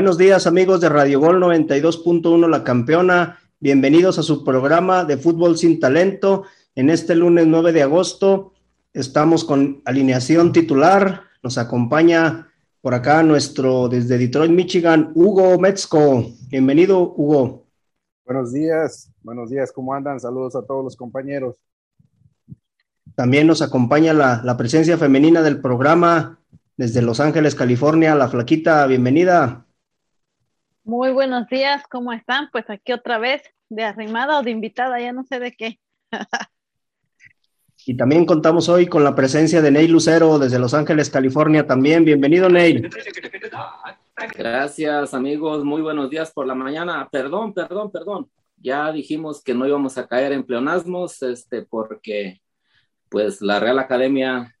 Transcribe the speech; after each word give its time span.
Buenos 0.00 0.16
días 0.16 0.46
amigos 0.46 0.80
de 0.80 0.88
Radio 0.88 1.20
Gol 1.20 1.42
92.1 1.42 2.48
La 2.48 2.64
Campeona. 2.64 3.38
Bienvenidos 3.58 4.18
a 4.18 4.22
su 4.22 4.44
programa 4.44 5.04
de 5.04 5.18
Fútbol 5.18 5.58
sin 5.58 5.78
Talento. 5.78 6.44
En 6.74 6.88
este 6.88 7.14
lunes 7.14 7.46
9 7.46 7.70
de 7.72 7.82
agosto 7.82 8.54
estamos 8.94 9.44
con 9.44 9.82
alineación 9.84 10.52
titular. 10.52 11.24
Nos 11.42 11.58
acompaña 11.58 12.48
por 12.80 12.94
acá 12.94 13.22
nuestro 13.22 13.90
desde 13.90 14.16
Detroit, 14.16 14.50
Michigan, 14.50 15.12
Hugo 15.14 15.58
Metzko. 15.58 16.32
Bienvenido, 16.48 17.12
Hugo. 17.14 17.66
Buenos 18.24 18.54
días, 18.54 19.12
buenos 19.22 19.50
días, 19.50 19.70
¿cómo 19.70 19.92
andan? 19.92 20.18
Saludos 20.18 20.56
a 20.56 20.62
todos 20.62 20.82
los 20.82 20.96
compañeros. 20.96 21.56
También 23.14 23.46
nos 23.46 23.60
acompaña 23.60 24.14
la, 24.14 24.40
la 24.44 24.56
presencia 24.56 24.96
femenina 24.96 25.42
del 25.42 25.60
programa, 25.60 26.38
desde 26.78 27.02
Los 27.02 27.20
Ángeles, 27.20 27.54
California, 27.54 28.14
la 28.14 28.28
flaquita, 28.28 28.86
bienvenida. 28.86 29.66
Muy 30.90 31.12
buenos 31.12 31.46
días, 31.46 31.84
¿cómo 31.88 32.12
están? 32.12 32.48
Pues 32.50 32.68
aquí 32.68 32.92
otra 32.92 33.18
vez 33.18 33.42
de 33.68 33.84
arrimada 33.84 34.40
o 34.40 34.42
de 34.42 34.50
invitada, 34.50 34.98
ya 35.00 35.12
no 35.12 35.22
sé 35.22 35.38
de 35.38 35.52
qué. 35.52 35.78
y 37.86 37.96
también 37.96 38.26
contamos 38.26 38.68
hoy 38.68 38.88
con 38.88 39.04
la 39.04 39.14
presencia 39.14 39.62
de 39.62 39.70
Neil 39.70 39.92
Lucero 39.92 40.36
desde 40.40 40.58
Los 40.58 40.74
Ángeles, 40.74 41.08
California 41.08 41.64
también. 41.64 42.04
Bienvenido, 42.04 42.48
Neil. 42.48 42.90
Gracias, 44.36 45.14
amigos. 45.14 45.64
Muy 45.64 45.80
buenos 45.80 46.10
días 46.10 46.32
por 46.32 46.48
la 46.48 46.56
mañana. 46.56 47.08
Perdón, 47.12 47.54
perdón, 47.54 47.92
perdón. 47.92 48.28
Ya 48.56 48.90
dijimos 48.90 49.44
que 49.44 49.54
no 49.54 49.68
íbamos 49.68 49.96
a 49.96 50.08
caer 50.08 50.32
en 50.32 50.42
pleonasmos, 50.42 51.22
este, 51.22 51.62
porque 51.62 52.42
pues 53.08 53.40
la 53.40 53.60
Real 53.60 53.78
Academia 53.78 54.56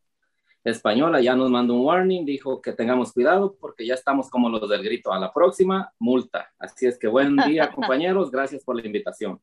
Española 0.64 1.20
ya 1.20 1.34
nos 1.34 1.50
mandó 1.50 1.74
un 1.74 1.86
warning, 1.86 2.24
dijo 2.24 2.60
que 2.60 2.72
tengamos 2.72 3.12
cuidado 3.12 3.56
porque 3.58 3.86
ya 3.86 3.94
estamos 3.94 4.28
como 4.28 4.48
los 4.48 4.68
del 4.68 4.82
grito. 4.82 5.12
A 5.12 5.18
la 5.18 5.32
próxima, 5.32 5.92
multa. 5.98 6.50
Así 6.58 6.86
es 6.86 6.98
que 6.98 7.08
buen 7.08 7.36
día, 7.36 7.70
compañeros. 7.74 8.30
Gracias 8.30 8.62
por 8.62 8.76
la 8.76 8.86
invitación. 8.86 9.40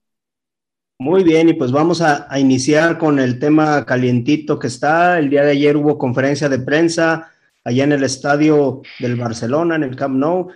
Muy 0.99 1.23
bien, 1.23 1.49
y 1.49 1.53
pues 1.53 1.71
vamos 1.71 2.01
a, 2.01 2.31
a, 2.31 2.39
iniciar 2.39 2.97
con 2.97 3.19
el 3.19 3.37
tema 3.37 3.85
calientito 3.85 4.57
que 4.57 4.67
está. 4.67 5.19
El 5.19 5.29
día 5.29 5.43
de 5.43 5.51
ayer 5.51 5.77
hubo 5.77 5.97
conferencia 5.97 6.49
de 6.49 6.57
prensa 6.57 7.31
allá 7.63 7.83
en 7.83 7.91
el 7.91 8.03
estadio 8.03 8.81
del 8.99 9.15
Barcelona, 9.15 9.75
en 9.75 9.83
el 9.83 9.95
Camp 9.95 10.15
Nou. 10.15 10.47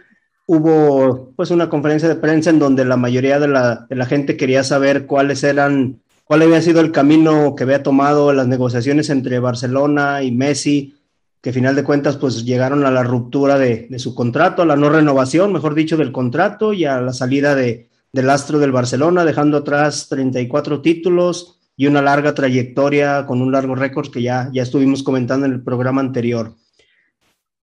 Hubo 0.48 1.34
pues 1.36 1.52
una 1.52 1.70
conferencia 1.70 2.10
de 2.10 2.16
prensa 2.16 2.50
en 2.50 2.58
donde 2.58 2.86
la 2.86 2.98
mayoría 2.98 3.40
de 3.40 3.48
la, 3.48 3.86
de 3.90 3.96
la 3.96 4.06
gente 4.06 4.36
quería 4.36 4.64
saber 4.64 5.06
cuáles 5.06 5.44
eran 5.44 6.01
cuál 6.32 6.44
había 6.44 6.62
sido 6.62 6.80
el 6.80 6.94
camino 6.94 7.56
que 7.58 7.64
había 7.64 7.84
tomado 7.84 8.32
las 8.32 8.48
negociaciones 8.48 9.10
entre 9.10 9.40
Barcelona 9.40 10.24
y 10.24 10.32
Messi, 10.32 10.96
que 11.42 11.52
final 11.52 11.76
de 11.76 11.84
cuentas 11.84 12.16
pues 12.16 12.46
llegaron 12.46 12.86
a 12.86 12.90
la 12.90 13.04
ruptura 13.04 13.58
de, 13.60 13.90
su 14.00 14.16
contrato, 14.16 14.62
a 14.62 14.66
la 14.66 14.78
no 14.78 14.90
renovación, 14.90 15.52
mejor 15.52 15.76
dicho, 15.76 15.98
del 15.98 16.14
contrato 16.14 16.72
y 16.72 16.86
a 16.86 17.02
la 17.02 17.12
salida 17.12 17.54
de, 17.54 17.90
del 18.14 18.30
astro 18.30 18.60
del 18.60 18.72
Barcelona, 18.72 19.26
dejando 19.26 19.58
atrás 19.58 20.08
34 20.08 20.82
títulos 20.82 21.60
y 21.76 21.88
una 21.88 22.02
larga 22.02 22.34
trayectoria 22.34 23.26
con 23.26 23.42
un 23.42 23.52
largo 23.52 23.76
récord 23.76 24.10
que 24.10 24.22
ya, 24.22 24.50
ya 24.54 24.64
estuvimos 24.64 25.04
comentando 25.04 25.46
en 25.46 25.52
el 25.52 25.62
programa 25.62 26.00
anterior. 26.00 26.56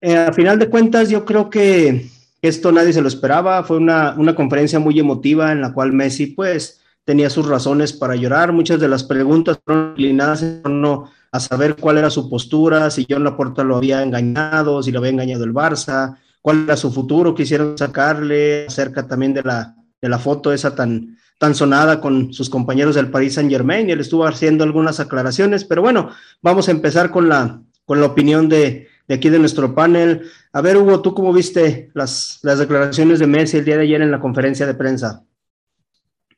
Eh, 0.03 0.15
a 0.15 0.33
final 0.35 0.59
de 0.59 0.69
cuentas, 0.69 1.09
yo 1.09 1.25
creo 1.25 1.49
que 1.49 2.05
esto 2.43 2.71
nadie 2.71 2.93
se 2.93 3.01
lo 3.01 3.09
esperaba, 3.09 3.65
fue 3.65 3.79
una, 3.79 4.15
una 4.19 4.35
conferencia 4.35 4.79
muy 4.79 5.01
emotiva 5.01 5.53
en 5.53 5.63
la 5.63 5.73
cual 5.73 5.95
Messi 5.95 6.27
pues 6.27 6.82
tenía 7.05 7.31
sus 7.31 7.47
razones 7.47 7.93
para 7.93 8.17
llorar. 8.17 8.53
Muchas 8.53 8.81
de 8.81 8.89
las 8.89 9.05
preguntas 9.05 9.59
fueron 9.65 9.91
inclinadas 9.91 10.43
en 10.43 10.63
torno 10.63 11.11
a 11.31 11.41
saber 11.41 11.77
cuál 11.77 11.99
era 11.99 12.11
su 12.11 12.29
postura, 12.29 12.91
si 12.91 13.07
John 13.09 13.25
Laporta 13.25 13.65
lo 13.65 13.77
había 13.77 14.03
engañado, 14.03 14.83
si 14.83 14.93
lo 14.93 14.99
había 14.99 15.13
engañado 15.13 15.45
el 15.45 15.55
Barça, 15.55 16.17
cuál 16.43 16.65
era 16.65 16.77
su 16.77 16.93
futuro, 16.93 17.35
quisieron 17.35 17.79
sacarle 17.79 18.67
acerca 18.67 19.07
también 19.07 19.33
de 19.33 19.43
la, 19.43 19.75
de 20.01 20.09
la 20.09 20.19
foto 20.19 20.53
esa 20.53 20.75
tan, 20.75 21.17
tan 21.39 21.55
sonada 21.55 22.01
con 22.01 22.35
sus 22.35 22.51
compañeros 22.51 22.97
del 22.97 23.11
Paris 23.11 23.35
Saint 23.35 23.51
Germain 23.51 23.89
y 23.89 23.93
él 23.93 24.01
estuvo 24.01 24.27
haciendo 24.27 24.63
algunas 24.63 25.01
aclaraciones, 25.01 25.65
pero 25.65 25.81
bueno, 25.81 26.11
vamos 26.43 26.69
a 26.69 26.73
empezar 26.73 27.11
con 27.11 27.31
la, 27.31 27.63
con 27.87 28.01
la 28.01 28.07
opinión 28.07 28.51
de, 28.51 28.89
de 29.09 29.15
aquí 29.15 29.31
de 29.31 29.39
nuestro 29.39 29.75
panel. 29.75 30.23
A 30.53 30.61
ver, 30.61 30.77
Hugo, 30.77 31.01
¿tú 31.01 31.15
cómo 31.15 31.33
viste 31.33 31.91
las, 31.95 32.41
las 32.43 32.59
declaraciones 32.59 33.21
de 33.21 33.27
Messi 33.27 33.57
el 33.57 33.65
día 33.65 33.77
de 33.77 33.85
ayer 33.85 34.03
en 34.03 34.11
la 34.11 34.21
conferencia 34.21 34.67
de 34.67 34.75
prensa? 34.75 35.25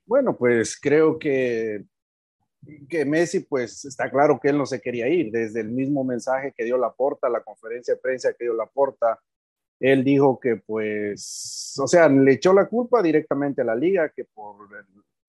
Bueno, 0.07 0.37
pues 0.37 0.79
creo 0.81 1.19
que, 1.19 1.85
que 2.89 3.05
Messi, 3.05 3.41
pues 3.41 3.85
está 3.85 4.11
claro 4.11 4.39
que 4.41 4.49
él 4.49 4.59
no 4.59 4.67
se 4.67 4.81
quería 4.81 5.09
ir. 5.09 5.31
Desde 5.31 5.61
el 5.61 5.71
mismo 5.71 6.05
mensaje 6.05 6.53
que 6.57 6.65
dio 6.65 6.77
Laporta, 6.79 7.29
la 7.29 7.43
conferencia 7.43 7.95
de 7.95 8.01
prensa 8.01 8.35
que 8.35 8.45
dio 8.45 8.55
Laporta, 8.55 9.19
él 9.81 10.05
dijo 10.05 10.39
que 10.41 10.57
pues, 10.57 11.75
o 11.83 11.87
sea, 11.87 12.09
le 12.09 12.33
echó 12.33 12.53
la 12.53 12.67
culpa 12.67 13.03
directamente 13.03 13.63
a 13.63 13.65
la 13.65 13.75
liga, 13.75 14.11
que 14.11 14.25
por 14.25 14.57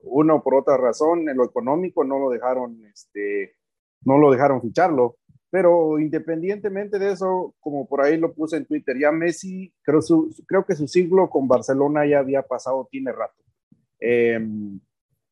una 0.02 0.36
o 0.36 0.44
por 0.44 0.56
otra 0.56 0.78
razón, 0.78 1.28
en 1.30 1.38
lo 1.38 1.46
económico, 1.46 2.04
no 2.04 2.20
lo 2.20 2.30
dejaron, 2.30 2.86
este, 2.86 3.56
no 4.04 4.18
lo 4.18 4.32
dejaron 4.32 4.62
ficharlo. 4.62 5.18
Pero 5.50 6.00
independientemente 6.00 7.00
de 7.00 7.14
eso, 7.14 7.56
como 7.62 7.88
por 7.88 8.02
ahí 8.02 8.18
lo 8.18 8.34
puse 8.34 8.58
en 8.58 8.66
Twitter, 8.66 8.98
ya 9.00 9.12
Messi, 9.12 9.74
creo, 9.84 10.02
su, 10.02 10.36
creo 10.48 10.66
que 10.66 10.76
su 10.76 10.88
siglo 10.88 11.30
con 11.30 11.48
Barcelona 11.48 12.06
ya 12.06 12.20
había 12.20 12.42
pasado, 12.42 12.88
tiene 12.92 13.12
rato. 13.12 13.45
Eh, 14.00 14.40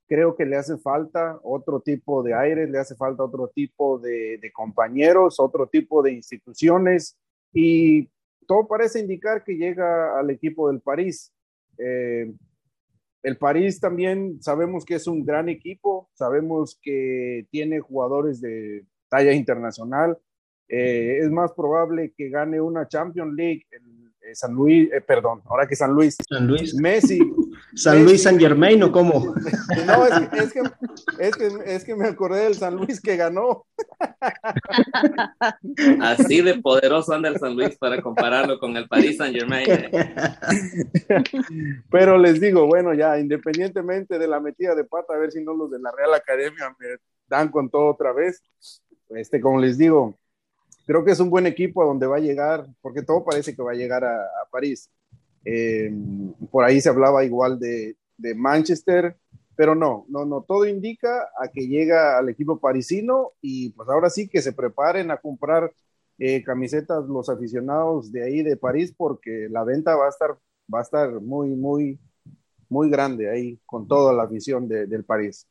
creo 0.08 0.36
que 0.36 0.46
le 0.46 0.56
hace 0.56 0.78
falta 0.78 1.40
otro 1.44 1.80
tipo 1.80 2.24
de 2.24 2.34
aire, 2.34 2.68
le 2.68 2.80
hace 2.80 2.96
falta 2.96 3.24
otro 3.24 3.48
tipo 3.48 4.00
de, 4.00 4.38
de, 4.38 4.52
compañeros, 4.52 5.40
otro 5.40 5.68
tipo 5.68 6.04
de 6.04 6.12
instituciones 6.12 7.18
y 7.52 8.10
todo 8.48 8.68
parece 8.68 9.00
indicar 9.00 9.44
que 9.44 9.56
llega 9.56 10.20
al 10.20 10.30
equipo 10.30 10.70
del 10.70 10.82
París. 10.82 11.34
Eh, 11.78 12.32
el 13.24 13.38
París 13.38 13.80
también 13.80 14.42
sabemos 14.42 14.84
que 14.86 14.96
es 14.96 15.08
un 15.08 15.24
gran 15.26 15.48
equipo, 15.48 16.10
sabemos 16.14 16.78
que 16.82 17.48
tiene 17.52 17.80
jugadores 17.80 18.42
de 18.42 18.86
talla 19.10 19.34
internacional. 19.34 20.18
Eh, 20.68 21.20
es 21.22 21.30
más 21.32 21.54
probable 21.54 22.14
que 22.18 22.30
gane 22.30 22.60
una 22.60 22.88
Champions 22.88 23.34
League 23.34 23.66
el, 23.72 24.03
el 24.24 24.36
San 24.36 24.54
Luis, 24.54 24.90
eh, 24.92 25.02
perdón, 25.02 25.42
ahora 25.46 25.68
que 25.68 25.76
San 25.76 25.94
Luis, 25.94 26.18
San 26.28 26.48
Luis. 26.48 26.74
Messi, 26.76 27.20
¿San 27.76 27.96
Messi. 27.96 28.06
Luis 28.06 28.24
San 28.24 28.40
Germain 28.40 28.82
o 28.84 28.92
cómo? 28.92 29.34
No, 29.86 30.06
es 30.06 30.30
que, 30.30 30.38
es, 30.38 30.54
que, 30.54 30.62
es, 31.20 31.36
que, 31.36 31.50
es 31.66 31.84
que 31.84 31.96
me 31.96 32.08
acordé 32.08 32.44
del 32.44 32.56
San 32.56 32.76
Luis 32.76 33.02
que 33.02 33.18
ganó. 33.18 33.66
Así 36.02 36.42
de 36.42 36.60
poderoso 36.60 37.14
anda 37.14 37.30
el 37.30 37.38
San 37.38 37.56
Luis 37.56 37.76
para 37.78 38.02
compararlo 38.02 38.60
con 38.60 38.78
el 38.78 38.88
Paris 38.88 39.18
Saint 39.18 39.36
Germain. 39.36 39.66
¿eh? 39.70 39.92
Pero 41.90 42.18
les 42.18 42.40
digo, 42.40 42.68
bueno, 42.68 42.94
ya 42.94 43.20
independientemente 43.20 44.20
de 44.20 44.28
la 44.28 44.40
metida 44.40 44.76
de 44.76 44.84
pata, 44.84 45.14
a 45.14 45.18
ver 45.18 45.32
si 45.32 45.44
no 45.44 45.54
los 45.54 45.72
de 45.72 45.80
la 45.80 45.92
Real 45.92 46.14
Academia 46.14 46.76
me 46.80 46.88
dan 47.28 47.50
con 47.50 47.70
todo 47.70 47.88
otra 47.88 48.14
vez. 48.14 48.42
Este, 49.10 49.42
como 49.42 49.60
les 49.60 49.78
digo, 49.78 50.18
creo 50.86 51.04
que 51.04 51.12
es 51.12 51.20
un 51.20 51.30
buen 51.30 51.48
equipo 51.48 51.82
a 51.82 51.86
donde 51.86 52.08
va 52.08 52.18
a 52.18 52.22
llegar, 52.22 52.68
porque 52.82 53.02
todo 53.04 53.24
parece 53.24 53.56
que 53.56 53.62
va 53.62 53.72
a 53.72 53.76
llegar 53.76 54.04
a, 54.04 54.22
París. 54.52 54.90
Eh, 55.46 55.92
por 56.52 56.64
ahí 56.64 56.80
se 56.80 56.90
hablaba 56.90 57.26
igual 57.26 57.60
de, 57.60 57.98
de, 58.18 58.36
Manchester, 58.36 59.18
pero 59.56 59.76
no, 59.76 60.06
no, 60.08 60.26
no, 60.26 60.42
todo 60.42 60.66
indica 60.66 61.30
a 61.40 61.48
que 61.48 61.68
llega 61.68 62.18
al 62.18 62.30
equipo 62.30 62.60
parisino 62.60 63.32
y 63.42 63.72
pues 63.72 63.90
ahora 63.90 64.10
sí 64.10 64.28
que 64.28 64.42
se 64.42 64.54
preparen 64.54 65.12
a 65.12 65.18
comprar 65.18 65.72
eh, 66.20 66.44
camisetas 66.44 67.06
los 67.06 67.30
aficionados 67.30 68.12
de 68.12 68.24
ahí 68.24 68.44
de 68.44 68.56
París 68.56 68.94
porque 68.96 69.48
la 69.50 69.64
venta 69.64 69.96
va 69.96 70.06
a 70.06 70.10
estar, 70.10 70.38
va 70.74 70.80
a 70.80 70.84
estar 70.84 71.20
muy, 71.20 71.50
muy, 71.50 72.00
muy 72.70 72.90
grande 72.90 73.30
ahí 73.30 73.60
con 73.66 73.88
toda 73.88 74.14
la 74.14 74.24
afición 74.24 74.68
de, 74.68 74.86
del 74.86 75.04
París. 75.04 75.48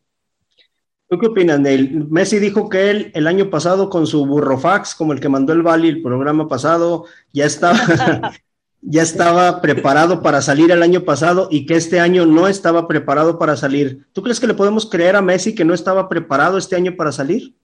¿Tú 1.13 1.19
qué 1.19 1.27
opinas, 1.27 1.61
Neil? 1.61 2.07
Messi 2.09 2.39
dijo 2.39 2.71
que 2.71 2.89
él 2.89 3.11
el 3.13 3.27
año 3.27 3.51
pasado 3.51 3.91
con 3.91 4.07
su 4.07 4.25
burrofax, 4.25 4.95
como 4.95 5.13
el 5.13 5.21
que 5.21 5.29
mandó 5.29 5.53
el 5.53 5.61
Bali 5.61 5.87
el 5.87 6.01
programa 6.01 6.49
pasado, 6.49 7.05
ya 7.35 7.45
estaba, 7.45 7.77
ya 8.81 9.03
estaba 9.03 9.61
preparado 9.61 10.23
para 10.23 10.41
salir 10.41 10.71
el 10.71 10.83
año 10.83 11.03
pasado 11.03 11.49
y 11.51 11.67
que 11.67 11.75
este 11.75 12.01
año 12.01 12.25
no 12.25 12.49
estaba 12.49 12.89
preparado 12.89 13.39
para 13.39 13.59
salir. 13.59 14.07
¿Tú 14.15 14.23
crees 14.23 14.41
que 14.41 14.47
le 14.47 14.55
podemos 14.55 14.89
creer 14.89 15.15
a 15.15 15.21
Messi 15.21 15.55
que 15.55 15.67
no 15.67 15.75
estaba 15.75 16.09
preparado 16.09 16.57
este 16.57 16.77
año 16.77 16.97
para 16.97 17.13
salir? 17.13 17.55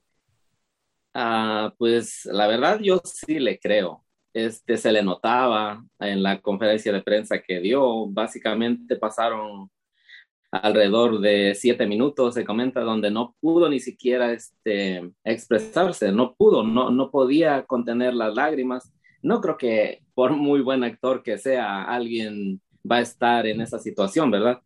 Uh, 1.15 1.71
pues 1.79 2.25
la 2.25 2.45
verdad 2.45 2.79
yo 2.79 3.01
sí 3.03 3.39
le 3.39 3.57
creo. 3.57 4.05
Este 4.31 4.77
se 4.77 4.91
le 4.91 5.01
notaba 5.01 5.83
en 5.97 6.21
la 6.21 6.39
conferencia 6.39 6.93
de 6.93 7.01
prensa 7.01 7.41
que 7.41 7.59
dio. 7.61 8.05
Básicamente 8.05 8.95
pasaron 8.95 9.71
alrededor 10.51 11.19
de 11.19 11.53
siete 11.55 11.85
minutos, 11.85 12.33
se 12.33 12.45
comenta, 12.45 12.81
donde 12.81 13.11
no 13.11 13.35
pudo 13.39 13.69
ni 13.69 13.79
siquiera 13.79 14.31
este, 14.31 15.11
expresarse, 15.23 16.11
no 16.11 16.33
pudo, 16.35 16.63
no, 16.63 16.89
no 16.89 17.11
podía 17.11 17.63
contener 17.63 18.13
las 18.13 18.33
lágrimas. 18.33 18.91
No 19.21 19.41
creo 19.41 19.57
que 19.57 20.01
por 20.13 20.31
muy 20.31 20.61
buen 20.61 20.83
actor 20.83 21.23
que 21.23 21.37
sea, 21.37 21.83
alguien 21.83 22.61
va 22.89 22.97
a 22.97 23.01
estar 23.01 23.45
en 23.45 23.61
esa 23.61 23.77
situación, 23.79 24.31
¿verdad? 24.31 24.59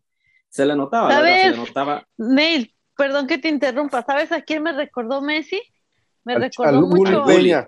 Se 0.49 0.65
le 0.65 0.75
notaba, 0.75 1.11
¿Sabes? 1.11 1.41
Se 1.41 1.49
le 1.51 1.57
notaba. 1.57 2.07
Neil, 2.17 2.73
perdón 2.95 3.27
que 3.27 3.39
te 3.39 3.49
interrumpa, 3.49 4.03
¿sabes 4.03 4.31
a 4.31 4.41
quién 4.41 4.61
me 4.63 4.71
recordó 4.71 5.21
Messi? 5.21 5.61
Me 6.23 6.33
al, 6.33 6.41
recordó 6.43 6.77
al 6.79 6.85
mucho. 6.85 7.23
Peña. 7.25 7.67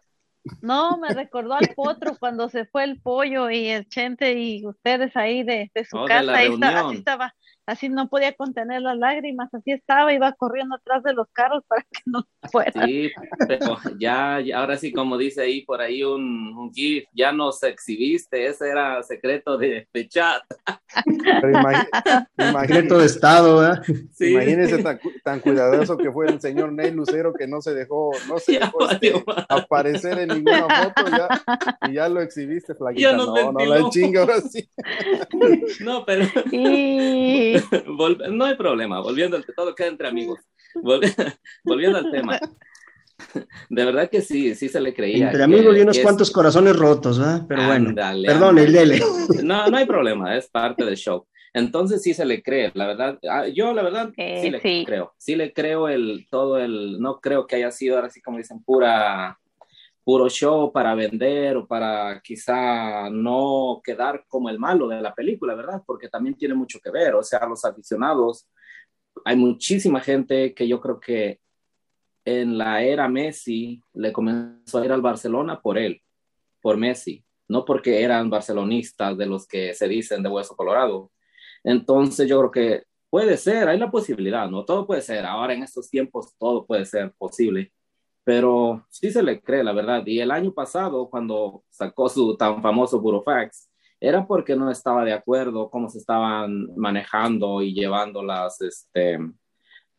No, 0.61 0.97
me 0.99 1.09
recordó 1.09 1.55
al 1.55 1.69
potro 1.75 2.15
cuando 2.19 2.47
se 2.49 2.65
fue 2.65 2.83
el 2.83 3.01
pollo 3.01 3.49
y 3.49 3.67
el 3.69 3.87
chente 3.89 4.33
y 4.39 4.63
ustedes 4.65 5.17
ahí 5.17 5.41
de, 5.43 5.71
su 5.89 5.97
Oh, 5.97 6.03
de 6.03 6.07
casa. 6.09 6.35
ahí 6.35 6.53
está- 6.53 6.87
así 6.87 6.97
estaba, 6.97 7.33
así 7.65 7.89
no 7.89 8.07
podía 8.09 8.33
contener 8.33 8.81
las 8.81 8.97
lágrimas, 8.97 9.53
así 9.53 9.71
estaba, 9.71 10.13
iba 10.13 10.31
corriendo 10.33 10.75
atrás 10.75 11.03
de 11.03 11.13
los 11.13 11.27
carros 11.33 11.63
para 11.67 11.81
que 11.83 12.01
no 12.05 12.23
fuera. 12.51 12.71
Sí, 12.85 13.11
pero 13.47 13.77
ya, 13.99 14.39
ya- 14.41 14.59
ahora 14.59 14.77
sí, 14.77 14.91
como 14.91 15.17
dice 15.17 15.41
ahí 15.41 15.61
por 15.65 15.81
ahí 15.81 16.03
un, 16.03 16.55
un 16.57 16.71
GIF, 16.73 17.05
ya 17.13 17.31
nos 17.31 17.61
exhibiste, 17.63 18.45
ese 18.47 18.69
era 18.69 19.01
secreto 19.03 19.57
de, 19.57 19.87
de 19.93 20.07
chat. 20.07 20.43
Secreto 22.61 22.97
de 22.99 23.05
Estado, 23.05 23.57
¿verdad? 23.59 23.83
Sí, 24.13 24.31
Imagínense 24.31 24.83
tan, 24.83 24.99
tan 25.23 25.39
cuidadoso 25.39 25.97
que 25.97 26.11
fue 26.11 26.27
el 26.27 26.39
señor 26.41 26.71
Ney 26.71 26.91
Lucero 26.91 27.33
que 27.33 27.47
no 27.47 27.61
se 27.61 27.73
dejó, 27.73 28.11
no 28.27 28.37
se 28.39 28.59
dejó 28.59 28.89
este, 28.89 29.13
aparecer 29.49 30.19
en 30.19 30.29
ninguna 30.29 30.67
foto 30.67 31.09
ya, 31.09 31.89
y 31.89 31.93
ya 31.93 32.09
lo 32.09 32.21
exhibiste, 32.21 32.75
flaquita. 32.75 33.13
No, 33.15 33.51
no 33.51 33.65
la 33.65 33.89
chinga 33.89 34.21
ahora 34.21 34.41
sí. 34.41 34.69
No, 35.79 36.05
pero 36.05 36.25
Y 36.51 37.54
no 38.31 38.45
hay 38.45 38.55
problema, 38.55 38.99
volviendo 39.01 39.37
al 39.37 39.45
todo 39.55 39.73
queda 39.75 39.87
entre 39.87 40.07
amigos. 40.07 40.39
Volvi- 40.75 41.13
volviendo 41.63 41.97
al 41.99 42.11
tema. 42.11 42.39
De 43.69 43.85
verdad 43.85 44.09
que 44.09 44.21
sí, 44.21 44.55
sí 44.55 44.67
se 44.69 44.79
le 44.81 44.93
creía. 44.93 45.25
Entre 45.25 45.37
que- 45.39 45.43
amigos 45.43 45.77
y 45.77 45.81
unos 45.81 45.97
es- 45.97 46.03
cuantos 46.03 46.31
corazones 46.31 46.75
rotos, 46.75 47.17
¿verdad? 47.19 47.45
Pero 47.47 47.65
bueno, 47.65 47.93
perdón, 48.25 48.57
el 48.59 48.71
dele. 48.73 49.01
No, 49.43 49.67
no 49.67 49.77
hay 49.77 49.85
problema, 49.85 50.35
es 50.37 50.47
parte 50.47 50.83
del 50.85 50.97
show. 50.97 51.25
Entonces 51.53 52.01
sí 52.03 52.13
se 52.13 52.25
le 52.25 52.43
cree, 52.43 52.71
la 52.73 52.85
verdad. 52.87 53.17
ah, 53.29 53.47
Yo 53.47 53.73
la 53.73 53.81
verdad 53.81 54.11
Eh, 54.17 54.39
sí 54.41 54.49
le 54.51 54.59
sí. 54.59 54.83
creo. 54.85 55.13
Sí 55.17 55.35
le 55.37 55.53
creo 55.53 55.87
el 55.87 56.27
todo 56.29 56.59
el, 56.59 56.99
no 56.99 57.21
creo 57.21 57.47
que 57.47 57.55
haya 57.55 57.71
sido 57.71 57.95
ahora 57.95 58.09
sí 58.09 58.21
como 58.21 58.37
dicen 58.37 58.61
pura 58.61 59.39
puro 60.05 60.29
show 60.29 60.71
para 60.71 60.93
vender 60.93 61.57
o 61.57 61.67
para 61.67 62.21
quizá 62.23 63.09
no 63.09 63.81
quedar 63.83 64.23
como 64.27 64.49
el 64.49 64.59
malo 64.59 64.87
de 64.87 65.01
la 65.01 65.15
película, 65.15 65.55
¿verdad? 65.55 65.81
Porque 65.83 66.09
también 66.09 66.35
tiene 66.35 66.53
mucho 66.53 66.79
que 66.79 66.91
ver, 66.91 67.15
o 67.15 67.23
sea, 67.23 67.45
los 67.47 67.65
aficionados, 67.65 68.47
hay 69.25 69.35
muchísima 69.35 69.99
gente 69.99 70.53
que 70.53 70.67
yo 70.67 70.79
creo 70.79 70.99
que 70.99 71.39
en 72.23 72.55
la 72.55 72.83
era 72.83 73.07
Messi 73.09 73.81
le 73.93 74.13
comenzó 74.13 74.77
a 74.77 74.85
ir 74.85 74.91
al 74.91 75.01
Barcelona 75.01 75.59
por 75.59 75.79
él, 75.79 75.99
por 76.61 76.77
Messi, 76.77 77.25
no 77.47 77.65
porque 77.65 78.03
eran 78.03 78.29
barcelonistas 78.29 79.17
de 79.17 79.25
los 79.25 79.47
que 79.47 79.73
se 79.73 79.87
dicen 79.87 80.21
de 80.21 80.29
hueso 80.29 80.55
colorado. 80.55 81.11
Entonces 81.63 82.29
yo 82.29 82.37
creo 82.39 82.51
que 82.51 82.83
puede 83.09 83.37
ser, 83.37 83.69
hay 83.69 83.79
la 83.79 83.89
posibilidad, 83.89 84.47
¿no? 84.49 84.65
Todo 84.65 84.85
puede 84.85 85.01
ser, 85.01 85.25
ahora 85.25 85.55
en 85.55 85.63
estos 85.63 85.89
tiempos 85.89 86.35
todo 86.37 86.63
puede 86.67 86.85
ser 86.85 87.11
posible, 87.17 87.71
pero 88.25 88.85
sí 88.89 89.11
se 89.11 89.23
le 89.23 89.39
cree, 89.41 89.63
la 89.63 89.71
verdad. 89.71 90.03
Y 90.05 90.19
el 90.19 90.31
año 90.31 90.51
pasado, 90.51 91.09
cuando 91.09 91.63
sacó 91.69 92.09
su 92.09 92.35
tan 92.35 92.61
famoso 92.61 92.99
Burofax, 92.99 93.69
era 93.99 94.25
porque 94.25 94.55
no 94.55 94.71
estaba 94.71 95.05
de 95.05 95.13
acuerdo 95.13 95.69
cómo 95.69 95.89
se 95.89 95.99
estaban 95.99 96.67
manejando 96.75 97.61
y 97.61 97.73
llevando 97.73 98.23
las, 98.23 98.59
este, 98.61 99.19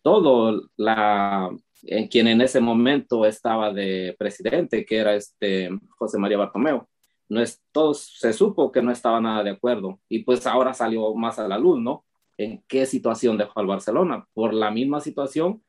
todo 0.02 0.69
la, 0.76 1.50
en 1.84 2.08
quien 2.08 2.26
en 2.28 2.40
ese 2.40 2.61
momento 2.61 3.25
estaba 3.25 3.73
de 3.73 4.17
presidente, 4.19 4.84
que 4.84 4.99
era 4.99 5.14
este 5.14 5.70
José 5.96 6.19
María 6.19 6.38
Bartomeu. 6.38 6.84
No 7.29 7.40
es, 7.40 7.62
todos 7.72 8.17
se 8.19 8.32
supo 8.32 8.72
que 8.72 8.82
no 8.82 8.90
estaba 8.90 9.20
nada 9.20 9.43
de 9.44 9.50
acuerdo 9.50 10.00
y 10.08 10.25
pues 10.25 10.46
ahora 10.46 10.75
salió 10.75 11.14
más 11.14 11.38
a 11.38 11.49
la 11.49 11.58
luz, 11.58 11.81
¿no? 11.81 12.05
En 12.37 12.62
qué 12.69 12.87
situación 12.87 13.38
dejó 13.38 13.61
al 13.61 13.67
Barcelona. 13.67 14.26
Por 14.34 14.52
la 14.52 14.70
misma 14.70 15.00
situación, 15.00 15.62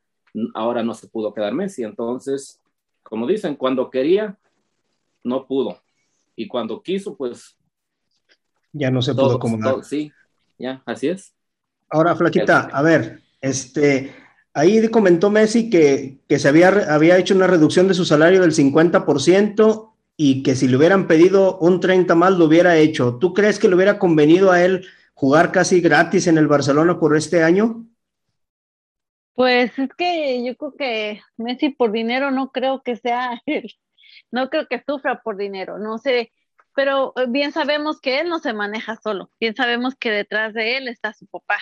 ahora 0.54 0.82
no 0.82 0.94
se 0.94 1.08
pudo 1.08 1.32
quedar 1.32 1.52
Messi. 1.52 1.82
Entonces, 1.82 2.60
como 3.02 3.26
dicen, 3.26 3.56
cuando 3.56 3.90
quería, 3.90 4.36
no 5.24 5.46
pudo. 5.46 5.78
Y 6.36 6.46
cuando 6.48 6.82
quiso, 6.82 7.16
pues 7.16 7.56
Ya 8.72 8.90
no 8.90 9.02
se 9.02 9.14
pudo 9.14 9.36
acomodar. 9.36 9.74
todo- 9.74 9.82
sí, 9.82 10.12
ya, 10.58 10.82
así 10.86 11.08
es. 11.08 11.34
Ahora, 11.90 12.14
Flaquita, 12.14 12.68
a 12.72 12.82
ver, 12.82 13.22
este, 13.40 14.14
ahí 14.52 14.88
comentó 14.88 15.30
Messi 15.30 15.70
que, 15.70 16.20
que 16.28 16.38
se 16.38 16.48
había, 16.48 16.68
había 16.94 17.16
hecho 17.16 17.34
una 17.34 17.46
reducción 17.46 17.88
de 17.88 17.94
su 17.94 18.04
salario 18.04 18.42
del 18.42 18.52
50% 18.52 19.94
y 20.16 20.42
que 20.42 20.54
si 20.54 20.68
le 20.68 20.76
hubieran 20.76 21.06
pedido 21.06 21.58
un 21.58 21.80
30 21.80 22.14
más 22.14 22.32
lo 22.32 22.44
hubiera 22.44 22.76
hecho. 22.76 23.16
¿Tú 23.16 23.32
crees 23.32 23.58
que 23.58 23.68
le 23.68 23.76
hubiera 23.76 23.98
convenido 23.98 24.50
a 24.52 24.62
él 24.64 24.84
jugar 25.14 25.50
casi 25.50 25.80
gratis 25.80 26.26
en 26.26 26.36
el 26.38 26.46
Barcelona 26.48 26.98
por 27.00 27.16
este 27.16 27.42
año? 27.42 27.86
Pues 29.38 29.78
es 29.78 29.90
que 29.96 30.44
yo 30.44 30.56
creo 30.56 30.74
que 30.76 31.20
Messi 31.36 31.68
por 31.70 31.92
dinero 31.92 32.32
no 32.32 32.50
creo 32.50 32.82
que 32.82 32.96
sea 32.96 33.40
él, 33.46 33.72
no 34.32 34.50
creo 34.50 34.66
que 34.66 34.82
sufra 34.84 35.22
por 35.22 35.36
dinero, 35.36 35.78
no 35.78 35.98
sé, 35.98 36.32
pero 36.74 37.14
bien 37.28 37.52
sabemos 37.52 38.00
que 38.00 38.18
él 38.18 38.28
no 38.28 38.40
se 38.40 38.52
maneja 38.52 38.96
solo, 38.96 39.30
bien 39.38 39.54
sabemos 39.54 39.94
que 39.94 40.10
detrás 40.10 40.54
de 40.54 40.76
él 40.78 40.88
está 40.88 41.14
su 41.14 41.28
papá. 41.28 41.60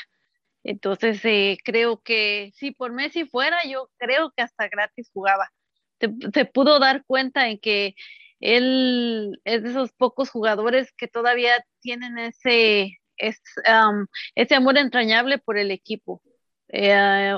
Entonces 0.65 1.21
eh, 1.27 1.59
creo 1.65 2.01
que 2.03 2.51
si 2.55 2.71
por 2.71 2.93
Messi 2.93 3.27
fuera, 3.27 3.59
yo 3.69 3.91
creo 3.99 4.33
que 4.35 4.43
hasta 4.43 4.69
gratis 4.69 5.11
jugaba. 5.13 5.53
Se, 6.01 6.11
se 6.33 6.47
pudo 6.47 6.79
dar 6.79 7.05
cuenta 7.05 7.51
en 7.51 7.59
que 7.59 7.95
él 8.41 9.39
es 9.45 9.63
de 9.63 9.69
esos 9.71 9.93
pocos 9.93 10.31
jugadores 10.31 10.93
que 10.97 11.09
todavía 11.09 11.63
tienen 11.81 12.17
ese, 12.17 13.01
es, 13.19 13.39
um, 13.69 14.07
ese 14.35 14.55
amor 14.55 14.79
entrañable 14.79 15.37
por 15.37 15.59
el 15.59 15.71
equipo. 15.71 16.23
Eh, 16.69 17.37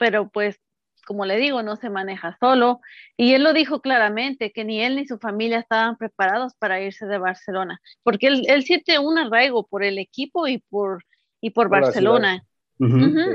pero 0.00 0.30
pues, 0.30 0.58
como 1.06 1.26
le 1.26 1.36
digo, 1.36 1.62
no 1.62 1.76
se 1.76 1.90
maneja 1.90 2.38
solo. 2.40 2.80
Y 3.18 3.34
él 3.34 3.44
lo 3.44 3.52
dijo 3.52 3.82
claramente, 3.82 4.50
que 4.50 4.64
ni 4.64 4.80
él 4.80 4.96
ni 4.96 5.06
su 5.06 5.18
familia 5.18 5.58
estaban 5.58 5.98
preparados 5.98 6.54
para 6.58 6.80
irse 6.80 7.04
de 7.06 7.18
Barcelona, 7.18 7.80
porque 8.02 8.28
él, 8.28 8.44
él 8.48 8.62
siente 8.64 8.98
un 8.98 9.18
arraigo 9.18 9.66
por 9.66 9.84
el 9.84 9.98
equipo 9.98 10.48
y 10.48 10.58
por, 10.70 11.04
y 11.42 11.50
por 11.50 11.68
Barcelona. 11.68 12.42
Sí. 12.78 12.86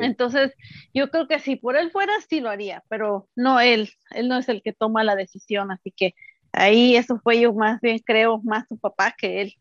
Entonces, 0.01 0.53
yo 0.91 1.12
creo 1.12 1.27
que 1.27 1.38
si 1.38 1.56
por 1.56 1.77
él 1.77 1.91
fuera, 1.91 2.13
sí 2.27 2.39
lo 2.39 2.50
haría, 2.50 2.84
pero 2.89 3.29
no 3.36 3.60
él, 3.60 3.91
él 4.10 4.27
no 4.27 4.39
es 4.39 4.50
el 4.50 4.63
que 4.63 4.74
toma 4.74 5.03
la 5.03 5.15
decisión, 5.15 5.69
así 5.69 5.93
que 5.95 6.15
ahí 6.51 6.95
eso 6.95 7.19
fue 7.24 7.39
yo 7.39 7.53
más 7.53 7.79
bien 7.79 8.00
creo 8.00 8.41
más 8.43 8.67
su 8.67 8.79
papá 8.79 9.13
que 9.15 9.41
él. 9.41 9.53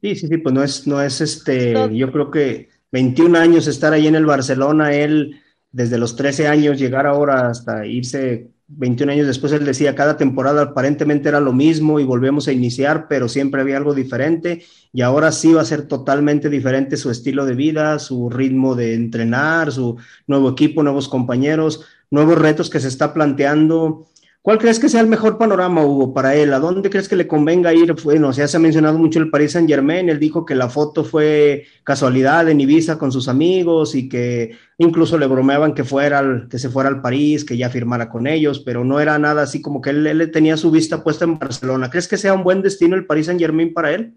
Sí, 0.00 0.16
sí, 0.16 0.28
sí, 0.28 0.38
pues 0.38 0.54
no 0.54 0.62
es, 0.62 0.86
no 0.86 1.02
es 1.02 1.20
este, 1.20 1.74
yo 1.94 2.10
creo 2.10 2.30
que 2.30 2.70
21 2.90 3.38
años 3.38 3.66
estar 3.66 3.92
ahí 3.92 4.06
en 4.06 4.14
el 4.14 4.24
Barcelona, 4.24 4.94
él 4.94 5.42
desde 5.74 5.98
los 5.98 6.14
13 6.14 6.46
años 6.46 6.78
llegar 6.78 7.04
ahora 7.04 7.48
hasta 7.48 7.84
irse 7.84 8.48
21 8.68 9.12
años 9.12 9.26
después, 9.26 9.52
él 9.52 9.64
decía, 9.64 9.96
cada 9.96 10.16
temporada 10.16 10.62
aparentemente 10.62 11.28
era 11.28 11.40
lo 11.40 11.52
mismo 11.52 11.98
y 11.98 12.04
volvemos 12.04 12.46
a 12.46 12.52
iniciar, 12.52 13.08
pero 13.08 13.28
siempre 13.28 13.60
había 13.60 13.76
algo 13.76 13.92
diferente 13.92 14.62
y 14.92 15.02
ahora 15.02 15.32
sí 15.32 15.52
va 15.52 15.62
a 15.62 15.66
ser 15.66 15.82
totalmente 15.88 16.48
diferente 16.48 16.96
su 16.96 17.10
estilo 17.10 17.44
de 17.44 17.56
vida, 17.56 17.98
su 17.98 18.30
ritmo 18.30 18.76
de 18.76 18.94
entrenar, 18.94 19.72
su 19.72 19.96
nuevo 20.28 20.48
equipo, 20.50 20.84
nuevos 20.84 21.08
compañeros, 21.08 21.84
nuevos 22.08 22.38
retos 22.38 22.70
que 22.70 22.78
se 22.78 22.88
está 22.88 23.12
planteando. 23.12 24.06
¿Cuál 24.44 24.58
crees 24.58 24.78
que 24.78 24.90
sea 24.90 25.00
el 25.00 25.06
mejor 25.06 25.38
panorama, 25.38 25.86
Hugo, 25.86 26.12
para 26.12 26.34
él? 26.34 26.52
¿A 26.52 26.58
dónde 26.58 26.90
crees 26.90 27.08
que 27.08 27.16
le 27.16 27.26
convenga 27.26 27.72
ir? 27.72 27.94
Bueno, 28.04 28.30
ya 28.30 28.46
se 28.46 28.58
ha 28.58 28.60
mencionado 28.60 28.98
mucho 28.98 29.18
el 29.18 29.30
Paris 29.30 29.52
Saint 29.52 29.66
Germain. 29.66 30.10
Él 30.10 30.20
dijo 30.20 30.44
que 30.44 30.54
la 30.54 30.68
foto 30.68 31.02
fue 31.02 31.64
casualidad 31.82 32.46
en 32.50 32.60
Ibiza 32.60 32.98
con 32.98 33.10
sus 33.10 33.28
amigos 33.28 33.94
y 33.94 34.06
que 34.06 34.54
incluso 34.76 35.16
le 35.16 35.28
bromeaban 35.28 35.72
que 35.72 35.82
fuera 35.82 36.18
al, 36.18 36.46
que 36.50 36.58
se 36.58 36.68
fuera 36.68 36.90
al 36.90 37.00
París, 37.00 37.42
que 37.42 37.56
ya 37.56 37.70
firmara 37.70 38.10
con 38.10 38.26
ellos, 38.26 38.60
pero 38.60 38.84
no 38.84 39.00
era 39.00 39.18
nada 39.18 39.40
así 39.40 39.62
como 39.62 39.80
que 39.80 39.88
él, 39.88 40.06
él 40.06 40.30
tenía 40.30 40.58
su 40.58 40.70
vista 40.70 41.02
puesta 41.02 41.24
en 41.24 41.38
Barcelona. 41.38 41.88
¿Crees 41.88 42.06
que 42.06 42.18
sea 42.18 42.34
un 42.34 42.44
buen 42.44 42.60
destino 42.60 42.96
el 42.96 43.06
Paris 43.06 43.24
Saint 43.24 43.40
Germain 43.40 43.72
para 43.72 43.92
él? 43.92 44.14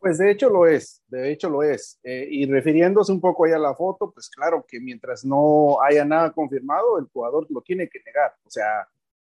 Pues 0.00 0.18
de 0.18 0.32
hecho 0.32 0.50
lo 0.50 0.66
es, 0.66 1.04
de 1.06 1.30
hecho 1.30 1.48
lo 1.48 1.62
es. 1.62 2.00
Eh, 2.02 2.26
y 2.28 2.46
refiriéndose 2.46 3.12
un 3.12 3.20
poco 3.20 3.44
ahí 3.44 3.52
a 3.52 3.58
la 3.60 3.76
foto, 3.76 4.10
pues 4.10 4.28
claro 4.28 4.66
que 4.66 4.80
mientras 4.80 5.24
no 5.24 5.80
haya 5.88 6.04
nada 6.04 6.32
confirmado, 6.32 6.98
el 6.98 7.06
jugador 7.12 7.46
lo 7.48 7.60
tiene 7.60 7.88
que 7.88 8.00
negar. 8.04 8.34
O 8.44 8.50
sea, 8.50 8.88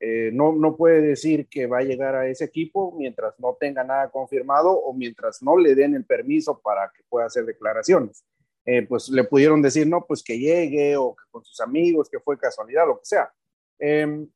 eh, 0.04 0.30
no, 0.32 0.52
no 0.52 0.74
puede 0.76 1.00
decir 1.00 1.46
que 1.48 1.68
va 1.68 1.78
a 1.78 1.84
llegar 1.84 2.16
a 2.16 2.26
ese 2.26 2.44
equipo 2.44 2.92
mientras 2.98 3.38
no 3.38 3.56
tenga 3.60 3.84
nada 3.84 4.10
confirmado 4.10 4.72
o 4.72 4.92
mientras 4.92 5.40
no 5.44 5.56
le 5.56 5.76
den 5.76 5.94
el 5.94 6.04
permiso 6.04 6.60
para 6.60 6.90
que 6.92 7.04
pueda 7.08 7.26
hacer 7.26 7.46
declaraciones. 7.46 8.24
Eh, 8.64 8.82
pues 8.82 9.08
le 9.10 9.22
pudieron 9.22 9.62
decir, 9.62 9.86
no, 9.86 10.04
pues 10.04 10.24
que 10.24 10.36
llegue 10.36 10.96
o 10.96 11.14
que 11.14 11.22
con 11.30 11.44
sus 11.44 11.60
amigos, 11.60 12.10
que 12.10 12.18
fue 12.18 12.36
casualidad, 12.36 12.84
lo 12.84 12.98
que 12.98 13.04
sea. 13.04 13.32
Eh, 13.78 14.26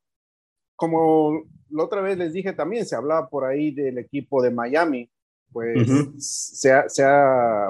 como 0.77 1.43
la 1.69 1.83
otra 1.83 1.99
vez 1.99 2.17
les 2.17 2.31
dije 2.31 2.53
también, 2.53 2.85
se 2.85 2.95
hablaba 2.95 3.27
por 3.27 3.43
ahí 3.43 3.71
del 3.71 3.97
equipo 3.97 4.41
de 4.41 4.51
Miami, 4.51 5.11
pues 5.51 5.89
Ujú. 5.89 6.13
sea, 6.17 6.87
sea, 6.87 7.67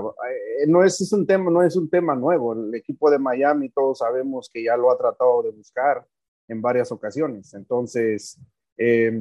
eh, 0.60 0.68
no 0.68 0.84
es, 0.84 1.01
es 1.01 1.12
un 1.13 1.25
tema, 1.25 1.50
no 1.50 1.63
es 1.63 1.75
un 1.75 1.89
tema 1.89 2.13
nuevo. 2.13 2.54
El 2.54 2.75
equipo 2.75 3.10
de 3.10 3.18
Miami, 3.18 3.70
todos 3.70 3.98
sabemos 3.98 4.51
que 4.54 4.63
ya 4.63 4.77
lo 4.77 4.92
ha 4.92 4.98
tratado 5.00 5.42
de 5.42 5.50
buscar 5.50 6.06
en 6.48 6.62
varias 6.62 6.92
ocasiones. 6.92 7.54
Entonces, 7.54 8.39
eh, 8.77 9.12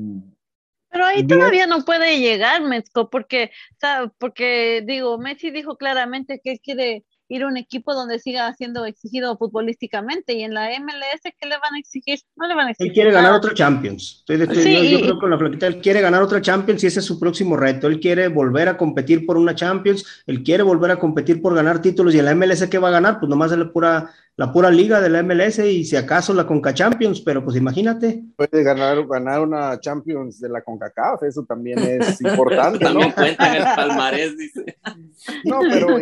Pero 0.90 1.04
ahí 1.04 1.23
Bien. 1.23 1.38
todavía 1.38 1.66
no 1.66 1.85
puede 1.85 2.18
llegar 2.18 2.62
Metzko, 2.62 3.11
porque, 3.11 3.50
porque 4.18 4.83
digo, 4.87 5.18
Messi 5.18 5.50
dijo 5.50 5.76
claramente 5.76 6.40
que 6.42 6.52
él 6.52 6.61
quiere 6.62 7.04
ir 7.28 7.42
a 7.42 7.49
un 7.49 7.56
equipo 7.56 7.95
donde 7.95 8.18
siga 8.18 8.52
siendo 8.54 8.85
exigido 8.85 9.37
futbolísticamente 9.37 10.35
y 10.35 10.42
en 10.42 10.54
la 10.54 10.68
MLS 10.80 11.21
¿qué 11.23 11.49
le 11.49 11.59
van 11.59 11.75
a 11.75 11.78
exigir? 11.78 12.21
No 12.37 12.47
le 12.47 12.54
van 12.54 12.68
a 12.68 12.71
exigir. 12.71 12.90
Él 12.90 12.95
quiere 12.95 13.11
ganar 13.11 13.33
otro 13.33 13.52
Champions. 13.52 14.18
Estoy 14.21 14.37
de, 14.37 14.54
sí, 14.54 14.90
yo, 14.90 15.00
creo 15.00 15.18
con 15.18 15.30
la 15.30 15.38
flaquita 15.38 15.66
él 15.66 15.80
quiere 15.80 16.00
ganar 16.00 16.23
otra 16.23 16.40
Champions 16.40 16.85
y 16.85 16.87
ese 16.87 17.00
es 17.00 17.06
su 17.06 17.18
próximo 17.18 17.56
reto. 17.56 17.88
Él 17.88 18.00
quiere 18.00 18.28
volver 18.28 18.68
a 18.68 18.76
competir 18.76 19.26
por 19.26 19.37
una 19.37 19.54
Champions, 19.54 20.23
él 20.26 20.42
quiere 20.42 20.62
volver 20.62 20.92
a 20.92 20.99
competir 20.99 21.42
por 21.42 21.54
ganar 21.54 21.83
títulos 21.83 22.14
y 22.14 22.18
en 22.18 22.26
la 22.26 22.35
MLS 22.35 22.66
¿qué 22.68 22.78
va 22.78 22.88
a 22.88 22.92
ganar? 22.92 23.18
Pues 23.18 23.28
nomás 23.28 23.52
es 23.52 23.59
la 23.59 23.73
pura 23.73 24.11
la 24.36 24.52
pura 24.52 24.70
liga 24.70 25.00
de 25.00 25.08
la 25.08 25.22
MLS 25.22 25.60
y 25.60 25.84
si 25.84 25.96
acaso 25.96 26.34
la 26.34 26.46
Conca 26.46 26.74
Champions, 26.74 27.22
pero 27.22 27.42
pues 27.42 27.56
imagínate. 27.56 28.22
Puede 28.36 28.62
ganar, 28.62 29.06
ganar 29.06 29.40
una 29.40 29.80
Champions 29.80 30.38
de 30.40 30.50
la 30.50 30.62
CONCACAF, 30.62 31.22
eso 31.22 31.44
también 31.44 31.78
es 31.78 32.20
importante, 32.20 32.78
también 32.78 33.12
cuenta 33.12 33.48
en 33.48 33.62
el 33.62 33.74
palmarés, 33.74 34.36
dice. 34.36 34.78
No, 35.44 35.60
pero 35.60 35.96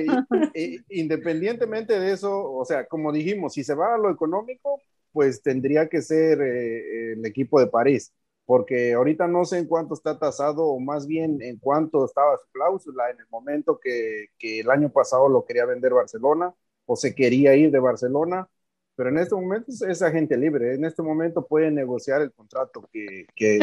independientemente 0.88 1.98
de 2.00 2.12
eso, 2.12 2.52
o 2.52 2.64
sea, 2.64 2.86
como 2.86 3.12
dijimos, 3.12 3.52
si 3.52 3.62
se 3.62 3.74
va 3.74 3.94
a 3.94 3.98
lo 3.98 4.10
económico, 4.10 4.80
pues 5.12 5.40
tendría 5.40 5.88
que 5.88 6.02
ser 6.02 6.40
eh, 6.42 7.12
el 7.12 7.24
equipo 7.24 7.60
de 7.60 7.68
París, 7.68 8.12
porque 8.46 8.94
ahorita 8.94 9.28
no 9.28 9.44
sé 9.44 9.58
en 9.58 9.66
cuánto 9.66 9.94
está 9.94 10.18
tasado, 10.18 10.64
o 10.64 10.80
más 10.80 11.06
bien 11.06 11.40
en 11.40 11.56
cuánto 11.58 12.04
estaba 12.04 12.36
su 12.38 12.50
cláusula 12.50 13.10
en 13.10 13.20
el 13.20 13.26
momento 13.30 13.78
que, 13.80 14.30
que 14.40 14.58
el 14.58 14.70
año 14.70 14.90
pasado 14.90 15.28
lo 15.28 15.44
quería 15.44 15.66
vender 15.66 15.94
Barcelona 15.94 16.52
o 16.86 16.96
se 16.96 17.14
quería 17.14 17.54
ir 17.54 17.70
de 17.70 17.78
Barcelona, 17.78 18.48
pero 18.96 19.08
en 19.08 19.18
este 19.18 19.34
momento 19.34 19.72
es 19.88 20.02
agente 20.02 20.36
libre, 20.36 20.74
en 20.74 20.84
este 20.84 21.02
momento 21.02 21.46
puede 21.46 21.70
negociar 21.70 22.22
el 22.22 22.32
contrato 22.32 22.88
que, 22.92 23.26
que, 23.34 23.58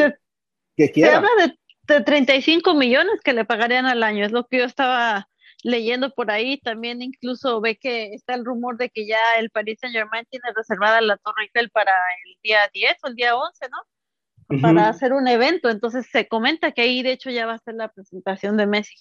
quiera. 0.92 1.10
Se 1.10 1.16
habla 1.16 1.30
de, 1.38 1.94
de 1.94 2.00
35 2.02 2.74
millones 2.74 3.20
que 3.22 3.32
le 3.32 3.44
pagarían 3.44 3.86
al 3.86 4.02
año, 4.02 4.24
es 4.24 4.32
lo 4.32 4.46
que 4.46 4.58
yo 4.58 4.64
estaba 4.64 5.28
leyendo 5.62 6.12
por 6.12 6.30
ahí, 6.30 6.58
también 6.58 7.02
incluso 7.02 7.60
ve 7.60 7.76
que 7.76 8.14
está 8.14 8.34
el 8.34 8.44
rumor 8.44 8.76
de 8.76 8.90
que 8.90 9.06
ya 9.06 9.18
el 9.38 9.50
Paris 9.50 9.78
Saint 9.80 9.94
Germain 9.94 10.26
tiene 10.28 10.48
reservada 10.54 11.00
la 11.00 11.16
Torre 11.18 11.44
Eiffel 11.44 11.70
para 11.70 11.92
el 12.26 12.36
día 12.42 12.58
10 12.72 12.96
o 13.02 13.06
el 13.08 13.14
día 13.14 13.36
11, 13.36 13.66
¿no? 13.70 14.60
Para 14.60 14.88
hacer 14.88 15.14
un 15.14 15.28
evento, 15.28 15.70
entonces 15.70 16.06
se 16.10 16.28
comenta 16.28 16.72
que 16.72 16.82
ahí 16.82 17.02
de 17.02 17.12
hecho 17.12 17.30
ya 17.30 17.46
va 17.46 17.54
a 17.54 17.58
ser 17.58 17.74
la 17.74 17.88
presentación 17.88 18.56
de 18.58 18.66
Messi. 18.66 18.96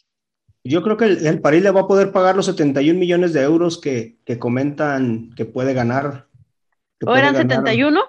Yo 0.64 0.84
creo 0.84 0.98
que 0.98 1.06
el, 1.06 1.42
París 1.42 1.64
le 1.64 1.72
va 1.72 1.82
a 1.82 1.88
poder 1.88 2.12
pagar 2.12 2.36
los 2.36 2.46
71 2.46 3.00
millones 3.00 3.34
de 3.34 3.42
euros 3.42 3.80
que, 3.80 4.20
comentan 4.40 5.32
que 5.36 5.46
puede 5.46 5.74
ganar. 5.74 6.28
¿O 7.06 7.16
eran 7.16 7.36
71? 7.36 8.00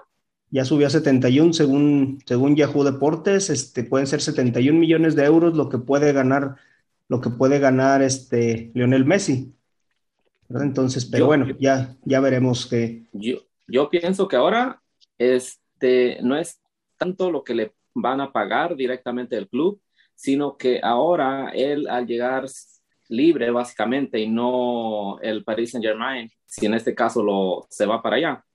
Ya 0.51 0.65
subió 0.65 0.85
a 0.85 0.91
71 0.91 1.53
según, 1.53 2.19
según 2.25 2.55
Yahoo 2.55 2.83
Deportes. 2.83 3.49
Este, 3.49 3.83
pueden 3.83 4.05
ser 4.05 4.21
71 4.21 4.79
millones 4.79 5.15
de 5.15 5.25
euros 5.25 5.55
lo 5.55 5.67
que 5.67 5.79
puede 5.79 6.13
ganar, 6.13 6.57
lo 7.09 7.21
que 7.21 7.31
puede 7.31 7.57
ganar 7.57 8.03
este 8.03 8.71
Lionel 8.75 9.05
Messi. 9.05 9.55
Entonces, 10.49 11.05
pero 11.05 11.25
bueno, 11.25 11.47
ya, 11.59 11.95
ya 12.03 12.19
veremos 12.19 12.67
que. 12.67 13.07
Yo, 13.13 13.37
yo 13.67 13.89
pienso 13.89 14.27
que 14.27 14.35
ahora 14.35 14.81
este, 15.17 16.19
no 16.21 16.35
es 16.35 16.61
tanto 16.97 17.31
lo 17.31 17.43
que 17.43 17.55
le 17.55 17.73
van 17.95 18.21
a 18.21 18.31
pagar 18.31 18.75
directamente 18.75 19.37
el 19.37 19.47
club, 19.47 19.81
sino 20.15 20.57
que 20.57 20.79
ahora 20.81 21.51
él 21.53 21.87
al 21.89 22.07
llegar 22.07 22.45
libre 23.09 23.51
básicamente 23.51 24.19
y 24.19 24.27
no 24.27 25.19
el 25.21 25.43
Paris 25.43 25.71
Saint 25.71 25.85
Germain, 25.85 26.29
si 26.45 26.65
en 26.65 26.73
este 26.73 26.95
caso 26.95 27.23
lo, 27.23 27.65
se 27.69 27.85
va 27.85 28.01
para 28.01 28.15
allá, 28.17 28.45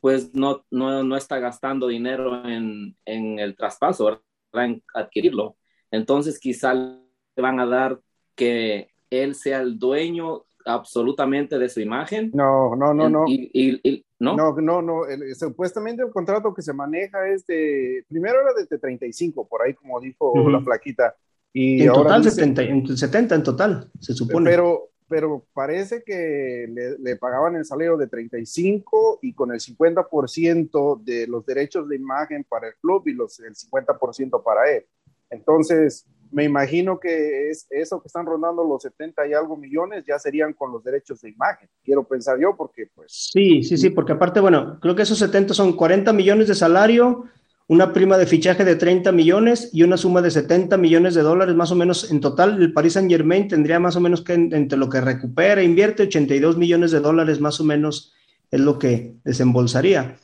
pues 0.00 0.34
no, 0.34 0.64
no, 0.70 1.02
no 1.02 1.16
está 1.16 1.38
gastando 1.38 1.88
dinero 1.88 2.46
en, 2.48 2.96
en 3.04 3.38
el 3.38 3.56
traspaso, 3.56 4.22
en 4.52 4.82
adquirirlo. 4.94 5.56
Entonces 5.90 6.38
quizá 6.38 6.74
le 6.74 7.02
van 7.36 7.60
a 7.60 7.66
dar 7.66 8.00
que 8.34 8.90
él 9.10 9.34
sea 9.34 9.60
el 9.60 9.78
dueño 9.78 10.44
absolutamente 10.64 11.58
de 11.58 11.68
su 11.68 11.80
imagen. 11.80 12.30
No, 12.34 12.76
no, 12.76 12.92
no, 12.94 13.08
no. 13.08 13.24
Y, 13.26 14.04
¿no? 14.18 14.36
No, 14.36 14.52
no, 14.60 14.82
no. 14.82 15.02
supuestamente 15.38 16.02
el 16.02 16.10
contrato 16.10 16.52
que 16.52 16.62
se 16.62 16.72
maneja 16.72 17.28
es 17.28 17.46
de, 17.46 18.04
primero 18.08 18.40
era 18.40 18.52
de 18.54 18.78
35, 18.78 19.46
por 19.48 19.62
ahí 19.62 19.74
como 19.74 20.00
dijo 20.00 20.32
la 20.50 20.60
flaquita. 20.60 21.14
Y 21.52 21.82
en 21.82 21.92
total, 21.92 22.24
70, 22.24 22.62
en 22.62 22.96
70 22.96 23.34
en 23.34 23.42
total, 23.42 23.90
se 24.00 24.12
supone. 24.12 24.50
Pero, 24.50 24.90
pero 25.08 25.46
parece 25.54 26.02
que 26.04 26.96
le, 26.98 27.16
pagaban 27.16 27.56
el 27.56 27.64
salario 27.64 27.96
de 27.96 28.06
35 28.06 29.20
y 29.22 29.32
con 29.32 29.52
el 29.52 29.60
50% 29.60 31.02
de 31.02 31.26
los 31.26 31.46
derechos 31.46 31.88
de 31.88 31.96
imagen 31.96 32.44
para 32.44 32.68
el 32.68 32.74
club 32.80 33.08
y 33.08 33.14
los, 33.14 33.40
el 33.40 33.54
50% 33.54 34.42
para 34.42 34.70
él. 34.70 34.84
Entonces, 35.30 36.06
me 36.30 36.44
imagino 36.44 36.98
que 36.98 37.50
es 37.50 37.66
eso 37.70 38.00
que 38.00 38.08
están 38.08 38.26
rondando 38.26 38.64
los 38.64 38.82
70 38.82 39.26
y 39.26 39.32
algo 39.32 39.56
millones 39.56 40.04
ya 40.06 40.18
serían 40.18 40.52
con 40.52 40.72
los 40.72 40.82
derechos 40.84 41.20
de 41.20 41.30
imagen. 41.30 41.68
Quiero 41.84 42.04
pensar 42.04 42.38
yo 42.38 42.56
porque 42.56 42.88
pues... 42.94 43.30
Sí, 43.32 43.62
sí, 43.62 43.76
sí, 43.76 43.90
porque 43.90 44.12
aparte, 44.12 44.40
bueno, 44.40 44.78
creo 44.80 44.94
que 44.94 45.02
esos 45.02 45.18
70 45.18 45.54
son 45.54 45.74
40 45.74 46.12
millones 46.12 46.48
de 46.48 46.54
salario, 46.54 47.24
una 47.66 47.92
prima 47.92 48.16
de 48.16 48.26
fichaje 48.26 48.64
de 48.64 48.76
30 48.76 49.12
millones 49.12 49.70
y 49.72 49.82
una 49.82 49.96
suma 49.96 50.22
de 50.22 50.30
70 50.30 50.76
millones 50.76 51.14
de 51.14 51.22
dólares 51.22 51.54
más 51.54 51.70
o 51.70 51.74
menos 51.74 52.10
en 52.10 52.20
total. 52.20 52.60
El 52.62 52.72
Paris 52.72 52.94
Saint 52.94 53.10
Germain 53.10 53.48
tendría 53.48 53.78
más 53.78 53.96
o 53.96 54.00
menos 54.00 54.22
que 54.22 54.34
entre 54.34 54.78
lo 54.78 54.88
que 54.88 55.00
recupera, 55.00 55.62
invierte 55.62 56.04
82 56.04 56.56
millones 56.56 56.90
de 56.90 57.00
dólares 57.00 57.40
más 57.40 57.60
o 57.60 57.64
menos 57.64 58.14
es 58.50 58.60
lo 58.60 58.78
que 58.78 59.14
desembolsaría. 59.24 60.16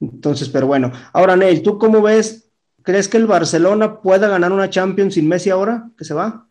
Entonces, 0.00 0.48
pero 0.48 0.66
bueno, 0.66 0.92
ahora 1.12 1.36
Neil, 1.36 1.62
¿tú 1.62 1.78
cómo 1.78 2.02
ves 2.02 2.47
¿Crees 2.82 3.08
que 3.08 3.16
el 3.16 3.26
Barcelona 3.26 4.00
pueda 4.00 4.28
ganar 4.28 4.52
una 4.52 4.70
Champions 4.70 5.14
sin 5.14 5.28
Messi 5.28 5.50
ahora 5.50 5.90
que 5.96 6.04
se 6.04 6.14
va? 6.14 6.48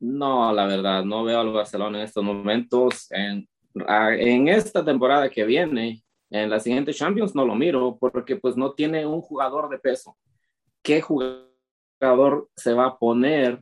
No, 0.00 0.52
la 0.52 0.66
verdad, 0.66 1.04
no 1.04 1.24
veo 1.24 1.40
al 1.40 1.52
Barcelona 1.52 1.98
en 1.98 2.04
estos 2.04 2.22
momentos. 2.22 3.08
En, 3.10 3.48
en 3.74 4.48
esta 4.48 4.84
temporada 4.84 5.28
que 5.28 5.44
viene, 5.44 6.02
en 6.30 6.50
la 6.50 6.60
siguiente 6.60 6.94
Champions 6.94 7.34
no 7.34 7.44
lo 7.44 7.54
miro 7.54 7.96
porque 7.98 8.36
pues 8.36 8.56
no 8.56 8.72
tiene 8.72 9.06
un 9.06 9.20
jugador 9.20 9.68
de 9.68 9.78
peso. 9.78 10.16
¿Qué 10.82 11.00
jugador 11.00 12.48
se 12.54 12.74
va 12.74 12.86
a 12.86 12.98
poner 12.98 13.60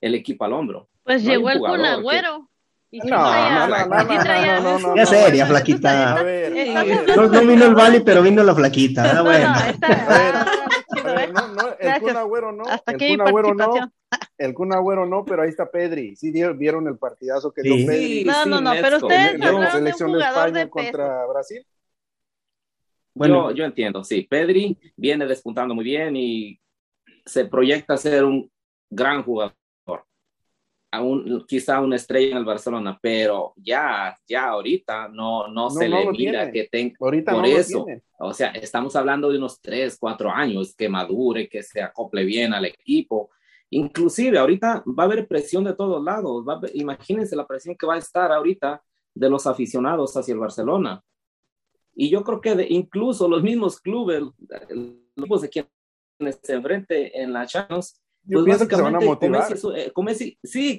el 0.00 0.14
equipo 0.14 0.44
al 0.44 0.52
hombro? 0.52 0.88
Pues 1.02 1.24
llegó 1.24 1.50
el 1.50 1.58
Kun 1.58 1.84
Agüero. 1.84 2.48
No, 2.90 3.06
no, 3.06 3.66
no, 3.68 4.60
no, 4.62 4.78
no, 4.78 4.96
Ya 4.96 5.04
seria, 5.04 5.44
flaquita. 5.44 6.16
A 6.16 6.22
ver, 6.22 6.52
no, 7.14 7.28
vino 7.28 7.66
el 7.66 7.74
Bali, 7.74 8.00
pero 8.00 8.22
vino 8.22 8.42
la 8.42 8.54
flaquita. 8.54 9.22
bueno. 9.22 9.52
no, 9.52 10.57
no, 11.58 11.76
el 11.78 12.00
Kun 12.00 12.16
Agüero 12.16 12.52
no. 12.52 12.64
el 12.64 12.98
Kun 12.98 13.20
Agüero 13.20 13.54
no. 13.54 13.92
El 14.38 14.54
Kun 14.54 14.72
Agüero 14.72 15.04
no, 15.04 15.24
pero 15.24 15.42
ahí 15.42 15.50
está 15.50 15.70
Pedri. 15.70 16.16
Sí 16.16 16.30
vieron 16.30 16.88
el 16.88 16.96
partidazo 16.96 17.52
que 17.52 17.60
dio 17.60 17.74
Pedri. 17.86 18.24
No, 18.24 18.46
no, 18.46 18.60
no, 18.60 18.72
pero 18.80 18.96
ustedes 18.96 19.38
la 19.38 19.70
selección 19.70 20.12
de 20.12 20.20
España 20.20 20.70
contra 20.70 21.26
Brasil. 21.26 21.66
Bueno, 23.12 23.50
yo, 23.50 23.56
yo 23.56 23.64
entiendo, 23.64 24.04
sí. 24.04 24.22
Pedri 24.22 24.78
viene 24.96 25.26
despuntando 25.26 25.74
muy 25.74 25.84
bien 25.84 26.16
y 26.16 26.58
se 27.26 27.44
proyecta 27.44 27.96
ser 27.96 28.24
un 28.24 28.50
gran 28.88 29.22
jugador 29.22 29.54
un, 30.92 31.44
quizá 31.46 31.80
una 31.80 31.96
estrella 31.96 32.32
en 32.32 32.38
el 32.38 32.44
Barcelona, 32.44 32.98
pero 33.00 33.52
ya, 33.56 34.16
ya 34.26 34.48
ahorita 34.48 35.08
no, 35.08 35.48
no, 35.48 35.68
se 35.70 35.88
le 35.88 36.10
mira 36.10 36.50
que 36.50 36.64
tenga 36.64 36.96
por 36.98 37.14
eso. 37.46 37.86
O 38.18 38.32
sea, 38.32 38.48
estamos 38.50 38.96
hablando 38.96 39.30
de 39.30 39.38
unos 39.38 39.60
tres, 39.60 39.98
cuatro 40.00 40.30
años 40.30 40.74
que 40.74 40.88
madure, 40.88 41.48
que 41.48 41.62
se 41.62 41.82
acople 41.82 42.24
bien 42.24 42.54
al 42.54 42.64
equipo. 42.64 43.30
Inclusive 43.70 44.38
ahorita 44.38 44.82
va 44.86 45.02
a 45.02 45.06
haber 45.06 45.28
presión 45.28 45.64
de 45.64 45.74
todos 45.74 46.02
lados. 46.02 46.44
imagínense 46.72 47.36
la 47.36 47.46
presión 47.46 47.76
que 47.76 47.86
va 47.86 47.94
a 47.94 47.98
estar 47.98 48.32
ahorita 48.32 48.82
de 49.14 49.30
los 49.30 49.46
aficionados 49.46 50.16
hacia 50.16 50.32
el 50.32 50.40
Barcelona. 50.40 51.02
Y 51.94 52.08
yo 52.08 52.24
creo 52.24 52.40
que 52.40 52.54
de, 52.54 52.66
incluso 52.70 53.28
los 53.28 53.42
mismos 53.42 53.80
clubes, 53.80 54.22
los 55.16 55.42
de 55.42 55.48
quienes 55.50 56.40
se 56.42 56.54
enfrente 56.54 57.20
en 57.20 57.32
la 57.32 57.44
Champions, 57.46 58.00
yo 58.28 58.40
pues 58.40 58.44
pienso 58.44 58.68
que 58.68 58.76
se 58.76 58.82
van 58.82 58.94
a 58.94 59.00
motivar. 59.00 59.52
Eh, 59.74 59.90
con 59.92 60.04
Messi, 60.04 60.38
sí, 60.42 60.78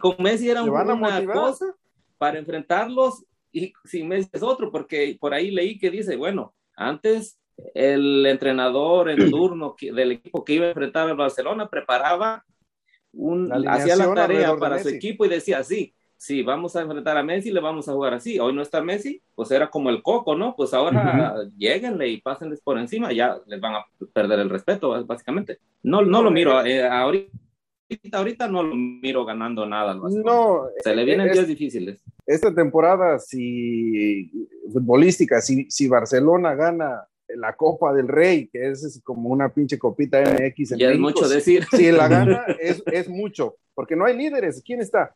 era 0.50 0.64
una 0.64 1.26
cosa 1.34 1.76
para 2.18 2.38
enfrentarlos 2.38 3.26
y 3.52 3.74
sin 3.86 4.08
Messi 4.08 4.30
es 4.32 4.44
otro, 4.44 4.72
porque 4.72 5.18
por 5.20 5.34
ahí 5.34 5.50
leí 5.50 5.80
que 5.80 5.90
dice, 5.90 6.16
bueno, 6.16 6.54
antes 6.76 7.40
el 7.74 8.26
entrenador 8.28 9.10
en 9.10 9.32
turno 9.32 9.76
del 9.80 10.12
equipo 10.14 10.46
que 10.46 10.54
iba 10.54 10.66
a 10.66 10.70
enfrentar 10.70 11.10
al 11.10 11.18
Barcelona 11.18 11.68
preparaba 11.68 12.46
un, 13.12 13.52
hacía 13.68 13.96
la 13.96 14.14
tarea 14.14 14.56
para 14.56 14.78
su 14.80 14.90
equipo 14.90 15.26
y 15.26 15.30
decía, 15.30 15.64
sí, 15.64 15.96
sí, 16.20 16.44
vamos 16.44 16.76
a 16.76 16.82
enfrentar 16.82 17.18
a 17.18 17.24
Messi, 17.24 17.50
le 17.50 17.62
vamos 17.62 17.88
a 17.88 17.94
jugar 17.94 18.14
así. 18.14 18.38
Hoy 18.40 18.54
no 18.54 18.62
está 18.62 18.84
Messi, 18.84 19.22
pues 19.34 19.50
era 19.52 19.70
como 19.70 19.90
el 19.90 20.04
coco, 20.04 20.36
¿no? 20.36 20.54
Pues 20.56 20.74
ahora 20.74 21.36
lleguenle 21.58 22.10
y 22.10 22.22
pásenles 22.22 22.62
por 22.62 22.78
encima, 22.78 23.14
ya 23.14 23.38
les 23.48 23.60
van 23.60 23.76
a 23.76 23.86
perder 24.14 24.40
el 24.40 24.50
respeto, 24.50 25.04
básicamente. 25.06 25.60
No, 25.82 26.02
no 26.02 26.22
lo 26.22 26.30
miro, 26.30 26.64
eh, 26.66 26.86
ahorita, 26.86 27.32
ahorita 28.12 28.48
no 28.50 28.64
lo 28.64 28.76
miro 28.76 29.24
ganando 29.26 29.66
nada. 29.66 29.96
No, 29.96 30.68
se 30.84 30.94
le 30.94 31.06
vienen 31.06 31.32
días 31.32 31.48
difíciles. 31.48 32.04
Esta 32.26 32.54
temporada, 32.54 33.18
si 33.18 34.30
futbolística, 34.72 35.40
si, 35.40 35.72
si 35.72 35.88
Barcelona 35.88 36.54
gana 36.54 37.08
la 37.30 37.56
Copa 37.56 37.94
del 37.94 38.10
Rey, 38.10 38.48
que 38.48 38.72
es, 38.72 39.00
como 39.06 39.30
una 39.30 39.50
pinche 39.54 39.80
copita 39.80 40.22
MX. 40.22 40.78
ya 40.78 40.92
es 40.92 41.00
mucho 41.00 41.30
decir. 41.30 41.66
Si 41.72 41.92
la 41.92 42.10
gana, 42.10 42.44
es, 42.60 42.84
es 42.88 43.08
mucho, 43.08 43.56
porque 43.74 43.96
no 43.96 44.04
hay 44.04 44.18
líderes. 44.18 44.62
¿Quién 44.66 44.82
está? 44.82 45.16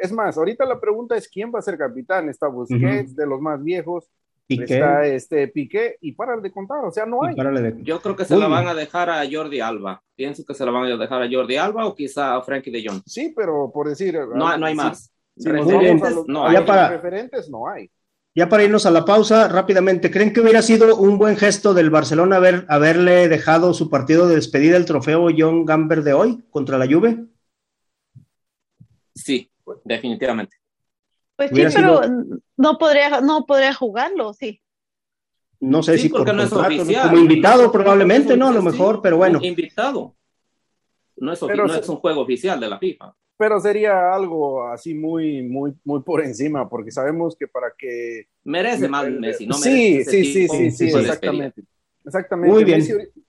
Es 0.00 0.12
más, 0.12 0.36
ahorita 0.36 0.64
la 0.64 0.80
pregunta 0.80 1.16
es 1.16 1.28
quién 1.28 1.52
va 1.54 1.58
a 1.58 1.62
ser 1.62 1.78
capitán. 1.78 2.28
Está 2.28 2.48
Busquets, 2.48 3.14
de 3.14 3.26
los 3.26 3.40
más 3.40 3.62
viejos. 3.62 4.10
Está 4.48 5.06
este 5.06 5.46
Piqué 5.48 5.96
y 6.00 6.12
para 6.12 6.36
de 6.36 6.50
contar, 6.50 6.84
o 6.84 6.90
sea, 6.90 7.06
no 7.06 7.22
hay. 7.22 7.36
Yo 7.82 8.00
creo 8.00 8.16
que 8.16 8.24
se 8.24 8.36
la 8.36 8.48
van 8.48 8.66
a 8.66 8.74
dejar 8.74 9.08
a 9.08 9.22
Jordi 9.30 9.60
Alba. 9.60 10.02
Pienso 10.16 10.44
que 10.44 10.54
se 10.54 10.64
la 10.64 10.72
van 10.72 10.90
a 10.90 10.96
dejar 10.96 11.22
a 11.22 11.28
Jordi 11.30 11.56
Alba 11.56 11.86
o 11.86 11.94
quizá 11.94 12.34
a 12.34 12.42
Frankie 12.42 12.70
de 12.70 12.84
Jong. 12.86 13.02
Sí, 13.06 13.32
pero 13.36 13.70
por 13.72 13.88
decir. 13.88 14.18
No, 14.34 14.56
no 14.56 14.66
hay 14.66 14.74
más. 14.74 15.12
no, 16.26 16.46
hay. 16.46 16.64
para, 16.64 16.88
referentes 16.88 17.48
no 17.48 17.68
hay. 17.68 17.90
Ya 18.34 18.48
para 18.48 18.62
irnos 18.62 18.86
a 18.86 18.90
la 18.90 19.04
pausa, 19.04 19.48
rápidamente, 19.48 20.10
¿creen 20.10 20.32
que 20.32 20.40
hubiera 20.40 20.62
sido 20.62 20.96
un 20.96 21.18
buen 21.18 21.36
gesto 21.36 21.74
del 21.74 21.90
Barcelona 21.90 22.36
haber, 22.36 22.64
haberle 22.68 23.28
dejado 23.28 23.74
su 23.74 23.90
partido 23.90 24.28
de 24.28 24.36
despedida 24.36 24.76
el 24.76 24.84
trofeo 24.84 25.28
John 25.36 25.64
Gamber 25.64 26.04
de 26.04 26.12
hoy 26.12 26.44
contra 26.50 26.78
la 26.78 26.86
Juve? 26.86 27.26
Sí, 29.22 29.50
definitivamente. 29.84 30.56
Pues 31.36 31.50
sí, 31.50 31.62
pero 31.74 32.02
no 32.56 32.78
podría, 32.78 33.20
no 33.20 33.46
podría 33.46 33.72
jugarlo, 33.72 34.32
sí. 34.34 34.60
No 35.60 35.82
sé 35.82 35.98
si 35.98 36.08
porque 36.08 36.32
no 36.32 36.42
es 36.42 36.52
oficial. 36.52 37.08
como 37.08 37.20
invitado 37.20 37.70
probablemente, 37.70 38.36
¿no? 38.36 38.48
A 38.48 38.52
lo 38.52 38.62
mejor, 38.62 39.00
pero 39.02 39.18
bueno. 39.18 39.38
Invitado. 39.42 40.16
No 41.16 41.32
es, 41.32 41.42
no 41.42 41.74
es 41.74 41.88
un 41.88 41.96
juego 41.96 42.22
oficial 42.22 42.58
de 42.58 42.68
la 42.68 42.78
FIFA 42.78 43.14
pero 43.40 43.58
sería 43.58 44.12
algo 44.14 44.68
así 44.68 44.92
muy, 44.92 45.42
muy, 45.42 45.72
muy 45.82 46.02
por 46.02 46.22
encima, 46.22 46.68
porque 46.68 46.90
sabemos 46.90 47.34
que 47.34 47.48
para 47.48 47.72
que... 47.76 48.26
Merece 48.44 48.86
más 48.86 49.08
Messi, 49.08 49.46
¿no? 49.46 49.54
sí, 49.54 50.04
sí, 50.04 50.26
sí, 50.26 50.46
sí, 50.46 50.70
sí, 50.70 50.84
exactamente. 50.88 51.62
Exactamente. 52.04 52.52
Muy 52.52 52.64
bien. 52.64 52.82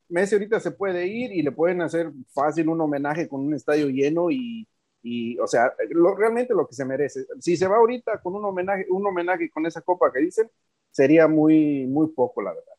Messi, 0.09 0.35
ahorita 0.35 0.59
se 0.59 0.71
puede 0.71 1.07
ir 1.07 1.31
y 1.31 1.41
le 1.41 1.53
pueden 1.53 1.79
hacer 1.79 2.11
fácil 2.33 2.67
un 2.67 2.81
homenaje 2.81 3.29
con 3.29 3.39
un 3.39 3.53
estadio 3.53 3.87
lleno 3.87 4.29
y, 4.29 4.67
y 5.03 5.37
o 5.39 5.47
sea, 5.47 5.73
realmente 6.17 6.53
lo 6.53 6.67
que 6.67 6.75
se 6.75 6.85
merece. 6.85 7.25
Si 7.39 7.57
se 7.57 7.67
va 7.67 7.77
ahorita 7.77 8.21
con 8.21 8.35
un 8.35 8.45
homenaje, 8.45 8.85
un 8.89 9.05
homenaje 9.05 9.49
con 9.49 9.65
esa 9.65 9.81
copa 9.81 10.11
que 10.13 10.19
dicen, 10.19 10.49
sería 10.91 11.27
muy, 11.27 11.87
muy 11.87 12.07
poco, 12.07 12.41
la 12.41 12.51
verdad. 12.51 12.73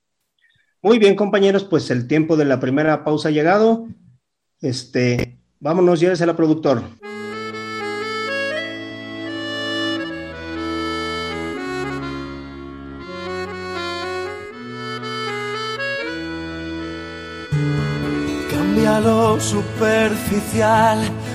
Muy 0.80 0.98
bien, 0.98 1.14
compañeros, 1.14 1.64
pues 1.64 1.90
el 1.90 2.08
tiempo 2.08 2.36
de 2.36 2.44
la 2.44 2.58
primera 2.58 3.04
pausa 3.04 3.28
ha 3.28 3.32
llegado. 3.32 3.86
Este, 4.60 5.38
vámonos, 5.60 6.00
llévese 6.00 6.26
la 6.26 6.36
productor. 6.36 6.82
Cambia 18.50 19.00
lo 19.00 19.38
superficial, 19.38 20.98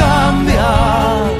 Todo 0.00 0.08
cambia. 0.08 1.39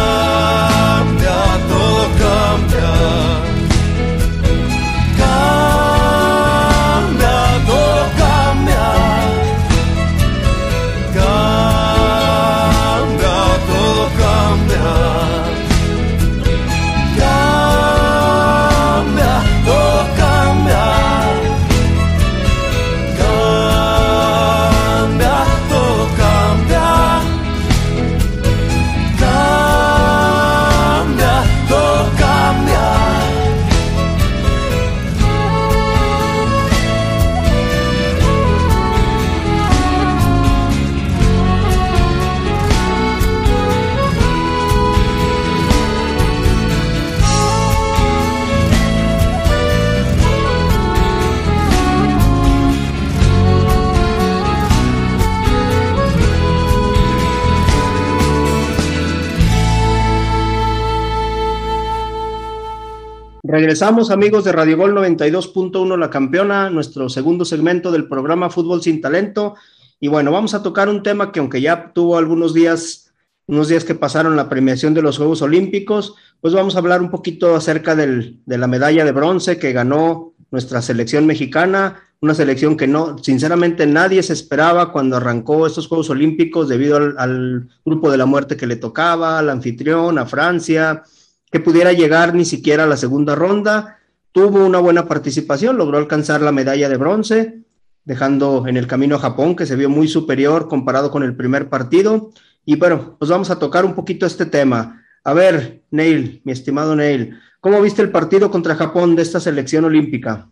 Regresamos 63.71 64.11
amigos 64.11 64.43
de 64.43 64.51
Radio 64.51 64.75
Gol 64.75 64.93
92.1 64.93 65.97
La 65.97 66.09
Campeona, 66.09 66.69
nuestro 66.69 67.07
segundo 67.07 67.45
segmento 67.45 67.89
del 67.89 68.09
programa 68.09 68.49
Fútbol 68.49 68.83
sin 68.83 68.99
Talento. 68.99 69.55
Y 69.97 70.09
bueno, 70.09 70.29
vamos 70.29 70.53
a 70.53 70.61
tocar 70.61 70.89
un 70.89 71.03
tema 71.03 71.31
que 71.31 71.39
aunque 71.39 71.61
ya 71.61 71.93
tuvo 71.93 72.17
algunos 72.17 72.53
días, 72.53 73.13
unos 73.47 73.69
días 73.69 73.85
que 73.85 73.95
pasaron 73.95 74.35
la 74.35 74.49
premiación 74.49 74.93
de 74.93 75.01
los 75.01 75.15
Juegos 75.15 75.41
Olímpicos, 75.41 76.15
pues 76.41 76.53
vamos 76.53 76.75
a 76.75 76.79
hablar 76.79 77.01
un 77.01 77.09
poquito 77.09 77.55
acerca 77.55 77.95
del, 77.95 78.41
de 78.45 78.57
la 78.57 78.67
medalla 78.67 79.05
de 79.05 79.13
bronce 79.13 79.57
que 79.57 79.71
ganó 79.71 80.33
nuestra 80.51 80.81
selección 80.81 81.25
mexicana, 81.25 81.97
una 82.19 82.33
selección 82.33 82.75
que 82.75 82.87
no, 82.87 83.19
sinceramente 83.19 83.87
nadie 83.87 84.21
se 84.21 84.33
esperaba 84.33 84.91
cuando 84.91 85.15
arrancó 85.15 85.65
estos 85.65 85.87
Juegos 85.87 86.09
Olímpicos 86.09 86.67
debido 86.67 86.97
al, 86.97 87.15
al 87.17 87.69
grupo 87.85 88.11
de 88.11 88.17
la 88.17 88.25
muerte 88.25 88.57
que 88.57 88.67
le 88.67 88.75
tocaba, 88.75 89.39
al 89.39 89.49
anfitrión, 89.49 90.19
a 90.19 90.25
Francia, 90.25 91.03
que 91.51 91.59
pudiera 91.59 91.93
llegar 91.93 92.33
ni 92.33 92.45
siquiera 92.45 92.85
a 92.85 92.87
la 92.87 92.97
segunda 92.97 93.35
ronda. 93.35 93.99
Tuvo 94.31 94.65
una 94.65 94.79
buena 94.79 95.07
participación, 95.07 95.77
logró 95.77 95.97
alcanzar 95.97 96.41
la 96.41 96.53
medalla 96.53 96.87
de 96.87 96.97
bronce, 96.97 97.63
dejando 98.05 98.67
en 98.67 98.77
el 98.77 98.87
camino 98.87 99.17
a 99.17 99.19
Japón, 99.19 99.55
que 99.55 99.65
se 99.65 99.75
vio 99.75 99.89
muy 99.89 100.07
superior 100.07 100.69
comparado 100.69 101.11
con 101.11 101.23
el 101.23 101.35
primer 101.35 101.69
partido. 101.69 102.31
Y 102.65 102.77
bueno, 102.77 103.17
pues 103.19 103.29
vamos 103.29 103.49
a 103.51 103.59
tocar 103.59 103.83
un 103.83 103.93
poquito 103.93 104.25
este 104.25 104.45
tema. 104.45 105.03
A 105.23 105.33
ver, 105.33 105.83
Neil, 105.91 106.41
mi 106.45 106.53
estimado 106.53 106.95
Neil, 106.95 107.37
¿cómo 107.59 107.81
viste 107.81 108.01
el 108.01 108.11
partido 108.11 108.49
contra 108.49 108.75
Japón 108.75 109.15
de 109.15 109.23
esta 109.23 109.39
selección 109.39 109.83
olímpica? 109.83 110.49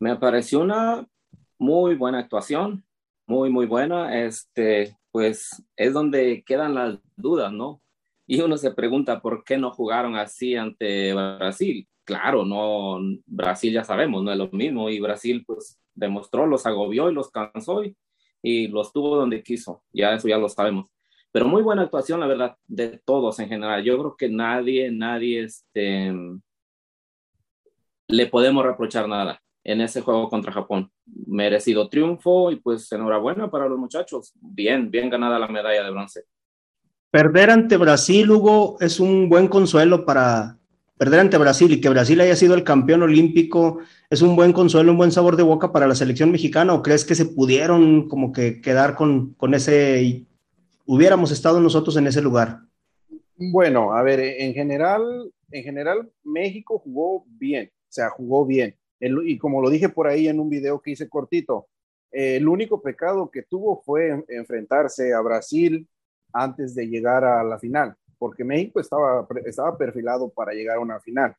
Me 0.00 0.16
pareció 0.16 0.60
una 0.60 1.06
muy 1.58 1.94
buena 1.94 2.18
actuación, 2.18 2.84
muy, 3.26 3.50
muy 3.50 3.66
buena. 3.66 4.20
Este, 4.20 4.96
pues 5.12 5.62
es 5.76 5.92
donde 5.92 6.42
quedan 6.44 6.74
las 6.74 6.98
dudas, 7.16 7.52
¿no? 7.52 7.80
Y 8.26 8.40
uno 8.40 8.56
se 8.56 8.72
pregunta 8.72 9.20
por 9.20 9.44
qué 9.44 9.56
no 9.58 9.70
jugaron 9.70 10.16
así 10.16 10.56
ante 10.56 11.14
Brasil. 11.14 11.88
Claro, 12.04 12.44
no, 12.44 12.98
Brasil 13.26 13.72
ya 13.72 13.84
sabemos, 13.84 14.22
no 14.22 14.32
es 14.32 14.38
lo 14.38 14.48
mismo. 14.50 14.90
Y 14.90 15.00
Brasil 15.00 15.44
pues 15.46 15.80
demostró, 15.94 16.46
los 16.46 16.66
agobió 16.66 17.10
y 17.10 17.14
los 17.14 17.30
cansó 17.30 17.84
y, 17.84 17.96
y 18.42 18.68
los 18.68 18.92
tuvo 18.92 19.16
donde 19.16 19.42
quiso. 19.42 19.82
Ya 19.92 20.14
eso 20.14 20.28
ya 20.28 20.38
lo 20.38 20.48
sabemos. 20.48 20.86
Pero 21.32 21.46
muy 21.48 21.62
buena 21.62 21.82
actuación, 21.82 22.20
la 22.20 22.26
verdad, 22.26 22.56
de 22.66 22.98
todos 23.04 23.38
en 23.40 23.48
general. 23.48 23.84
Yo 23.84 23.98
creo 23.98 24.16
que 24.16 24.28
nadie, 24.28 24.90
nadie, 24.90 25.42
este, 25.42 26.12
le 28.08 28.26
podemos 28.26 28.64
reprochar 28.64 29.08
nada 29.08 29.40
en 29.64 29.80
ese 29.80 30.00
juego 30.00 30.28
contra 30.28 30.52
Japón. 30.52 30.90
Merecido 31.26 31.88
triunfo 31.88 32.50
y 32.50 32.56
pues 32.56 32.90
enhorabuena 32.92 33.50
para 33.50 33.68
los 33.68 33.78
muchachos. 33.78 34.32
Bien, 34.40 34.90
bien 34.90 35.10
ganada 35.10 35.38
la 35.38 35.48
medalla 35.48 35.82
de 35.82 35.90
bronce. 35.90 36.24
Perder 37.16 37.48
ante 37.48 37.78
Brasil, 37.78 38.30
Hugo, 38.30 38.76
es 38.78 39.00
un 39.00 39.30
buen 39.30 39.48
consuelo 39.48 40.04
para 40.04 40.58
perder 40.98 41.20
ante 41.20 41.38
Brasil 41.38 41.72
y 41.72 41.80
que 41.80 41.88
Brasil 41.88 42.20
haya 42.20 42.36
sido 42.36 42.54
el 42.54 42.62
campeón 42.62 43.02
olímpico, 43.02 43.78
es 44.10 44.20
un 44.20 44.36
buen 44.36 44.52
consuelo, 44.52 44.92
un 44.92 44.98
buen 44.98 45.10
sabor 45.10 45.36
de 45.36 45.42
boca 45.42 45.72
para 45.72 45.86
la 45.86 45.94
selección 45.94 46.30
mexicana 46.30 46.74
o 46.74 46.82
crees 46.82 47.06
que 47.06 47.14
se 47.14 47.24
pudieron 47.24 48.06
como 48.10 48.32
que 48.32 48.60
quedar 48.60 48.96
con, 48.96 49.32
con 49.32 49.54
ese, 49.54 50.26
hubiéramos 50.84 51.30
estado 51.30 51.58
nosotros 51.58 51.96
en 51.96 52.06
ese 52.06 52.20
lugar? 52.20 52.60
Bueno, 53.38 53.94
a 53.94 54.02
ver, 54.02 54.20
en 54.20 54.52
general, 54.52 55.32
en 55.50 55.62
general 55.62 56.12
México 56.22 56.78
jugó 56.80 57.24
bien, 57.28 57.70
o 57.72 57.92
sea, 57.92 58.10
jugó 58.10 58.44
bien. 58.44 58.76
Y 59.00 59.38
como 59.38 59.62
lo 59.62 59.70
dije 59.70 59.88
por 59.88 60.06
ahí 60.06 60.28
en 60.28 60.38
un 60.38 60.50
video 60.50 60.82
que 60.82 60.90
hice 60.90 61.08
cortito, 61.08 61.66
eh, 62.12 62.36
el 62.36 62.46
único 62.46 62.82
pecado 62.82 63.30
que 63.30 63.40
tuvo 63.40 63.80
fue 63.86 64.22
enfrentarse 64.28 65.14
a 65.14 65.22
Brasil 65.22 65.88
antes 66.40 66.74
de 66.74 66.86
llegar 66.86 67.24
a 67.24 67.42
la 67.44 67.58
final, 67.58 67.96
porque 68.18 68.44
México 68.44 68.80
estaba, 68.80 69.26
estaba 69.44 69.76
perfilado 69.76 70.30
para 70.30 70.52
llegar 70.52 70.76
a 70.76 70.80
una 70.80 71.00
final. 71.00 71.34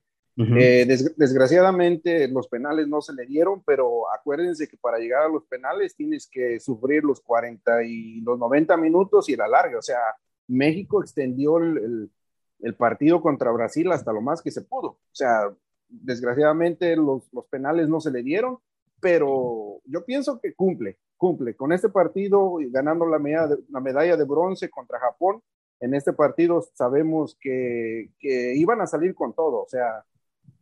eh, 0.55 0.85
des, 0.85 1.17
desgraciadamente 1.17 2.27
los 2.27 2.47
penales 2.47 2.87
no 2.87 3.01
se 3.01 3.13
le 3.13 3.25
dieron, 3.25 3.63
pero 3.65 4.11
acuérdense 4.13 4.67
que 4.67 4.77
para 4.77 4.99
llegar 4.99 5.23
a 5.23 5.29
los 5.29 5.45
penales 5.45 5.95
tienes 5.95 6.29
que 6.31 6.59
sufrir 6.59 7.03
los 7.03 7.21
40 7.21 7.83
y 7.83 8.21
los 8.21 8.37
90 8.37 8.77
minutos 8.77 9.29
y 9.29 9.35
la 9.35 9.47
larga. 9.47 9.79
O 9.79 9.81
sea, 9.81 9.99
México 10.47 11.01
extendió 11.01 11.57
el, 11.57 11.77
el, 11.77 12.11
el 12.59 12.75
partido 12.75 13.19
contra 13.21 13.51
Brasil 13.51 13.91
hasta 13.91 14.13
lo 14.13 14.21
más 14.21 14.41
que 14.41 14.51
se 14.51 14.61
pudo. 14.61 14.89
O 14.89 14.99
sea, 15.11 15.51
desgraciadamente 15.89 16.95
los, 16.95 17.31
los 17.33 17.45
penales 17.47 17.87
no 17.89 17.99
se 17.99 18.11
le 18.11 18.21
dieron, 18.21 18.59
pero 18.99 19.79
yo 19.85 20.05
pienso 20.05 20.39
que 20.39 20.53
cumple, 20.53 20.97
cumple. 21.17 21.55
Con 21.55 21.71
este 21.71 21.89
partido, 21.89 22.57
ganando 22.69 23.05
la 23.05 23.19
medalla 23.19 23.55
de, 23.55 23.63
la 23.69 23.79
medalla 23.79 24.17
de 24.17 24.23
bronce 24.23 24.69
contra 24.69 24.99
Japón, 24.99 25.41
en 25.79 25.93
este 25.93 26.13
partido 26.13 26.61
sabemos 26.73 27.37
que, 27.39 28.09
que 28.19 28.55
iban 28.55 28.81
a 28.81 28.87
salir 28.87 29.13
con 29.13 29.33
todo, 29.33 29.63
o 29.63 29.67
sea, 29.67 30.03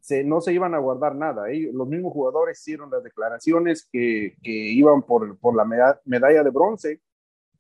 se, 0.02 0.24
no 0.24 0.42
se 0.42 0.54
iban 0.54 0.76
a 0.76 0.80
guardar 0.80 1.16
nada. 1.16 1.50
Ellos, 1.50 1.74
los 1.74 1.88
mismos 1.88 2.14
jugadores 2.14 2.60
hicieron 2.60 2.92
las 2.92 3.04
declaraciones 3.04 3.88
que, 3.92 4.36
que 4.44 4.52
iban 4.52 5.02
por, 5.02 5.38
por 5.40 5.56
la 5.56 5.66
medalla, 5.66 6.00
medalla 6.06 6.44
de 6.44 6.50
bronce. 6.52 7.02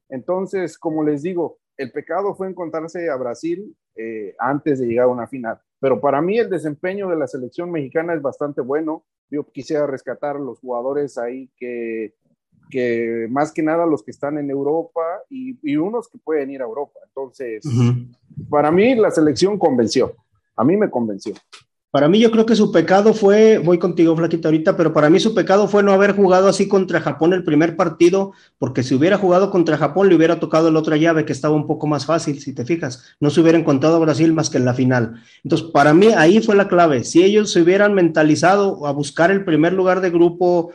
Entonces, 0.09 0.77
como 0.77 1.03
les 1.03 1.23
digo, 1.23 1.57
el 1.77 1.91
pecado 1.91 2.35
fue 2.35 2.47
encontrarse 2.47 3.09
a 3.09 3.15
Brasil 3.15 3.75
eh, 3.95 4.35
antes 4.39 4.79
de 4.79 4.87
llegar 4.87 5.05
a 5.05 5.09
una 5.09 5.27
final. 5.27 5.59
Pero 5.79 5.99
para 5.99 6.21
mí 6.21 6.37
el 6.37 6.49
desempeño 6.49 7.09
de 7.09 7.17
la 7.17 7.27
selección 7.27 7.71
mexicana 7.71 8.13
es 8.13 8.21
bastante 8.21 8.61
bueno. 8.61 9.03
Yo 9.29 9.43
quisiera 9.51 9.85
rescatar 9.87 10.37
a 10.37 10.39
los 10.39 10.59
jugadores 10.59 11.17
ahí 11.17 11.49
que, 11.57 12.13
que 12.69 13.27
más 13.29 13.51
que 13.51 13.61
nada 13.61 13.85
los 13.85 14.03
que 14.03 14.11
están 14.11 14.37
en 14.37 14.49
Europa 14.49 15.01
y, 15.29 15.57
y 15.61 15.75
unos 15.75 16.07
que 16.07 16.17
pueden 16.17 16.51
ir 16.51 16.61
a 16.61 16.65
Europa. 16.65 16.99
Entonces, 17.07 17.65
uh 17.65 17.69
-huh. 17.69 18.49
para 18.49 18.71
mí 18.71 18.95
la 18.95 19.11
selección 19.11 19.59
convenció. 19.59 20.15
A 20.55 20.63
mí 20.63 20.77
me 20.77 20.89
convenció. 20.89 21.33
Para 21.95 22.09
mí 22.09 22.19
yo 22.19 22.29
creo 22.29 22.45
que 22.45 22.57
su 22.57 22.73
pecado 22.73 23.13
fue, 23.13 23.57
voy 23.57 23.79
contigo 23.79 24.17
Flaquita 24.17 24.49
ahorita, 24.49 24.75
pero 24.75 24.91
para 24.91 25.09
mí 25.09 25.17
su 25.21 25.33
pecado 25.33 25.69
fue 25.69 25.81
no 25.81 25.93
haber 25.93 26.13
jugado 26.13 26.49
así 26.49 26.67
contra 26.67 26.99
Japón 26.99 27.31
el 27.31 27.45
primer 27.45 27.77
partido, 27.77 28.33
porque 28.57 28.83
si 28.83 28.95
hubiera 28.95 29.17
jugado 29.17 29.49
contra 29.49 29.77
Japón 29.77 30.09
le 30.09 30.15
hubiera 30.15 30.41
tocado 30.41 30.69
la 30.71 30.79
otra 30.79 30.97
llave 30.97 31.23
que 31.23 31.31
estaba 31.31 31.55
un 31.55 31.67
poco 31.67 31.87
más 31.87 32.05
fácil, 32.05 32.41
si 32.41 32.53
te 32.53 32.65
fijas, 32.65 33.15
no 33.21 33.29
se 33.29 33.39
hubiera 33.39 33.57
encontrado 33.57 33.95
a 33.95 33.99
Brasil 33.99 34.33
más 34.33 34.49
que 34.49 34.57
en 34.57 34.65
la 34.65 34.73
final. 34.73 35.23
Entonces, 35.45 35.69
para 35.71 35.93
mí 35.93 36.07
ahí 36.07 36.41
fue 36.41 36.57
la 36.57 36.67
clave, 36.67 37.05
si 37.05 37.23
ellos 37.23 37.53
se 37.53 37.61
hubieran 37.61 37.93
mentalizado 37.93 38.85
a 38.85 38.91
buscar 38.91 39.31
el 39.31 39.45
primer 39.45 39.71
lugar 39.71 40.01
de 40.01 40.09
grupo 40.09 40.73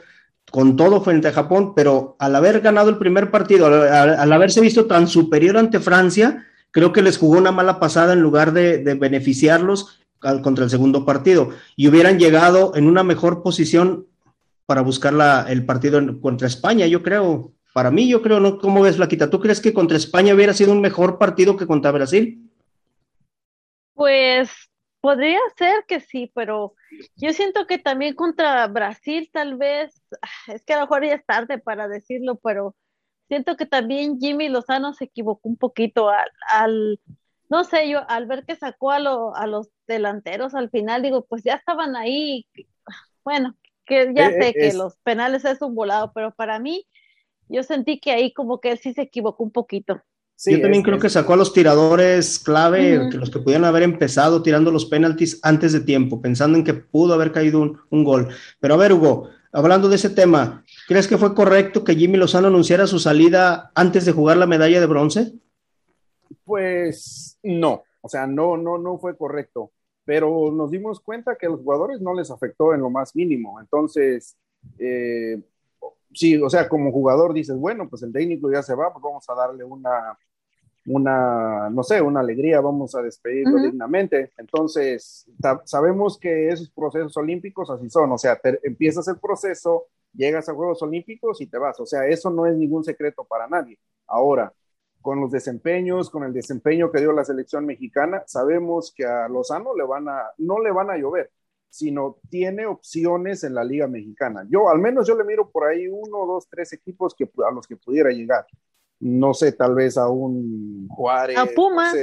con 0.50 0.74
todo 0.74 1.02
frente 1.02 1.28
a 1.28 1.32
Japón, 1.32 1.74
pero 1.76 2.16
al 2.18 2.34
haber 2.34 2.62
ganado 2.62 2.88
el 2.88 2.96
primer 2.96 3.30
partido, 3.30 3.66
al, 3.66 4.32
haberse 4.32 4.62
visto 4.62 4.86
tan 4.86 5.06
superior 5.06 5.58
ante 5.58 5.80
Francia, 5.80 6.46
creo 6.70 6.94
que 6.94 7.02
les 7.02 7.18
jugó 7.18 7.36
una 7.36 7.52
mala 7.52 7.78
pasada 7.78 8.14
en 8.14 8.22
lugar 8.22 8.54
de 8.54 8.96
beneficiarlos 8.98 10.00
contra 10.20 10.64
el 10.64 10.70
segundo 10.70 11.04
partido 11.04 11.50
y 11.76 11.88
hubieran 11.88 12.18
llegado 12.18 12.76
en 12.76 12.86
una 12.86 13.02
mejor 13.02 13.42
posición 13.42 14.06
para 14.66 14.82
buscar 14.82 15.12
la, 15.12 15.46
el 15.48 15.64
partido 15.64 16.20
contra 16.20 16.46
España, 16.46 16.86
yo 16.86 17.02
creo. 17.02 17.52
Para 17.72 17.90
mí, 17.90 18.08
yo 18.08 18.20
creo, 18.20 18.40
¿no? 18.40 18.58
¿Cómo 18.58 18.82
ves, 18.82 18.96
Flaquita? 18.96 19.30
¿Tú 19.30 19.40
crees 19.40 19.60
que 19.60 19.72
contra 19.72 19.96
España 19.96 20.34
hubiera 20.34 20.52
sido 20.52 20.72
un 20.72 20.80
mejor 20.80 21.18
partido 21.18 21.56
que 21.56 21.66
contra 21.66 21.92
Brasil? 21.92 22.50
Pues 23.94 24.50
podría 25.00 25.38
ser 25.56 25.84
que 25.86 26.00
sí, 26.00 26.30
pero 26.34 26.74
yo 27.16 27.32
siento 27.32 27.66
que 27.66 27.78
también 27.78 28.14
contra 28.14 28.66
Brasil 28.66 29.28
tal 29.32 29.56
vez, 29.56 30.02
es 30.48 30.64
que 30.64 30.74
a 30.74 30.76
lo 30.76 30.82
mejor 30.82 31.04
ya 31.04 31.14
es 31.14 31.26
tarde 31.26 31.58
para 31.58 31.88
decirlo, 31.88 32.38
pero 32.42 32.74
siento 33.28 33.56
que 33.56 33.66
también 33.66 34.18
Jimmy 34.20 34.48
Lozano 34.48 34.92
se 34.92 35.04
equivocó 35.04 35.48
un 35.48 35.56
poquito 35.56 36.10
al 36.10 37.00
no 37.50 37.64
sé, 37.64 37.88
yo 37.90 38.00
al 38.08 38.26
ver 38.26 38.44
que 38.46 38.56
sacó 38.56 38.92
a, 38.92 39.00
lo, 39.00 39.34
a 39.34 39.46
los 39.46 39.68
delanteros 39.86 40.54
al 40.54 40.70
final, 40.70 41.02
digo, 41.02 41.26
pues 41.28 41.42
ya 41.42 41.54
estaban 41.54 41.96
ahí, 41.96 42.46
bueno, 43.24 43.56
que 43.84 44.12
ya 44.14 44.28
eh, 44.28 44.42
sé 44.42 44.52
que 44.54 44.68
es... 44.68 44.74
los 44.74 44.96
penales 45.02 45.44
es 45.44 45.60
un 45.60 45.74
volado, 45.74 46.12
pero 46.14 46.32
para 46.32 46.58
mí, 46.60 46.86
yo 47.48 47.64
sentí 47.64 47.98
que 47.98 48.12
ahí 48.12 48.32
como 48.32 48.60
que 48.60 48.70
él 48.70 48.78
sí 48.78 48.94
se 48.94 49.02
equivocó 49.02 49.42
un 49.42 49.50
poquito. 49.50 50.00
Sí, 50.36 50.52
yo 50.52 50.60
también 50.62 50.80
es, 50.80 50.84
creo 50.84 50.96
es... 50.96 51.02
que 51.02 51.10
sacó 51.10 51.34
a 51.34 51.36
los 51.36 51.52
tiradores 51.52 52.38
clave, 52.38 52.98
uh 52.98 53.02
-huh. 53.02 53.10
que 53.10 53.18
los 53.18 53.30
que 53.30 53.40
pudieran 53.40 53.64
haber 53.64 53.82
empezado 53.82 54.42
tirando 54.42 54.70
los 54.70 54.86
penaltis 54.86 55.40
antes 55.42 55.72
de 55.72 55.80
tiempo, 55.80 56.22
pensando 56.22 56.56
en 56.56 56.64
que 56.64 56.72
pudo 56.72 57.12
haber 57.12 57.32
caído 57.32 57.60
un, 57.60 57.78
un 57.90 58.04
gol. 58.04 58.28
Pero 58.60 58.74
a 58.74 58.76
ver, 58.76 58.92
Hugo, 58.92 59.28
hablando 59.52 59.88
de 59.88 59.96
ese 59.96 60.08
tema, 60.08 60.64
¿crees 60.86 61.08
que 61.08 61.18
fue 61.18 61.34
correcto 61.34 61.82
que 61.82 61.96
Jimmy 61.96 62.16
Lozano 62.16 62.46
anunciara 62.46 62.86
su 62.86 63.00
salida 63.00 63.72
antes 63.74 64.04
de 64.04 64.12
jugar 64.12 64.36
la 64.36 64.46
medalla 64.46 64.80
de 64.80 64.86
bronce? 64.86 65.32
Pues 66.44 67.29
no, 67.42 67.82
o 68.00 68.08
sea, 68.08 68.26
no, 68.26 68.56
no, 68.56 68.78
no 68.78 68.98
fue 68.98 69.16
correcto, 69.16 69.72
pero 70.04 70.50
nos 70.50 70.70
dimos 70.70 71.00
cuenta 71.00 71.36
que 71.36 71.46
a 71.46 71.50
los 71.50 71.60
jugadores 71.60 72.00
no 72.00 72.14
les 72.14 72.30
afectó 72.30 72.74
en 72.74 72.80
lo 72.80 72.90
más 72.90 73.14
mínimo. 73.14 73.60
Entonces, 73.60 74.36
eh, 74.78 75.40
sí, 76.12 76.36
o 76.40 76.50
sea, 76.50 76.68
como 76.68 76.92
jugador 76.92 77.32
dices, 77.32 77.56
bueno, 77.56 77.88
pues 77.88 78.02
el 78.02 78.12
técnico 78.12 78.50
ya 78.50 78.62
se 78.62 78.74
va, 78.74 78.92
pues 78.92 79.02
vamos 79.02 79.28
a 79.28 79.34
darle 79.34 79.64
una, 79.64 80.18
una 80.86 81.70
no 81.70 81.82
sé, 81.82 82.00
una 82.00 82.20
alegría, 82.20 82.60
vamos 82.60 82.94
a 82.94 83.02
despedirlo 83.02 83.56
uh 83.56 83.58
-huh. 83.58 83.70
dignamente. 83.70 84.32
Entonces, 84.36 85.26
sabemos 85.64 86.18
que 86.18 86.48
esos 86.48 86.70
procesos 86.70 87.16
olímpicos 87.16 87.70
así 87.70 87.88
son, 87.90 88.12
o 88.12 88.18
sea, 88.18 88.36
te, 88.36 88.58
empiezas 88.62 89.06
el 89.08 89.18
proceso, 89.18 89.86
llegas 90.12 90.48
a 90.48 90.54
Juegos 90.54 90.82
Olímpicos 90.82 91.40
y 91.40 91.46
te 91.46 91.58
vas, 91.58 91.78
o 91.78 91.86
sea, 91.86 92.06
eso 92.06 92.30
no 92.30 92.46
es 92.46 92.56
ningún 92.56 92.82
secreto 92.84 93.24
para 93.24 93.46
nadie. 93.46 93.78
Ahora, 94.06 94.52
con 95.00 95.20
los 95.20 95.30
desempeños, 95.30 96.10
con 96.10 96.24
el 96.24 96.32
desempeño 96.32 96.90
que 96.90 97.00
dio 97.00 97.12
la 97.12 97.24
selección 97.24 97.66
mexicana, 97.66 98.22
sabemos 98.26 98.92
que 98.94 99.04
a 99.04 99.28
Lozano 99.28 99.74
le 99.74 99.84
van 99.84 100.08
a, 100.08 100.30
no 100.38 100.58
le 100.60 100.70
van 100.70 100.90
a 100.90 100.96
llover. 100.96 101.30
sino 101.70 102.18
tiene 102.28 102.66
opciones 102.66 103.44
en 103.44 103.54
la 103.54 103.62
Liga 103.62 103.86
Mexicana. 103.86 104.44
Yo, 104.50 104.68
al 104.68 104.80
menos 104.80 105.06
yo 105.06 105.16
le 105.16 105.24
miro 105.24 105.48
por 105.50 105.68
ahí 105.68 105.86
uno, 105.86 106.26
dos, 106.26 106.48
tres 106.48 106.72
equipos 106.72 107.14
que, 107.14 107.30
a 107.48 107.52
los 107.52 107.66
que 107.66 107.76
pudiera 107.76 108.10
llegar. 108.10 108.44
No 108.98 109.32
sé, 109.32 109.52
tal 109.52 109.74
vez 109.74 109.96
a 109.96 110.08
un 110.08 110.88
Juárez. 110.88 111.38
A 111.38 111.46
Pumas. 111.46 111.94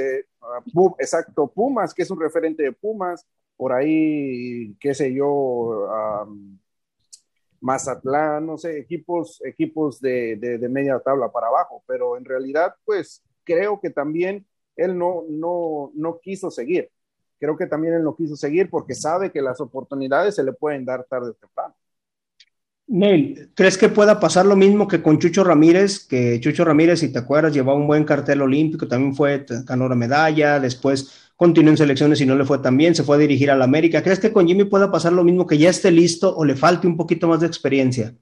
exacto, 0.98 1.46
Pumas, 1.46 1.94
que 1.94 2.02
es 2.02 2.10
un 2.10 2.18
referente 2.20 2.62
de 2.62 2.72
Pumas. 2.72 3.26
Por 3.56 3.72
ahí, 3.72 4.74
qué 4.80 4.94
sé 4.94 5.12
yo, 5.12 5.86
Mazatlán, 7.60 8.46
no 8.46 8.56
sé, 8.56 8.78
equipos, 8.78 9.40
equipos 9.44 10.00
de, 10.00 10.36
de, 10.36 10.68
media 10.68 10.98
tabla 11.00 11.30
para 11.30 11.48
abajo. 11.48 11.82
Pero 11.86 12.16
en 12.16 12.24
realidad, 12.24 12.74
pues 12.84 13.22
creo 13.44 13.80
que 13.80 13.90
también 13.90 14.46
él 14.76 14.96
no, 14.96 15.24
no, 15.28 15.90
no 15.94 16.18
quiso 16.20 16.50
seguir 16.50 16.90
creo 17.38 17.56
que 17.56 17.66
también 17.66 17.94
él 17.94 18.02
no 18.02 18.14
quiso 18.16 18.36
seguir 18.36 18.68
porque 18.68 18.94
sabe 18.94 19.30
que 19.30 19.40
las 19.40 19.60
oportunidades 19.60 20.34
se 20.34 20.42
le 20.42 20.52
pueden 20.52 20.84
dar 20.84 21.04
tarde 21.08 21.30
o 21.30 21.34
temprano. 21.34 21.74
Neil, 22.90 23.50
¿crees 23.54 23.76
que 23.76 23.90
pueda 23.90 24.18
pasar 24.18 24.46
lo 24.46 24.56
mismo 24.56 24.88
que 24.88 25.02
con 25.02 25.18
Chucho 25.18 25.44
Ramírez? 25.44 26.06
Que 26.06 26.40
Chucho 26.40 26.64
Ramírez, 26.64 27.00
si 27.00 27.12
te 27.12 27.18
acuerdas, 27.18 27.52
llevaba 27.52 27.78
un 27.78 27.86
buen 27.86 28.04
cartel 28.04 28.40
olímpico, 28.40 28.88
también 28.88 29.14
fue, 29.14 29.44
ganó 29.64 29.88
la 29.88 29.94
medalla, 29.94 30.58
después 30.58 31.27
continuó 31.38 31.70
en 31.70 31.76
selecciones 31.76 32.20
y 32.20 32.26
no 32.26 32.34
le 32.34 32.44
fue 32.44 32.58
tan 32.58 32.76
bien, 32.76 32.96
se 32.96 33.04
fue 33.04 33.14
a 33.14 33.20
dirigir 33.20 33.48
a 33.52 33.56
la 33.56 33.64
América. 33.64 34.02
¿Crees 34.02 34.18
que 34.18 34.32
con 34.32 34.48
Jimmy 34.48 34.64
pueda 34.64 34.90
pasar 34.90 35.12
lo 35.12 35.22
mismo, 35.22 35.46
que 35.46 35.56
ya 35.56 35.70
esté 35.70 35.92
listo 35.92 36.36
o 36.36 36.44
le 36.44 36.56
falte 36.56 36.88
un 36.88 36.96
poquito 36.96 37.28
más 37.28 37.38
de 37.38 37.46
experiencia? 37.46 38.12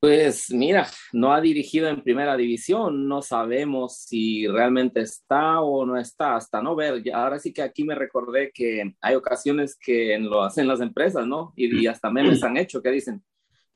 Pues 0.00 0.50
mira, 0.50 0.86
no 1.12 1.34
ha 1.34 1.42
dirigido 1.42 1.88
en 1.88 2.02
primera 2.02 2.38
división, 2.38 3.06
no 3.06 3.20
sabemos 3.20 3.98
si 3.98 4.46
realmente 4.48 5.02
está 5.02 5.60
o 5.60 5.84
no 5.84 5.98
está, 5.98 6.36
hasta 6.36 6.62
no 6.62 6.74
ver. 6.74 7.02
Ahora 7.12 7.38
sí 7.38 7.52
que 7.52 7.60
aquí 7.60 7.84
me 7.84 7.94
recordé 7.94 8.50
que 8.50 8.94
hay 9.02 9.14
ocasiones 9.14 9.76
que 9.78 10.18
lo 10.18 10.42
hacen 10.42 10.66
las 10.66 10.80
empresas, 10.80 11.26
¿no? 11.26 11.52
Y, 11.54 11.86
hasta 11.86 12.10
memes 12.10 12.42
han 12.42 12.56
hecho 12.56 12.80
que 12.80 12.90
dicen, 12.90 13.22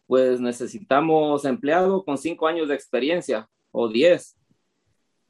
pues 0.06 0.40
necesitamos 0.40 1.44
empleado 1.44 2.02
con 2.06 2.16
cinco 2.16 2.46
años 2.46 2.68
de 2.68 2.74
experiencia 2.74 3.46
o 3.70 3.86
diez. 3.86 4.37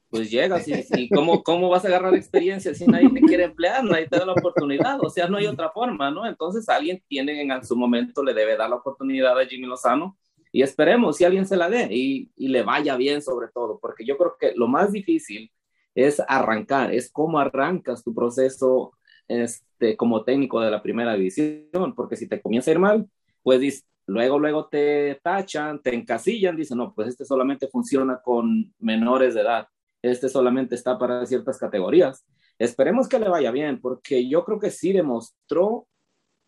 Pues 0.09 0.31
llegas 0.31 0.67
y, 0.67 0.73
y 0.95 1.09
¿cómo, 1.09 1.43
¿cómo 1.43 1.69
vas 1.69 1.85
a 1.85 1.87
agarrar 1.87 2.15
experiencia 2.15 2.73
si 2.73 2.85
nadie 2.87 3.09
te 3.09 3.21
quiere 3.21 3.43
emplear, 3.43 3.83
nadie 3.83 4.07
te 4.07 4.17
da 4.17 4.25
la 4.25 4.33
oportunidad? 4.33 4.99
O 5.01 5.09
sea, 5.09 5.27
no 5.27 5.37
hay 5.37 5.45
otra 5.45 5.69
forma, 5.69 6.09
¿no? 6.09 6.25
Entonces 6.25 6.67
alguien 6.67 7.03
tiene 7.07 7.41
en 7.41 7.65
su 7.65 7.75
momento, 7.75 8.23
le 8.23 8.33
debe 8.33 8.57
dar 8.57 8.69
la 8.69 8.77
oportunidad 8.77 9.37
a 9.39 9.45
Jimmy 9.45 9.67
Lozano 9.67 10.17
y 10.51 10.63
esperemos 10.63 11.17
si 11.17 11.25
alguien 11.25 11.45
se 11.45 11.55
la 11.55 11.69
dé 11.69 11.87
y, 11.91 12.31
y, 12.35 12.47
le 12.47 12.63
vaya 12.63 12.95
bien 12.95 13.21
sobre 13.21 13.49
todo, 13.49 13.77
porque 13.79 14.03
yo 14.03 14.17
creo 14.17 14.35
que 14.39 14.53
lo 14.55 14.67
más 14.67 14.91
difícil 14.91 15.51
es 15.93 16.19
arrancar, 16.27 16.93
es 16.93 17.11
cómo 17.11 17.39
arrancas 17.39 18.03
tu 18.03 18.13
proceso 18.13 18.93
este, 19.27 19.95
como 19.95 20.23
técnico 20.23 20.59
de 20.59 20.71
la 20.71 20.81
primera 20.81 21.13
división, 21.13 21.93
porque 21.95 22.15
si 22.15 22.27
te 22.27 22.41
comienza 22.41 22.71
a 22.71 22.73
ir 22.73 22.79
mal, 22.79 23.07
pues 23.43 23.85
luego, 24.07 24.39
luego 24.39 24.67
te 24.67 25.19
tachan, 25.21 25.81
te 25.81 25.93
encasillan, 25.93 26.55
dicen, 26.55 26.79
no, 26.79 26.93
pues 26.93 27.09
este 27.09 27.25
solamente 27.25 27.67
funciona 27.67 28.19
con 28.23 28.73
menores 28.79 29.35
de 29.35 29.41
edad, 29.41 29.67
este 30.01 30.29
solamente 30.29 30.75
está 30.75 30.97
para 30.97 31.25
ciertas 31.25 31.57
categorías. 31.57 32.25
Esperemos 32.57 33.07
que 33.07 33.19
le 33.19 33.29
vaya 33.29 33.51
bien, 33.51 33.79
porque 33.79 34.27
yo 34.27 34.43
creo 34.43 34.59
que 34.59 34.71
sí 34.71 34.93
demostró 34.93 35.87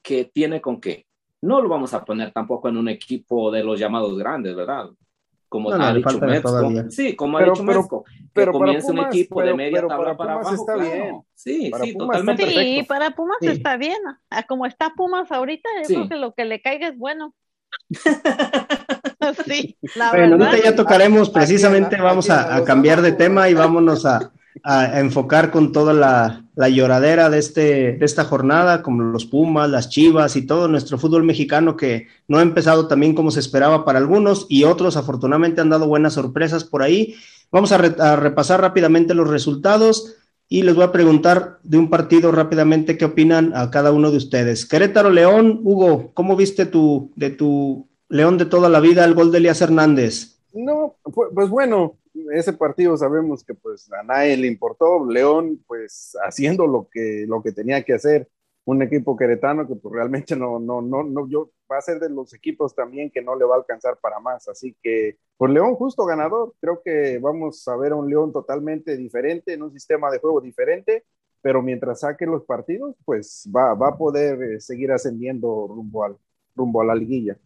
que 0.01 0.25
tiene 0.25 0.61
con 0.61 0.81
qué 0.81 1.05
no 1.41 1.61
lo 1.61 1.69
vamos 1.69 1.93
a 1.93 2.05
poner 2.05 2.31
tampoco 2.31 2.69
en 2.69 2.77
un 2.77 2.87
equipo 2.87 3.51
de 3.51 3.63
los 3.63 3.79
llamados 3.79 4.17
grandes, 4.17 4.55
¿verdad? 4.55 4.89
Como 5.49 5.71
ha 5.73 5.93
dicho 5.93 6.17
Mezco. 6.19 6.89
Sí, 6.89 7.15
como 7.15 7.37
ha 7.37 7.43
dicho 7.43 7.63
Mezco. 7.63 8.05
Pero 8.31 8.53
comienza 8.53 8.91
un 8.91 8.99
equipo 8.99 9.41
de 9.41 9.53
media 9.53 9.85
tabla 9.85 10.15
para, 10.15 10.33
abajo. 10.33 10.53
Está 10.53 10.77
bien. 10.77 11.21
Sí, 11.33 11.71
sí, 11.83 11.97
totalmente. 11.97 12.47
Sí, 12.47 12.83
para 12.87 13.11
Pumas 13.11 13.37
está 13.41 13.75
bien. 13.75 13.97
como 14.47 14.65
está 14.65 14.93
Pumas 14.95 15.29
ahorita, 15.31 15.67
yo 15.89 15.95
creo 15.95 16.09
que 16.09 16.15
lo 16.15 16.33
que 16.33 16.45
le 16.45 16.61
caiga 16.61 16.87
es 16.87 16.97
bueno. 16.97 17.35
sí, 19.47 19.77
la 19.95 20.12
bueno, 20.12 20.38
verdad. 20.38 20.60
ya 20.63 20.75
tocaremos 20.75 21.29
precisamente, 21.29 21.97
vamos 21.97 22.29
a, 22.29 22.55
a 22.55 22.63
cambiar 22.63 23.01
de 23.01 23.12
tema 23.12 23.49
y 23.49 23.53
vámonos 23.53 24.05
a, 24.05 24.31
a 24.63 24.99
enfocar 24.99 25.51
con 25.51 25.71
toda 25.71 25.93
la, 25.93 26.45
lloradera 26.69 27.29
de, 27.29 27.39
este, 27.39 27.62
de 27.93 28.05
esta 28.05 28.25
jornada, 28.25 28.84
como 28.84 29.03
los 29.03 29.25
Pumas, 29.25 29.69
las 29.69 29.89
Chivas 29.89 30.36
y 30.36 30.45
todo 30.45 30.67
nuestro 30.67 30.97
fútbol 30.99 31.23
mexicano 31.23 31.75
que 31.75 32.07
no 32.27 32.38
ha 32.38 32.41
empezado 32.41 32.88
también 32.88 33.15
como 33.15 33.31
se 33.31 33.39
esperaba 33.39 33.86
para 33.86 33.97
algunos 33.97 34.45
y 34.49 34.63
otros 34.63 34.97
afortunadamente 34.97 35.62
han 35.62 35.69
dado 35.69 35.88
buenas 35.88 36.13
sorpresas 36.13 36.63
por 36.63 36.84
ahí. 36.84 37.15
Vamos 37.51 37.71
a, 37.71 37.77
repasar 38.15 38.62
rápidamente 38.62 39.13
los 39.13 39.29
resultados 39.29 40.15
y 40.47 40.63
les 40.63 40.75
voy 40.75 40.84
a 40.84 40.91
preguntar 40.91 41.60
de 41.63 41.77
un 41.77 41.89
partido 41.89 42.31
rápidamente 42.31 42.97
qué 42.97 43.05
opinan 43.05 43.53
a 43.55 43.71
cada 43.71 43.91
uno 43.91 44.12
de 44.12 44.17
ustedes. 44.17 44.65
Querétaro 44.65 45.10
León, 45.10 45.62
Hugo, 45.63 46.12
¿cómo 46.13 46.36
viste 46.36 46.65
tu, 46.65 47.12
de 47.15 47.31
tu 47.31 47.88
León 48.12 48.38
de 48.38 48.45
toda 48.45 48.67
la 48.67 48.82
vida 48.82 49.06
el 49.06 49.15
gol 49.15 49.32
de 49.32 49.38
Elías 49.38 49.62
Hernández? 49.62 50.38
No, 50.54 50.97
pues 51.34 51.50
bueno, 51.50 51.97
ese 52.34 52.52
partido 52.52 52.97
sabemos 52.97 53.41
que 53.41 53.54
pues 53.54 53.89
a 53.93 54.04
nadie 54.04 54.36
le 54.36 54.47
importó, 54.47 55.10
León 55.10 55.63
pues 55.65 56.17
haciendo 56.21 56.67
lo 56.67 56.89
que, 56.91 57.24
lo 57.26 57.41
que 57.41 57.54
tenía 57.54 57.84
que 57.84 57.93
hacer, 57.93 58.28
un 58.65 58.82
equipo 58.82 59.15
queretano 59.15 59.65
que 59.65 59.76
pues 59.76 59.93
realmente 59.95 60.36
no, 60.36 60.60
no, 60.60 60.82
no, 60.82 61.04
no, 61.04 61.26
yo 61.30 61.52
va 61.71 61.78
a 61.78 61.82
ser 61.82 62.02
de 62.02 62.10
los 62.10 62.34
equipos 62.34 62.76
también 62.76 63.10
que 63.10 63.21
no 63.21 63.34
le 63.34 63.45
va 63.45 63.56
a 63.56 63.60
alcanzar 63.60 63.97
para 64.02 64.19
más, 64.19 64.45
así 64.50 64.76
que 64.84 65.17
pues 65.38 65.50
León 65.54 65.76
justo 65.76 66.04
ganador, 66.06 66.54
creo 66.60 66.82
que 66.84 67.17
vamos 67.17 67.65
a 67.69 67.78
ver 67.78 67.93
a 67.93 67.95
un 67.95 68.10
León 68.10 68.34
totalmente 68.34 68.97
diferente, 68.97 69.54
en 69.54 69.63
un 69.63 69.71
sistema 69.71 70.12
de 70.12 70.19
juego 70.19 70.41
diferente, 70.41 71.06
pero 71.41 71.62
mientras 71.62 72.02
saque 72.02 72.26
los 72.26 72.43
partidos, 72.43 72.93
pues 73.06 73.50
va, 73.56 73.74
va 73.74 73.88
a 73.88 73.97
poder 73.97 74.43
eh, 74.43 74.60
seguir 74.60 74.91
ascendiendo 74.91 75.65
rumbo 75.69 76.04
al, 76.04 76.17
rumbo 76.56 76.82
a 76.82 76.86
la 76.86 76.93
liguilla. 76.93 77.38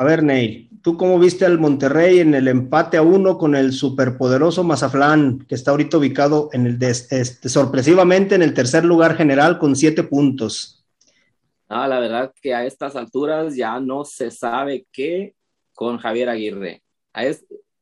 A 0.00 0.04
ver, 0.04 0.22
Neil, 0.22 0.70
¿tú 0.80 0.96
cómo 0.96 1.18
viste 1.18 1.44
al 1.44 1.58
Monterrey 1.58 2.20
en 2.20 2.32
el 2.32 2.46
empate 2.46 2.96
a 2.98 3.02
uno 3.02 3.36
con 3.36 3.56
el 3.56 3.72
superpoderoso 3.72 4.62
Mazaflán, 4.62 5.40
que 5.48 5.56
está 5.56 5.72
ahorita 5.72 5.98
ubicado 5.98 6.50
este, 6.52 7.48
sorpresivamente 7.48 8.36
en 8.36 8.42
el 8.42 8.54
tercer 8.54 8.84
lugar 8.84 9.16
general 9.16 9.58
con 9.58 9.74
siete 9.74 10.04
puntos? 10.04 10.86
Ah, 11.68 11.88
la 11.88 11.98
verdad 11.98 12.32
que 12.40 12.54
a 12.54 12.64
estas 12.64 12.94
alturas 12.94 13.56
ya 13.56 13.80
no 13.80 14.04
se 14.04 14.30
sabe 14.30 14.86
qué 14.92 15.34
con 15.74 15.98
Javier 15.98 16.28
Aguirre. 16.28 16.84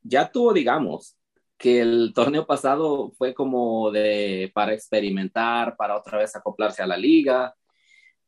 ya 0.02 0.32
tuvo, 0.32 0.54
digamos, 0.54 1.18
que 1.58 1.82
el 1.82 2.12
torneo 2.14 2.46
pasado 2.46 3.12
fue 3.18 3.34
como 3.34 3.90
de 3.90 4.50
para 4.54 4.72
experimentar, 4.72 5.76
para 5.76 5.94
otra 5.98 6.16
vez 6.16 6.34
acoplarse 6.34 6.82
a 6.82 6.86
la 6.86 6.96
liga, 6.96 7.54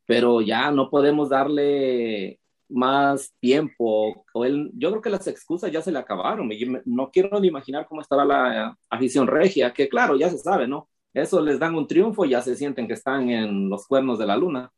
pero 0.05 0.41
ya 0.41 0.69
no 0.69 0.91
podemos 0.91 1.29
darle 1.29 2.38
más 2.69 3.33
tiempo. 3.39 4.25
O 4.33 4.45
él, 4.45 4.71
yo 4.75 4.89
creo 4.91 5.01
que 5.01 5.09
las 5.09 5.27
excusas 5.27 5.71
ya 5.71 5.81
se 5.81 5.91
le 5.91 5.99
acabaron. 5.99 6.49
no 6.85 7.09
quiero 7.11 7.39
ni 7.39 7.47
imaginar 7.47 7.87
cómo 7.87 8.01
estará 8.01 8.25
la 8.25 8.77
afición 8.89 9.27
regia, 9.27 9.73
que 9.73 9.89
claro, 9.89 10.15
ya 10.17 10.29
se 10.29 10.37
sabe, 10.37 10.67
¿no? 10.67 10.89
Eso 11.13 11.41
les 11.41 11.59
dan 11.59 11.75
un 11.75 11.87
triunfo 11.87 12.25
y 12.25 12.29
ya 12.31 12.41
se 12.41 12.55
sienten 12.55 12.87
que 12.87 12.93
están 12.93 13.29
en 13.29 13.69
los 13.69 13.87
cuernos 13.87 14.19
de 14.19 14.27
la 14.27 14.37
luna. 14.37 14.71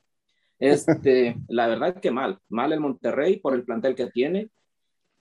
Este, 0.60 1.36
la 1.50 1.68
verdad 1.68 2.00
que 2.00 2.12
mal, 2.12 2.40
mal 2.50 2.72
el 2.74 2.80
Monterrey 2.80 3.40
por 3.40 3.54
el 3.54 3.66
plantel 3.66 3.96
que 3.96 4.08
tiene 4.08 4.50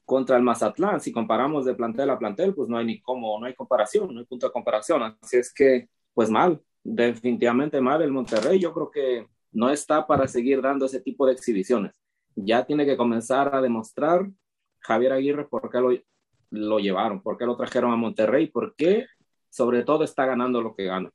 contra 0.04 0.36
el 0.36 0.42
Mazatlán. 0.42 1.00
Si 1.00 1.12
comparamos 1.12 1.64
de 1.64 1.74
plantel 1.74 2.10
a 2.10 2.18
plantel, 2.18 2.54
pues 2.54 2.68
no 2.68 2.78
hay 2.78 2.86
ni 2.86 3.00
cómo, 3.00 3.38
no 3.38 3.46
hay 3.46 3.54
comparación, 3.54 4.14
no 4.14 4.20
hay 4.20 4.26
punto 4.26 4.46
de 4.46 4.52
comparación. 4.52 5.02
Así 5.20 5.36
es 5.38 5.52
que, 5.52 5.88
pues 6.14 6.30
mal, 6.30 6.60
definitivamente 6.82 7.80
mal 7.80 8.02
el 8.02 8.12
Monterrey. 8.12 8.58
Yo 8.60 8.72
creo 8.72 8.90
que 8.90 9.26
no 9.52 9.70
está 9.70 10.06
para 10.06 10.28
seguir 10.28 10.62
dando 10.62 10.86
ese 10.86 11.00
tipo 11.00 11.26
de 11.26 11.32
exhibiciones 11.32 11.99
ya 12.36 12.64
tiene 12.64 12.86
que 12.86 12.96
comenzar 12.96 13.54
a 13.54 13.60
demostrar 13.60 14.28
Javier 14.80 15.12
Aguirre 15.12 15.48
por 15.48 15.70
qué 15.70 15.78
lo, 15.78 15.90
lo 16.50 16.78
llevaron, 16.78 17.22
por 17.22 17.36
qué 17.36 17.46
lo 17.46 17.56
trajeron 17.56 17.92
a 17.92 17.96
Monterrey, 17.96 18.46
por 18.46 18.74
qué 18.76 19.06
sobre 19.50 19.82
todo 19.82 20.04
está 20.04 20.26
ganando 20.26 20.62
lo 20.62 20.74
que 20.74 20.84
gana. 20.84 21.10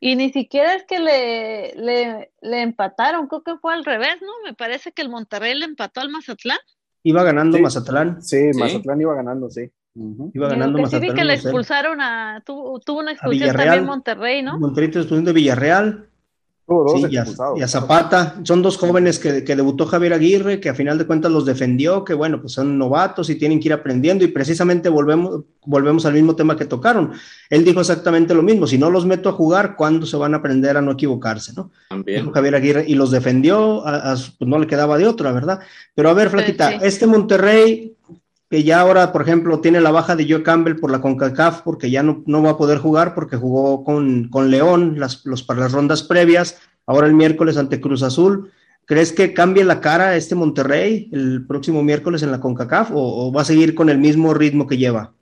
Y 0.00 0.16
ni 0.16 0.30
siquiera 0.30 0.74
es 0.74 0.84
que 0.84 0.98
le, 0.98 1.74
le, 1.76 2.32
le, 2.42 2.62
empataron, 2.62 3.26
creo 3.26 3.42
que 3.42 3.56
fue 3.56 3.72
al 3.72 3.84
revés, 3.84 4.16
¿no? 4.20 4.32
Me 4.44 4.52
parece 4.52 4.92
que 4.92 5.00
el 5.00 5.08
Monterrey 5.08 5.58
le 5.58 5.64
empató 5.64 6.00
al 6.00 6.10
Mazatlán. 6.10 6.58
Iba 7.02 7.22
ganando 7.22 7.58
Mazatlán. 7.58 8.20
Sí, 8.20 8.50
Mazatlán 8.54 9.00
iba 9.00 9.14
ganando, 9.14 9.50
sí. 9.50 9.70
Iba 9.94 10.48
ganando 10.48 10.78
Mazatlán. 10.78 11.00
Sí 11.02 11.08
vi 11.08 11.14
que 11.14 11.24
le 11.24 11.34
expulsaron 11.34 12.00
a, 12.02 12.42
tuvo, 12.44 12.80
tuvo 12.80 13.00
una 13.00 13.12
expulsión 13.12 13.56
también 13.56 13.86
Monterrey, 13.86 14.42
¿no? 14.42 14.58
Monterrey 14.58 14.88
expulsión 14.88 15.24
de 15.24 15.32
Villarreal 15.32 16.10
sí, 16.66 17.06
y, 17.10 17.62
a, 17.62 17.68
Zapata, 17.68 18.40
son 18.42 18.62
dos 18.62 18.78
jóvenes 18.78 19.18
que, 19.18 19.44
que, 19.44 19.54
debutó 19.54 19.84
Javier 19.84 20.14
Aguirre, 20.14 20.60
que 20.60 20.70
a 20.70 20.74
final 20.74 20.96
de 20.96 21.06
cuentas 21.06 21.30
los 21.30 21.44
defendió, 21.44 22.04
que 22.04 22.14
bueno, 22.14 22.40
pues 22.40 22.54
son 22.54 22.78
novatos 22.78 23.28
y 23.28 23.34
tienen 23.34 23.60
que 23.60 23.68
ir 23.68 23.74
aprendiendo 23.74 24.24
y 24.24 24.28
precisamente 24.28 24.88
volvemos, 24.88 25.42
volvemos 25.66 26.06
al 26.06 26.14
mismo 26.14 26.34
tema 26.34 26.56
que 26.56 26.64
tocaron. 26.64 27.12
Él 27.50 27.64
dijo 27.64 27.80
exactamente 27.80 28.34
lo 28.34 28.42
mismo, 28.42 28.66
si 28.66 28.78
no 28.78 28.90
los 28.90 29.04
meto 29.04 29.28
a 29.28 29.32
jugar, 29.32 29.76
¿cuándo 29.76 30.06
se 30.06 30.16
van 30.16 30.32
a 30.32 30.38
aprender 30.38 30.76
a 30.76 30.80
no 30.80 30.92
equivocarse? 30.92 31.52
¿no? 31.54 31.70
También. 31.90 32.30
Javier 32.32 32.54
Aguirre 32.54 32.84
y 32.88 32.94
los 32.94 33.10
defendió, 33.10 33.82
pues 33.84 34.48
no 34.48 34.58
le 34.58 34.66
quedaba 34.66 34.96
de 34.96 35.06
otra, 35.06 35.32
¿verdad? 35.32 35.60
Pero 35.94 36.08
a 36.08 36.14
ver, 36.14 36.30
Flaquita, 36.30 36.76
este 36.76 37.06
Monterrey 37.06 37.94
que 38.54 38.62
ya 38.62 38.78
ahora, 38.78 39.10
por 39.10 39.22
ejemplo, 39.22 39.60
tiene 39.60 39.80
la 39.80 39.90
baja 39.90 40.14
de 40.14 40.28
Joe 40.30 40.44
Campbell 40.44 40.76
por 40.76 40.92
la 40.92 41.00
CONCACAF 41.00 41.62
porque 41.62 41.90
ya 41.90 42.04
no, 42.04 42.22
no 42.24 42.40
va 42.40 42.50
a 42.50 42.56
poder 42.56 42.78
jugar 42.78 43.12
porque 43.12 43.34
jugó 43.34 43.82
con, 43.82 44.28
con 44.28 44.52
León 44.52 44.94
los, 44.96 45.42
para 45.42 45.58
las 45.58 45.72
rondas 45.72 46.04
previas, 46.04 46.62
ahora 46.86 47.08
el 47.08 47.14
miércoles 47.14 47.56
ante 47.56 47.80
Cruz 47.80 48.04
Azul. 48.04 48.52
¿Crees 48.84 49.12
que 49.12 49.34
cambie 49.34 49.64
la 49.64 49.80
cara 49.80 50.14
este 50.14 50.36
Monterrey 50.36 51.10
el 51.12 51.44
próximo 51.48 51.82
miércoles 51.82 52.22
en 52.22 52.30
la 52.30 52.38
CONCACAF 52.38 52.92
o, 52.94 53.32
va 53.32 53.42
a 53.42 53.44
seguir 53.44 53.74
con 53.74 53.88
el 53.88 53.98
mismo 53.98 54.34
ritmo 54.34 54.68
que 54.68 54.76
lleva? 54.76 55.12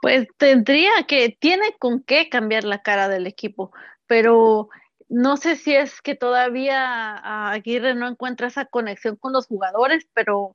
Pues 0.00 0.28
tendría 0.36 0.92
que, 1.08 1.36
tiene 1.40 1.74
con 1.80 2.04
qué 2.04 2.28
cambiar 2.28 2.62
la 2.62 2.82
cara 2.82 3.08
del 3.08 3.26
equipo, 3.26 3.72
pero 4.06 4.68
no 5.08 5.36
sé 5.36 5.56
si 5.56 5.74
es 5.74 6.00
que 6.00 6.14
todavía 6.14 7.50
Aguirre 7.50 7.96
no 7.96 8.06
encuentra 8.06 8.46
esa 8.46 8.64
conexión 8.66 9.16
con 9.16 9.32
los 9.32 9.48
jugadores, 9.48 10.06
pero 10.14 10.54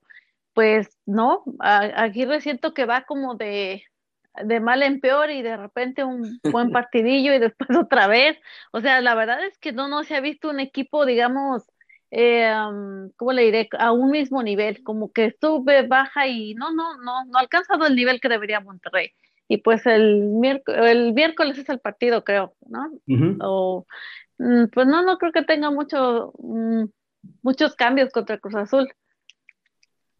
pues 0.57 0.89
no, 1.05 1.43
Aguirre 1.59 2.41
siento 2.41 2.73
que 2.73 2.85
va 2.85 3.03
como 3.03 3.35
de, 3.35 3.83
de 4.43 4.59
mal 4.59 4.81
en 4.81 4.99
peor 4.99 5.29
y 5.29 5.43
de 5.43 5.55
repente 5.55 6.03
un 6.03 6.39
buen 6.51 6.71
partidillo 6.71 7.31
y 7.31 7.37
después 7.37 7.69
otra 7.77 8.07
vez. 8.07 8.39
O 8.71 8.81
sea, 8.81 8.99
la 9.01 9.13
verdad 9.13 9.45
es 9.45 9.55
que 9.59 9.71
no, 9.71 9.87
no 9.87 10.03
se 10.03 10.15
ha 10.15 10.19
visto 10.19 10.49
un 10.49 10.59
equipo, 10.59 11.05
digamos, 11.05 11.61
eh, 12.09 12.51
¿cómo 13.17 13.33
le 13.33 13.43
diré? 13.43 13.69
A 13.77 13.91
un 13.91 14.09
mismo 14.09 14.41
nivel, 14.41 14.81
como 14.81 15.11
que 15.11 15.35
sube, 15.39 15.85
baja 15.85 16.25
y 16.25 16.55
no, 16.55 16.73
no, 16.73 16.97
no, 17.03 17.23
no 17.25 17.37
ha 17.37 17.41
alcanzado 17.41 17.85
el 17.85 17.95
nivel 17.95 18.19
que 18.19 18.29
debería 18.29 18.59
Monterrey. 18.59 19.11
Y 19.47 19.57
pues 19.57 19.85
el, 19.85 20.21
miércoles, 20.23 20.81
el 20.89 21.13
miércoles 21.13 21.59
es 21.59 21.69
el 21.69 21.79
partido, 21.79 22.23
creo, 22.23 22.55
¿no? 22.65 22.89
O, 23.41 23.85
mm, 24.39 24.69
pues 24.73 24.87
no, 24.87 25.03
no 25.03 25.19
creo 25.19 25.31
que 25.31 25.43
tenga 25.43 25.69
mucho, 25.69 26.33
mm, 26.39 26.85
muchos 27.43 27.75
cambios 27.75 28.09
contra 28.09 28.39
Cruz 28.39 28.55
Azul. 28.55 28.91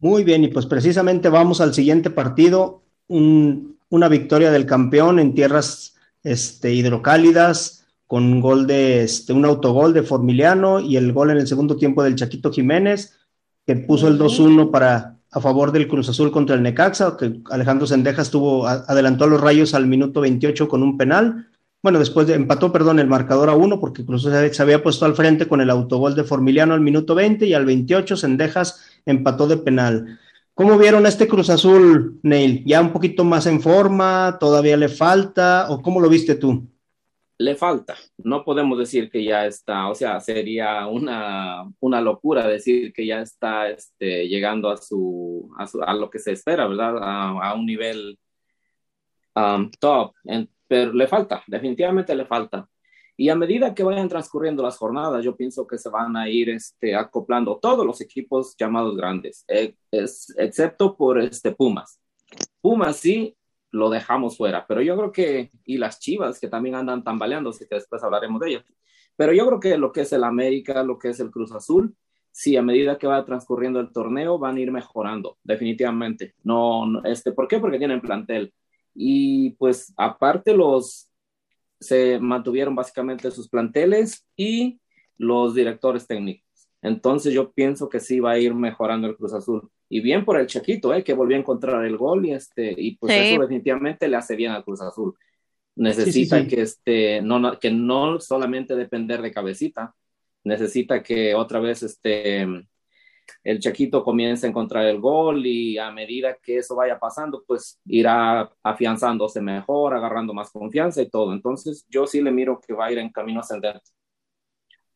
Muy 0.00 0.22
bien, 0.22 0.44
y 0.44 0.48
pues 0.48 0.66
precisamente 0.66 1.28
vamos 1.28 1.60
al 1.60 1.74
siguiente 1.74 2.10
partido, 2.10 2.84
una 3.08 4.08
victoria 4.08 4.50
del 4.50 4.66
campeón 4.66 5.18
en 5.18 5.34
tierras 5.34 5.96
este, 6.22 6.72
hidrocálidas, 6.72 7.86
con 8.06 8.24
un 8.24 8.40
gol 8.40 8.66
de 8.66 9.02
este, 9.02 9.32
un 9.32 9.44
autogol 9.44 9.92
de 9.92 10.02
Formiliano 10.02 10.80
y 10.80 10.96
el 10.96 11.12
gol 11.12 11.30
en 11.30 11.38
el 11.38 11.46
segundo 11.46 11.76
tiempo 11.76 12.02
del 12.02 12.14
Chaquito 12.14 12.50
Jiménez, 12.50 13.18
que 13.66 13.76
puso 13.76 14.08
el 14.08 14.18
2-1 14.18 14.70
para 14.70 15.18
a 15.30 15.40
favor 15.40 15.72
del 15.72 15.88
Cruz 15.88 16.08
Azul 16.08 16.30
contra 16.30 16.56
el 16.56 16.62
Necaxa, 16.62 17.16
que 17.18 17.40
Alejandro 17.50 17.86
Sendejas 17.86 18.30
tuvo, 18.30 18.66
adelantó 18.66 19.24
a 19.24 19.26
los 19.26 19.40
Rayos 19.40 19.74
al 19.74 19.86
minuto 19.86 20.20
28 20.22 20.68
con 20.68 20.82
un 20.82 20.96
penal. 20.96 21.48
Bueno, 21.82 21.98
después 21.98 22.26
de, 22.26 22.34
empató, 22.34 22.72
perdón, 22.72 22.98
el 22.98 23.06
marcador 23.06 23.48
a 23.48 23.54
uno, 23.54 23.78
porque 23.78 24.02
Azul 24.02 24.18
se 24.52 24.62
había 24.62 24.82
puesto 24.82 25.04
al 25.04 25.14
frente 25.14 25.46
con 25.46 25.60
el 25.60 25.70
autogol 25.70 26.14
de 26.14 26.24
Formiliano 26.24 26.74
al 26.74 26.80
minuto 26.80 27.14
20 27.14 27.46
y 27.46 27.54
al 27.54 27.64
28 27.66 28.16
Sendejas 28.16 28.84
empató 29.06 29.46
de 29.46 29.58
penal. 29.58 30.18
¿Cómo 30.54 30.76
vieron 30.76 31.06
este 31.06 31.28
Cruz 31.28 31.50
Azul, 31.50 32.18
Neil? 32.22 32.64
¿Ya 32.66 32.80
un 32.80 32.92
poquito 32.92 33.22
más 33.24 33.46
en 33.46 33.60
forma? 33.60 34.38
¿Todavía 34.40 34.76
le 34.76 34.88
falta? 34.88 35.66
¿O 35.70 35.80
cómo 35.80 36.00
lo 36.00 36.08
viste 36.08 36.34
tú? 36.34 36.68
le 37.38 37.54
falta. 37.54 37.96
No 38.18 38.44
podemos 38.44 38.78
decir 38.78 39.10
que 39.10 39.24
ya 39.24 39.46
está, 39.46 39.88
o 39.88 39.94
sea, 39.94 40.20
sería 40.20 40.86
una, 40.88 41.64
una 41.80 42.00
locura 42.00 42.46
decir 42.46 42.92
que 42.92 43.06
ya 43.06 43.22
está 43.22 43.70
este, 43.70 44.28
llegando 44.28 44.70
a, 44.70 44.76
su, 44.76 45.48
a, 45.56 45.94
lo 45.94 46.10
que 46.10 46.18
se 46.18 46.32
espera, 46.32 46.66
¿verdad? 46.66 46.96
A, 47.00 47.54
un 47.54 47.64
nivel 47.66 48.18
um, 49.36 49.70
top, 49.78 50.14
pero 50.68 50.92
le 50.92 51.08
falta, 51.08 51.42
definitivamente 51.46 52.14
le 52.14 52.26
falta. 52.26 52.68
Y 53.16 53.30
a 53.30 53.34
medida 53.34 53.74
que 53.74 53.82
vayan 53.82 54.08
transcurriendo 54.08 54.62
las 54.62 54.76
jornadas, 54.76 55.24
yo 55.24 55.34
pienso 55.36 55.66
que 55.66 55.76
se 55.76 55.88
van 55.88 56.16
a 56.16 56.28
ir 56.28 56.50
este, 56.50 56.94
acoplando 56.94 57.58
todos 57.58 57.84
los 57.84 58.00
equipos 58.00 58.54
llamados 58.56 58.96
grandes, 58.96 59.44
es, 59.48 60.32
excepto 60.38 60.96
por 60.96 61.18
este 61.18 61.50
Pumas. 61.50 62.00
Pumas 62.60 62.96
sí 62.96 63.36
lo 63.70 63.90
dejamos 63.90 64.36
fuera. 64.36 64.66
Pero 64.66 64.82
yo 64.82 64.96
creo 64.96 65.12
que, 65.12 65.50
y 65.64 65.78
las 65.78 65.98
Chivas, 65.98 66.38
que 66.38 66.48
también 66.48 66.74
andan 66.74 67.02
tambaleando, 67.02 67.50
así 67.50 67.66
que 67.66 67.74
después 67.74 68.02
hablaremos 68.02 68.40
de 68.40 68.50
ellas. 68.50 68.64
Pero 69.16 69.32
yo 69.32 69.46
creo 69.46 69.60
que 69.60 69.78
lo 69.78 69.90
que 69.92 70.02
es 70.02 70.12
el 70.12 70.24
América, 70.24 70.82
lo 70.84 70.98
que 70.98 71.08
es 71.08 71.20
el 71.20 71.30
Cruz 71.30 71.52
Azul, 71.52 71.96
sí, 72.30 72.56
a 72.56 72.62
medida 72.62 72.98
que 72.98 73.08
va 73.08 73.24
transcurriendo 73.24 73.80
el 73.80 73.92
torneo, 73.92 74.38
van 74.38 74.56
a 74.56 74.60
ir 74.60 74.70
mejorando, 74.70 75.38
definitivamente. 75.42 76.34
No, 76.44 77.02
este, 77.04 77.32
¿por 77.32 77.48
qué? 77.48 77.58
Porque 77.58 77.78
tienen 77.78 78.00
plantel. 78.00 78.54
Y 79.00 79.50
pues 79.50 79.94
aparte 79.96 80.56
los, 80.56 81.08
se 81.78 82.18
mantuvieron 82.18 82.74
básicamente 82.74 83.30
sus 83.30 83.48
planteles 83.48 84.26
y 84.36 84.80
los 85.16 85.54
directores 85.54 86.08
técnicos. 86.08 86.44
Entonces 86.82 87.32
yo 87.32 87.52
pienso 87.52 87.88
que 87.88 88.00
sí 88.00 88.18
va 88.18 88.32
a 88.32 88.38
ir 88.38 88.54
mejorando 88.54 89.06
el 89.06 89.16
Cruz 89.16 89.34
Azul 89.34 89.70
y 89.88 90.00
bien 90.00 90.24
por 90.24 90.38
el 90.38 90.48
Chaquito, 90.48 90.92
¿eh? 90.92 91.04
que 91.04 91.14
volvió 91.14 91.36
a 91.36 91.40
encontrar 91.40 91.84
el 91.84 91.96
gol 91.96 92.26
y, 92.26 92.32
este, 92.32 92.74
y 92.76 92.96
pues 92.96 93.14
eso 93.14 93.40
definitivamente 93.40 94.08
le 94.08 94.16
hace 94.16 94.34
bien 94.34 94.50
al 94.50 94.64
Cruz 94.64 94.80
Azul. 94.80 95.14
Necesita 95.76 96.44
que, 96.48 96.62
este, 96.62 97.22
no, 97.22 97.56
que 97.60 97.70
no 97.70 98.18
solamente 98.18 98.74
depender 98.74 99.22
de 99.22 99.30
cabecita, 99.30 99.94
necesita 100.42 101.04
que 101.04 101.36
otra 101.36 101.60
vez 101.60 101.84
este, 101.84 102.46
el 103.44 103.60
Chaquito 103.60 104.02
comience 104.04 104.46
a 104.46 104.50
encontrar 104.50 104.84
el 104.86 105.00
gol 105.00 105.46
y 105.46 105.78
a 105.78 105.90
medida 105.90 106.36
que 106.42 106.58
eso 106.58 106.76
vaya 106.76 106.98
pasando, 106.98 107.44
pues 107.46 107.80
irá 107.86 108.50
afianzándose 108.62 109.40
mejor, 109.40 109.94
agarrando 109.94 110.34
más 110.34 110.50
confianza 110.50 111.02
y 111.02 111.08
todo. 111.08 111.32
Entonces 111.32 111.86
yo 111.88 112.06
sí 112.06 112.20
le 112.20 112.30
miro 112.30 112.60
que 112.60 112.74
va 112.74 112.86
a 112.86 112.92
ir 112.92 112.98
en 112.98 113.10
camino 113.10 113.40
ascendente. 113.40 113.90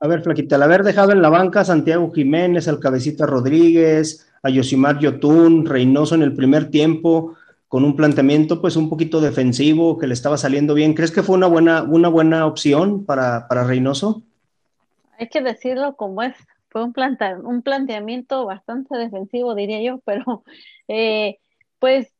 A 0.00 0.08
ver, 0.08 0.22
Flaquita, 0.22 0.56
al 0.56 0.62
haber 0.64 0.82
dejado 0.82 1.12
en 1.12 1.22
la 1.22 1.28
banca 1.28 1.60
a 1.60 1.64
Santiago 1.64 2.10
Jiménez, 2.10 2.66
al 2.66 2.80
Cabecita 2.80 3.24
Rodríguez, 3.24 4.28
a 4.42 4.50
Yosimar 4.50 4.98
Yotun, 4.98 5.64
Reynoso 5.64 6.16
en 6.16 6.22
el 6.22 6.34
primer 6.34 6.70
tiempo, 6.70 7.36
con 7.68 7.84
un 7.84 7.96
planteamiento 7.96 8.60
pues 8.60 8.76
un 8.76 8.90
poquito 8.90 9.20
defensivo 9.20 9.98
que 9.98 10.06
le 10.06 10.14
estaba 10.14 10.36
saliendo 10.36 10.74
bien. 10.74 10.94
¿Crees 10.94 11.12
que 11.12 11.22
fue 11.22 11.36
una 11.36 11.46
buena, 11.46 11.84
una 11.84 12.08
buena 12.08 12.46
opción 12.46 13.06
para, 13.06 13.46
para 13.48 13.64
Reynoso? 13.64 14.22
Hay 15.18 15.28
que 15.28 15.40
decirlo 15.40 15.94
como 15.94 16.20
es, 16.22 16.34
fue 16.72 16.82
un, 16.84 16.94
un 17.44 17.62
planteamiento 17.62 18.46
bastante 18.46 18.96
defensivo, 18.96 19.54
diría 19.54 19.82
yo, 19.82 20.00
pero 20.04 20.42
eh, 20.88 21.38
pues 21.78 22.12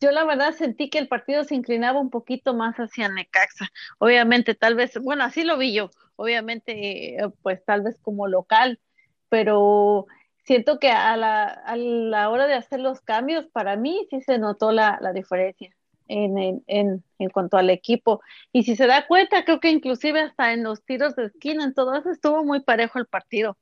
yo 0.00 0.10
la 0.10 0.24
verdad 0.24 0.52
sentí 0.52 0.90
que 0.90 0.98
el 0.98 1.08
partido 1.08 1.44
se 1.44 1.54
inclinaba 1.54 2.00
un 2.00 2.10
poquito 2.10 2.54
más 2.54 2.76
hacia 2.76 3.08
Necaxa. 3.08 3.68
Obviamente, 3.98 4.54
tal 4.54 4.74
vez, 4.74 4.98
bueno, 5.00 5.24
así 5.24 5.44
lo 5.44 5.58
vi 5.58 5.74
yo, 5.74 5.90
obviamente, 6.16 7.16
eh, 7.16 7.28
pues 7.42 7.64
tal 7.64 7.82
vez 7.82 7.98
como 8.00 8.26
local, 8.26 8.80
pero 9.28 10.06
siento 10.44 10.78
que 10.78 10.90
a 10.90 11.16
la, 11.16 11.44
a 11.44 11.76
la 11.76 12.30
hora 12.30 12.46
de 12.46 12.54
hacer 12.54 12.80
los 12.80 13.00
cambios, 13.02 13.46
para 13.48 13.76
mí 13.76 14.06
sí 14.10 14.20
se 14.22 14.38
notó 14.38 14.72
la, 14.72 14.98
la 15.00 15.12
diferencia 15.12 15.70
en, 16.10 16.62
en, 16.66 17.04
en, 17.18 17.30
cuanto 17.30 17.56
al 17.56 17.70
equipo. 17.70 18.20
Y 18.52 18.64
si 18.64 18.76
se 18.76 18.86
da 18.86 19.06
cuenta, 19.06 19.44
creo 19.44 19.60
que 19.60 19.70
inclusive 19.70 20.20
hasta 20.20 20.52
en 20.52 20.64
los 20.64 20.84
tiros 20.84 21.14
de 21.14 21.26
esquina, 21.26 21.64
en 21.64 21.72
todo 21.74 21.94
eso 21.94 22.10
estuvo 22.10 22.44
muy 22.44 22.60
parejo 22.60 22.98
el 22.98 23.06
partido. 23.06 23.56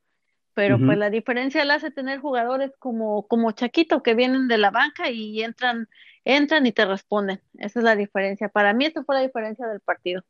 Pero 0.54 0.76
pues 0.76 0.98
la 0.98 1.08
diferencia 1.08 1.64
la 1.64 1.74
hace 1.74 1.92
tener 1.92 2.18
jugadores 2.18 2.72
como, 2.80 3.28
como 3.28 3.52
Chaquito, 3.52 4.02
que 4.02 4.14
vienen 4.14 4.48
de 4.48 4.58
la 4.58 4.72
banca 4.72 5.08
y 5.08 5.40
entran, 5.44 5.88
entran 6.24 6.66
y 6.66 6.72
te 6.72 6.84
responden. 6.84 7.40
Esa 7.59 7.78
es 7.78 7.84
la 7.84 7.94
diferencia. 7.94 8.49
Para 8.49 8.72
mí 8.72 8.86
esa 8.86 9.05
fue 9.05 9.14
la 9.14 9.20
diferencia 9.20 9.68
del 9.68 9.78
partido 9.78 10.24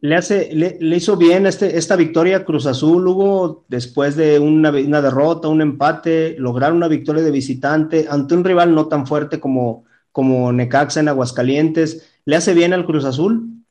le, 0.00 0.16
hace, 0.16 0.54
le, 0.54 0.96
hizo 0.96 1.16
bien 1.16 1.46
este, 1.46 1.76
esta 1.76 1.96
victoria 1.96 2.44
Cruz 2.44 2.66
Azul, 2.66 3.06
Hugo, 3.06 3.64
después 3.68 4.16
de 4.16 4.38
una, 4.38 4.70
una, 4.70 5.02
derrota, 5.02 5.48
un 5.48 5.60
empate, 5.60 6.36
lograr 6.38 6.72
una 6.72 6.88
victoria 6.88 7.22
de 7.22 7.30
visitante 7.30 8.06
ante 8.08 8.34
un 8.34 8.44
rival 8.44 8.74
no 8.74 8.88
tan 8.88 9.06
fuerte 9.06 9.40
como, 9.40 9.84
como 10.14 10.52
Necaxa 10.52 11.00
en 11.00 11.08
Aguascalientes. 11.08 12.08
¿Le 12.24 12.36
hace 12.36 12.54
bien 12.54 12.72
al 12.72 12.86
Cruz 12.86 13.04
Azul? 13.04 13.64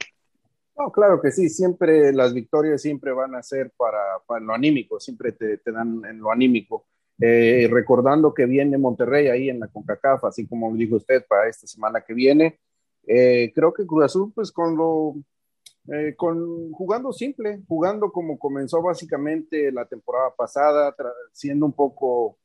No, 0.77 0.91
claro 0.91 1.21
que 1.21 1.31
sí, 1.31 1.47
siempre 1.47 2.11
las 2.11 2.33
victorias 2.33 2.81
siempre 2.81 3.13
van 3.13 3.33
a 3.33 3.41
ser 3.41 3.71
para, 3.77 4.41
lo 4.41 4.53
anímico, 4.53 4.99
siempre 4.99 5.31
te, 5.31 5.59
te, 5.59 5.71
dan 5.71 6.03
en 6.03 6.19
lo 6.19 6.33
anímico. 6.33 6.85
Eh, 7.21 7.69
recordando 7.71 8.33
que 8.33 8.45
viene 8.45 8.77
Monterrey 8.77 9.27
ahí 9.27 9.49
en 9.49 9.61
la 9.61 9.69
CONCACAF, 9.69 10.25
así 10.25 10.45
como 10.45 10.75
dijo 10.75 10.97
usted, 10.97 11.25
para 11.25 11.47
esta 11.47 11.65
semana 11.65 12.01
que 12.01 12.13
viene. 12.13 12.59
Eh, 13.07 13.53
creo 13.55 13.73
que 13.73 13.85
Cruz 13.85 14.03
Azul, 14.03 14.33
pues 14.35 14.51
con 14.51 14.75
lo 14.75 15.15
eh, 15.87 16.13
con, 16.17 16.73
jugando 16.73 17.13
simple, 17.13 17.61
jugando 17.69 18.11
como 18.11 18.37
comenzó 18.37 18.81
básicamente 18.81 19.71
la 19.71 19.85
temporada 19.85 20.33
pasada, 20.35 20.93
siendo 21.31 21.65
un 21.65 21.73
poco, 21.73 22.37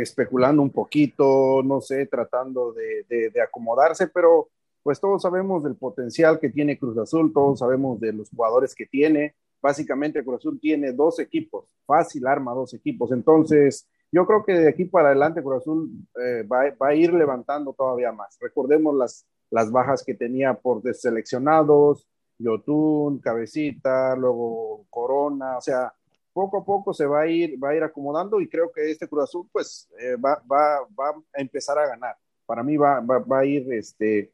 especulando 0.00 0.62
un 0.62 0.70
poquito, 0.70 1.62
no 1.62 1.80
sé, 1.80 2.06
tratando 2.06 2.72
de, 2.72 3.32
acomodarse, 3.42 4.08
pero 4.08 4.48
pues 4.82 5.00
todos 5.00 5.22
sabemos 5.22 5.64
del 5.64 5.76
potencial 5.76 6.38
que 6.38 6.50
tiene 6.50 6.78
Cruz 6.78 6.98
Azul, 6.98 7.32
todos 7.32 7.60
sabemos 7.60 7.98
de 8.00 8.12
los 8.12 8.28
jugadores 8.28 8.74
que 8.74 8.86
tiene. 8.86 9.34
Básicamente 9.62 10.22
Cruz 10.22 10.36
Azul 10.36 10.60
tiene 10.60 10.92
dos 10.92 11.18
equipos, 11.18 11.74
fácil 11.86 12.26
arma 12.26 12.52
dos 12.52 12.74
equipos. 12.74 13.10
Entonces, 13.12 13.88
yo 14.12 14.26
creo 14.26 14.44
que 14.44 14.52
de 14.52 14.68
aquí 14.68 14.84
para 14.84 15.08
adelante 15.08 15.42
Cruz 15.42 15.62
Azul 15.62 15.90
eh, 16.22 16.42
va, 16.42 16.64
va, 16.80 16.88
a 16.88 16.94
ir 16.94 17.14
levantando 17.14 17.72
todavía 17.72 18.12
más. 18.12 18.36
Recordemos 18.40 18.94
las, 18.94 19.26
las 19.50 19.70
bajas 19.72 20.04
que 20.04 20.14
tenía 20.14 20.54
por 20.54 20.82
deseleccionados, 20.82 22.06
Yotun, 22.38 23.20
Cabecita, 23.20 24.16
luego 24.16 24.84
Corona, 24.90 25.56
o 25.56 25.60
sea, 25.60 25.94
poco 26.34 26.58
a 26.58 26.64
poco 26.64 26.92
se 26.92 27.06
va 27.06 27.22
a 27.22 27.26
ir, 27.26 27.56
va 27.62 27.70
a 27.70 27.76
ir 27.76 27.82
acomodando 27.82 28.40
y 28.40 28.48
creo 28.48 28.70
que 28.70 28.90
este 28.90 29.08
Cruz 29.08 29.24
Azul 29.24 29.48
pues 29.50 29.88
eh, 29.98 30.16
va, 30.16 30.42
va, 30.50 30.80
va, 30.98 31.10
a 31.10 31.40
empezar 31.40 31.78
a 31.78 31.86
ganar. 31.86 32.16
Para 32.44 32.62
mí 32.62 32.76
va, 32.76 33.00
va, 33.00 33.38
a 33.38 33.44
ir 33.46 33.72
este, 33.72 34.32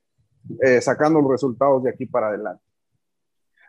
eh, 0.63 0.81
sacando 0.81 1.21
los 1.21 1.31
resultados 1.31 1.85
de 1.85 1.91
aquí 1.91 2.07
para 2.07 2.29
adelante. 2.29 2.65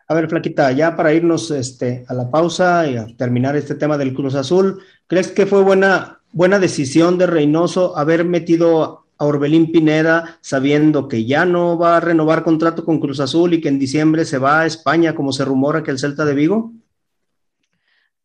A 0.08 0.14
ver, 0.14 0.28
Flaquita, 0.28 0.72
ya 0.72 0.96
para 0.96 1.12
irnos 1.12 1.50
este, 1.52 2.04
a 2.08 2.14
la 2.14 2.28
pausa 2.28 2.88
y 2.88 2.96
a 2.96 3.06
terminar 3.16 3.54
este 3.54 3.76
tema 3.76 3.96
del 3.96 4.14
Cruz 4.14 4.34
Azul, 4.34 4.82
¿crees 5.06 5.30
que 5.30 5.46
fue 5.46 5.62
buena, 5.62 6.20
buena 6.32 6.58
decisión 6.58 7.18
de 7.18 7.26
Reynoso 7.26 7.96
haber 7.96 8.24
metido 8.24 9.04
a 9.18 9.26
Orbelín 9.26 9.70
Pineda 9.70 10.38
sabiendo 10.40 11.06
que 11.06 11.24
ya 11.24 11.44
no 11.44 11.78
va 11.78 11.98
a 11.98 12.00
renovar 12.00 12.42
contrato 12.42 12.84
con 12.84 12.98
Cruz 12.98 13.20
Azul 13.20 13.54
y 13.54 13.60
que 13.60 13.68
en 13.68 13.78
diciembre 13.78 14.24
se 14.24 14.38
va 14.38 14.62
a 14.62 14.66
España, 14.66 15.14
como 15.14 15.32
se 15.32 15.44
rumora 15.44 15.82
que 15.82 15.92
el 15.92 15.98
Celta 15.98 16.24
de 16.24 16.34
Vigo? 16.34 16.72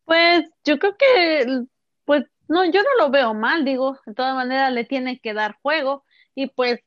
Pues 0.07 0.45
yo 0.63 0.79
creo 0.79 0.95
que, 0.97 1.65
pues 2.05 2.23
no, 2.47 2.63
yo 2.63 2.81
no 2.81 3.03
lo 3.03 3.11
veo 3.11 3.33
mal, 3.33 3.65
digo, 3.65 3.99
de 4.05 4.13
todas 4.13 4.35
maneras 4.35 4.71
le 4.71 4.85
tiene 4.85 5.19
que 5.19 5.33
dar 5.33 5.57
juego 5.61 6.05
y 6.33 6.47
pues 6.47 6.79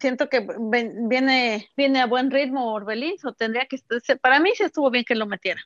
siento 0.00 0.30
que 0.30 0.46
viene, 0.58 1.68
viene 1.76 2.00
a 2.00 2.06
buen 2.06 2.30
ritmo 2.30 2.72
Orbelín, 2.72 3.16
o 3.24 3.34
tendría 3.34 3.66
que, 3.66 3.76
para 4.16 4.40
mí 4.40 4.52
sí 4.54 4.62
estuvo 4.62 4.90
bien 4.90 5.04
que 5.04 5.14
lo 5.14 5.26
metiera. 5.26 5.60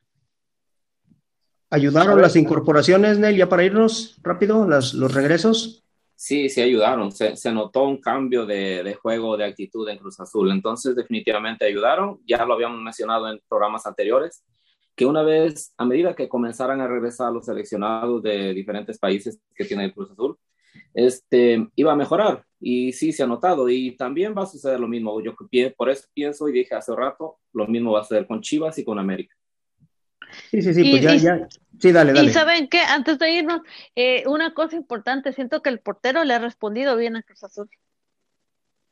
¿Ayudaron 1.69 2.21
las 2.21 2.35
incorporaciones, 2.35 3.17
Nel, 3.17 3.37
ya 3.37 3.47
para 3.47 3.63
irnos 3.63 4.19
rápido, 4.21 4.67
las, 4.67 4.93
los 4.93 5.13
regresos? 5.13 5.85
Sí, 6.13 6.49
sí 6.49 6.61
ayudaron. 6.61 7.13
Se, 7.13 7.51
notó 7.53 7.85
un 7.85 8.01
cambio 8.01 8.45
de, 8.45 8.83
de, 8.83 8.95
juego, 8.95 9.37
de 9.37 9.45
actitud 9.45 9.87
en 9.87 9.97
Cruz 9.97 10.19
Azul. 10.19 10.51
Entonces, 10.51 10.95
definitivamente 10.95 11.65
ayudaron. 11.65 12.19
Ya 12.25 12.43
lo 12.43 12.53
habíamos 12.53 12.81
mencionado 12.81 13.29
en 13.29 13.39
programas 13.47 13.85
anteriores 13.85 14.43
que 14.97 15.05
una 15.05 15.21
vez, 15.21 15.75
a 15.77 15.85
medida 15.85 16.15
que 16.15 16.27
comenzaran 16.27 16.81
a 16.81 16.87
regresar 16.87 17.31
los 17.31 17.45
seleccionados 17.45 18.23
de 18.23 18.51
diferentes 18.55 18.97
países 18.97 19.39
que 19.53 19.63
tiene 19.63 19.85
el 19.85 19.93
Cruz 19.93 20.09
Azul, 20.09 20.35
este, 20.91 21.67
iba 21.75 21.91
a 21.93 21.95
mejorar. 21.95 22.43
Y 22.59 22.91
sí, 22.93 23.13
se 23.13 23.21
ha 23.21 23.27
notado. 23.27 23.69
Y 23.69 23.95
también 23.95 24.33
va 24.35 24.41
a 24.41 24.47
suceder 24.47 24.79
lo 24.79 24.87
mismo. 24.87 25.21
Yo 25.21 25.35
por 25.77 25.91
eso 25.91 26.07
pienso 26.15 26.49
y 26.49 26.51
dije 26.51 26.73
hace 26.73 26.95
rato, 26.95 27.37
lo 27.53 27.67
mismo 27.67 27.91
va 27.91 28.01
a 28.01 28.03
suceder 28.03 28.25
con 28.25 28.41
Chivas 28.41 28.79
y 28.79 28.83
con 28.83 28.97
América. 28.97 29.35
Sí, 30.49 30.63
sí, 30.63 30.73
sí, 30.73 30.89
pues 30.89 31.03
ya, 31.03 31.15
ya. 31.15 31.47
Sí, 31.79 31.91
dale, 31.91 32.11
dale. 32.13 32.31
Y 32.31 32.33
saben 32.33 32.67
qué, 32.67 32.79
antes 32.79 33.19
de 33.19 33.31
irnos, 33.31 33.61
eh, 33.95 34.23
una 34.25 34.55
cosa 34.55 34.75
importante, 34.75 35.31
siento 35.31 35.61
que 35.61 35.69
el 35.69 35.79
portero 35.79 36.23
le 36.23 36.33
ha 36.33 36.39
respondido 36.39 36.97
bien 36.97 37.15
a 37.15 37.21
Cruz 37.21 37.43
Azul. 37.43 37.69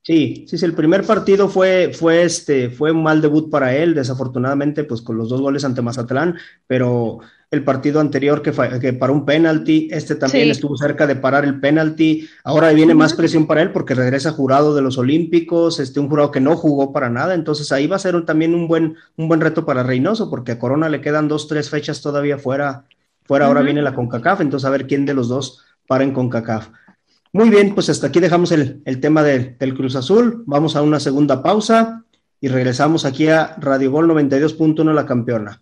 Sí, 0.05 0.45
sí, 0.47 0.59
sí, 0.59 0.65
el 0.65 0.75
primer 0.75 1.03
partido 1.03 1.49
fue, 1.49 1.91
fue, 1.91 2.21
este, 2.21 2.69
fue 2.69 2.91
un 2.91 3.01
mal 3.01 3.23
debut 3.23 3.49
para 3.49 3.75
él, 3.75 3.95
desafortunadamente, 3.95 4.83
pues 4.83 5.01
con 5.01 5.17
los 5.17 5.29
dos 5.29 5.41
goles 5.41 5.65
ante 5.65 5.81
Mazatlán, 5.81 6.37
pero 6.67 7.21
el 7.49 7.63
partido 7.63 7.99
anterior 7.99 8.43
que, 8.43 8.51
que 8.79 8.93
paró 8.93 9.13
un 9.13 9.25
penalti, 9.25 9.87
este 9.89 10.13
también 10.13 10.51
estuvo 10.51 10.77
cerca 10.77 11.07
de 11.07 11.15
parar 11.15 11.43
el 11.43 11.59
penalti, 11.59 12.29
ahora 12.43 12.71
viene 12.71 12.93
más 12.93 13.15
presión 13.15 13.47
para 13.47 13.63
él 13.63 13.71
porque 13.71 13.95
regresa 13.95 14.29
jurado 14.29 14.75
de 14.75 14.83
los 14.83 14.99
Olímpicos, 14.99 15.79
este, 15.79 15.99
un 15.99 16.07
jurado 16.07 16.29
que 16.29 16.39
no 16.39 16.55
jugó 16.55 16.93
para 16.93 17.09
nada, 17.09 17.33
entonces 17.33 17.71
ahí 17.71 17.87
va 17.87 17.95
a 17.95 17.99
ser 17.99 18.23
también 18.25 18.53
un 18.53 18.67
buen, 18.67 18.97
un 19.17 19.27
buen 19.27 19.41
reto 19.41 19.65
para 19.65 19.81
Reynoso, 19.81 20.29
porque 20.29 20.51
a 20.51 20.59
Corona 20.59 20.87
le 20.87 21.01
quedan 21.01 21.27
dos, 21.27 21.47
tres 21.47 21.71
fechas 21.71 22.03
todavía 22.03 22.37
fuera, 22.37 22.83
fuera 23.23 23.47
ahora 23.47 23.63
viene 23.63 23.81
la 23.81 23.95
CONCACAF, 23.95 24.41
entonces 24.41 24.67
a 24.67 24.69
ver 24.69 24.85
quién 24.85 25.07
de 25.07 25.15
los 25.15 25.29
dos 25.29 25.65
para 25.87 26.03
en 26.03 26.11
CONCACAF. 26.11 26.67
Muy 27.35 27.49
bien, 27.49 27.75
pues 27.75 27.89
hasta 27.89 28.07
aquí 28.07 28.21
dejamos 28.21 28.53
el, 28.53 28.81
tema 29.01 29.21
del 29.21 29.73
Cruz 29.75 29.97
Azul. 29.97 30.43
Vamos 30.45 30.77
a 30.77 30.81
una 30.81 31.01
segunda 31.01 31.43
pausa 31.43 32.05
y 32.39 32.47
regresamos 32.47 33.03
aquí 33.03 33.27
a 33.27 33.57
Radio 33.57 33.91
Gol 33.91 34.07
92.1 34.07 34.93
La 34.93 35.05
Campeona. 35.05 35.59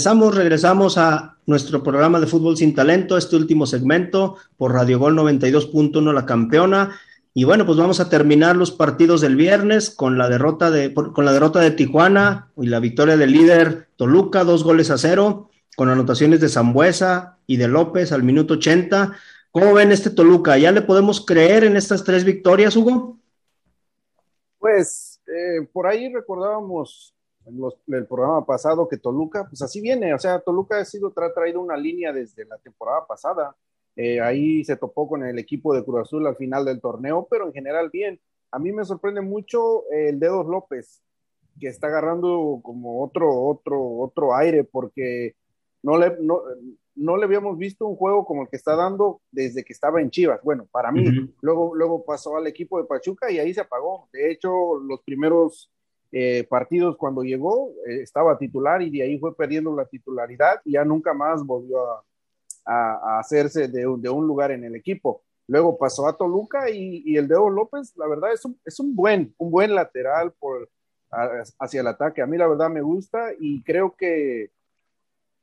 Regresamos, 0.00 0.34
regresamos 0.34 0.96
a 0.96 1.36
nuestro 1.44 1.82
programa 1.82 2.20
de 2.20 2.26
Fútbol 2.26 2.56
sin 2.56 2.74
Talento, 2.74 3.18
este 3.18 3.36
último 3.36 3.66
segmento 3.66 4.38
por 4.56 4.72
Radio 4.72 4.98
Gol 4.98 5.14
92.1 5.14 6.14
La 6.14 6.24
Campeona. 6.24 6.98
Y 7.34 7.44
bueno, 7.44 7.66
pues 7.66 7.76
vamos 7.76 8.00
a 8.00 8.08
terminar 8.08 8.56
los 8.56 8.70
partidos 8.70 9.20
del 9.20 9.36
viernes 9.36 9.90
con 9.90 10.16
la 10.16 10.30
derrota 10.30 10.70
de, 10.70 10.94
con 10.94 11.26
la 11.26 11.34
derrota 11.34 11.60
de 11.60 11.72
Tijuana 11.72 12.48
y 12.56 12.68
la 12.68 12.80
victoria 12.80 13.18
del 13.18 13.32
líder 13.32 13.88
Toluca, 13.96 14.42
dos 14.42 14.64
goles 14.64 14.90
a 14.90 14.96
cero, 14.96 15.50
con 15.76 15.90
anotaciones 15.90 16.40
de 16.40 16.48
Zambuesa 16.48 17.36
y 17.46 17.58
de 17.58 17.68
López 17.68 18.10
al 18.12 18.22
minuto 18.22 18.54
80. 18.54 19.14
¿Cómo 19.50 19.74
ven 19.74 19.92
este 19.92 20.08
Toluca? 20.08 20.56
¿Ya 20.56 20.72
le 20.72 20.80
podemos 20.80 21.26
creer 21.26 21.64
en 21.64 21.76
estas 21.76 22.04
tres 22.04 22.24
victorias, 22.24 22.74
Hugo? 22.74 23.18
Pues 24.58 25.20
eh, 25.26 25.68
por 25.70 25.86
ahí 25.86 26.10
recordábamos 26.10 27.14
en 27.50 27.94
el 27.94 28.06
programa 28.06 28.44
pasado 28.44 28.88
que 28.88 28.96
Toluca, 28.96 29.46
pues 29.48 29.62
así 29.62 29.80
viene, 29.80 30.14
o 30.14 30.18
sea, 30.18 30.40
Toluca 30.40 30.78
ha 30.78 30.84
sido 30.84 31.10
tra 31.12 31.32
traído 31.32 31.60
una 31.60 31.76
línea 31.76 32.12
desde 32.12 32.44
la 32.44 32.58
temporada 32.58 33.06
pasada. 33.06 33.54
Eh, 33.96 34.20
ahí 34.20 34.64
se 34.64 34.76
topó 34.76 35.08
con 35.08 35.24
el 35.24 35.38
equipo 35.38 35.74
de 35.74 35.84
Cruz 35.84 36.02
Azul 36.02 36.26
al 36.26 36.36
final 36.36 36.64
del 36.64 36.80
torneo, 36.80 37.26
pero 37.30 37.46
en 37.46 37.52
general 37.52 37.90
bien. 37.92 38.20
A 38.52 38.58
mí 38.58 38.72
me 38.72 38.84
sorprende 38.84 39.20
mucho 39.20 39.84
el 39.90 40.18
Dedos 40.18 40.46
López, 40.46 41.02
que 41.60 41.68
está 41.68 41.88
agarrando 41.88 42.60
como 42.62 43.02
otro, 43.02 43.32
otro, 43.32 43.98
otro 43.98 44.34
aire, 44.34 44.64
porque 44.64 45.34
no 45.82 45.98
le, 45.98 46.16
no, 46.20 46.42
no 46.94 47.16
le 47.16 47.24
habíamos 47.24 47.56
visto 47.56 47.86
un 47.86 47.96
juego 47.96 48.24
como 48.24 48.42
el 48.42 48.48
que 48.48 48.56
está 48.56 48.76
dando 48.76 49.20
desde 49.30 49.64
que 49.64 49.72
estaba 49.72 50.00
en 50.00 50.10
Chivas. 50.10 50.40
Bueno, 50.42 50.66
para 50.70 50.92
mí, 50.92 51.04
luego, 51.40 51.74
luego 51.74 52.04
pasó 52.04 52.36
al 52.36 52.46
equipo 52.46 52.78
de 52.78 52.86
Pachuca 52.86 53.30
y 53.30 53.38
ahí 53.38 53.54
se 53.54 53.62
apagó. 53.62 54.08
De 54.12 54.30
hecho, 54.30 54.78
los 54.78 55.00
primeros 55.02 55.70
eh, 56.12 56.44
partidos 56.48 56.96
cuando 56.96 57.22
llegó 57.22 57.70
eh, 57.86 58.02
estaba 58.02 58.36
titular 58.36 58.82
y 58.82 58.90
de 58.90 59.02
ahí 59.02 59.18
fue 59.18 59.36
perdiendo 59.36 59.74
la 59.76 59.84
titularidad 59.84 60.60
y 60.64 60.72
ya 60.72 60.84
nunca 60.84 61.14
más 61.14 61.44
volvió 61.44 61.78
a, 61.84 62.02
hacerse 63.18 63.68
de, 63.68 63.86
un 63.86 64.26
lugar 64.26 64.52
en 64.52 64.64
el 64.64 64.76
equipo. 64.76 65.22
Luego 65.48 65.76
pasó 65.76 66.06
a 66.06 66.16
Toluca 66.16 66.70
y, 66.70 67.16
el 67.16 67.26
Deo 67.26 67.50
López, 67.50 67.96
la 67.96 68.06
verdad, 68.06 68.32
es 68.32 68.44
un, 68.44 68.60
es 68.64 68.78
un, 68.78 68.94
buen, 68.94 69.34
un 69.38 69.50
buen 69.50 69.74
lateral 69.74 70.32
por, 70.38 70.68
hacia 71.58 71.80
el 71.80 71.86
ataque. 71.88 72.22
A 72.22 72.26
mí 72.26 72.36
la 72.36 72.46
verdad 72.46 72.70
me 72.70 72.82
gusta 72.82 73.30
y 73.40 73.62
creo 73.64 73.96
que, 73.96 74.50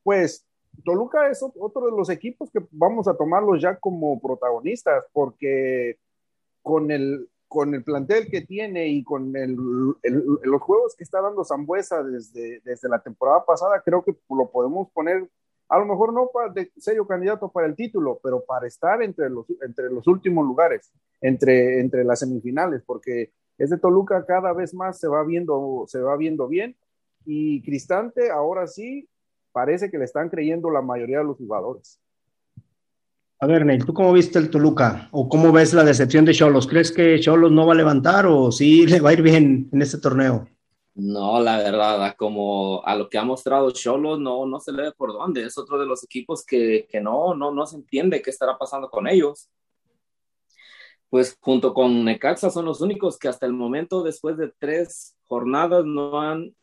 pues, 0.03 0.45
Toluca 0.85 1.29
es 1.29 1.43
otro 1.43 1.85
de 1.85 1.91
los 1.91 2.09
equipos 2.09 2.49
que 2.51 2.65
vamos 2.71 3.07
a 3.09 3.17
tomarlos 3.17 3.61
ya 3.61 3.75
como 3.75 4.21
protagonistas 4.21 5.03
porque 5.11 5.97
con 6.61 6.91
el, 6.91 7.27
con 7.47 7.73
el 7.73 7.83
plantel 7.83 8.29
que 8.29 8.41
tiene 8.41 8.87
y 8.87 9.03
con 9.03 9.33
los 9.33 10.61
juegos 10.61 10.95
que 10.95 11.03
está 11.03 11.21
dando 11.21 11.45
Zambuesa 11.45 12.03
desde, 12.03 12.61
la 12.83 12.99
temporada 12.99 13.45
pasada, 13.45 13.81
creo 13.83 14.03
que 14.03 14.15
lo 14.29 14.49
podemos 14.49 14.89
poner, 14.91 15.29
a 15.69 15.79
lo 15.79 15.85
mejor 15.85 16.13
no 16.13 16.29
para 16.33 16.51
de 16.51 16.71
serio 16.77 17.07
candidato 17.07 17.49
para 17.49 17.67
el 17.67 17.75
título, 17.75 18.19
pero 18.21 18.43
para 18.45 18.67
estar 18.67 19.01
entre 19.01 19.29
los, 19.29 20.07
últimos 20.07 20.45
lugares, 20.45 20.91
entre, 21.21 22.03
las 22.03 22.19
semifinales, 22.19 22.83
porque 22.85 23.31
ese 23.57 23.77
Toluca 23.77 24.25
cada 24.25 24.53
vez 24.53 24.73
más 24.73 24.99
se 24.99 25.07
va 25.07 25.23
viendo 25.23 26.47
bien 26.47 26.75
y 27.25 27.61
Cristante 27.63 28.29
ahora 28.29 28.67
sí 28.67 29.09
parece 29.51 29.89
que 29.89 29.97
le 29.97 30.05
están 30.05 30.29
creyendo 30.29 30.69
la 30.69 30.81
mayoría 30.81 31.19
de 31.19 31.23
los 31.23 31.37
jugadores. 31.37 31.99
A 33.39 33.45
ver, 33.45 33.65
Neil, 33.65 33.85
¿tú 33.85 33.93
cómo 33.93 34.13
viste 34.13 34.39
el 34.39 34.49
Toluca? 34.49 35.09
¿O 35.11 35.29
cómo 35.29 35.51
ves 35.51 35.71
la 35.73 35.83
decepción 35.83 36.25
de 36.25 36.33
Cholos? 36.33 36.65
¿Crees 36.65 36.91
que 36.91 37.19
Cholos 37.19 37.51
no 37.51 37.67
va 37.67 37.73
a 37.73 37.77
levantar 37.77 38.25
o 38.25 38.51
sí 38.51 38.87
le 38.87 38.99
va 38.99 39.11
a 39.11 39.13
ir 39.13 39.21
bien 39.21 39.69
en 39.71 39.81
este 39.81 39.99
torneo? 39.99 40.47
No, 40.95 41.39
la 41.39 41.59
verdad, 41.59 42.15
como 42.17 42.83
a 42.83 42.95
lo 42.95 43.07
que 43.07 43.19
ha 43.19 43.23
mostrado 43.23 43.69
Cholos, 43.69 44.19
no, 44.19 44.47
no 44.47 44.59
se 44.59 44.71
le 44.71 44.81
ve 44.81 44.91
por 44.91 45.13
dónde. 45.13 45.45
Es 45.45 45.55
otro 45.55 45.77
de 45.77 45.85
los 45.85 46.03
equipos 46.03 46.43
que, 46.43 46.87
que 46.89 46.99
no, 46.99 47.35
no, 47.35 47.51
no 47.51 47.67
se 47.67 47.75
entiende 47.75 48.23
qué 48.23 48.31
estará 48.31 48.57
pasando 48.57 48.89
con 48.89 49.07
ellos. 49.07 49.47
Pues 51.07 51.37
junto 51.39 51.75
con 51.75 52.03
Necaxa 52.03 52.49
son 52.49 52.65
los 52.65 52.81
únicos 52.81 53.19
que 53.19 53.27
hasta 53.27 53.45
el 53.45 53.53
momento, 53.53 54.01
después 54.01 54.35
de 54.37 54.51
tres 54.57 55.15
jornadas, 55.27 55.85
no 55.85 56.19
han 56.19 56.55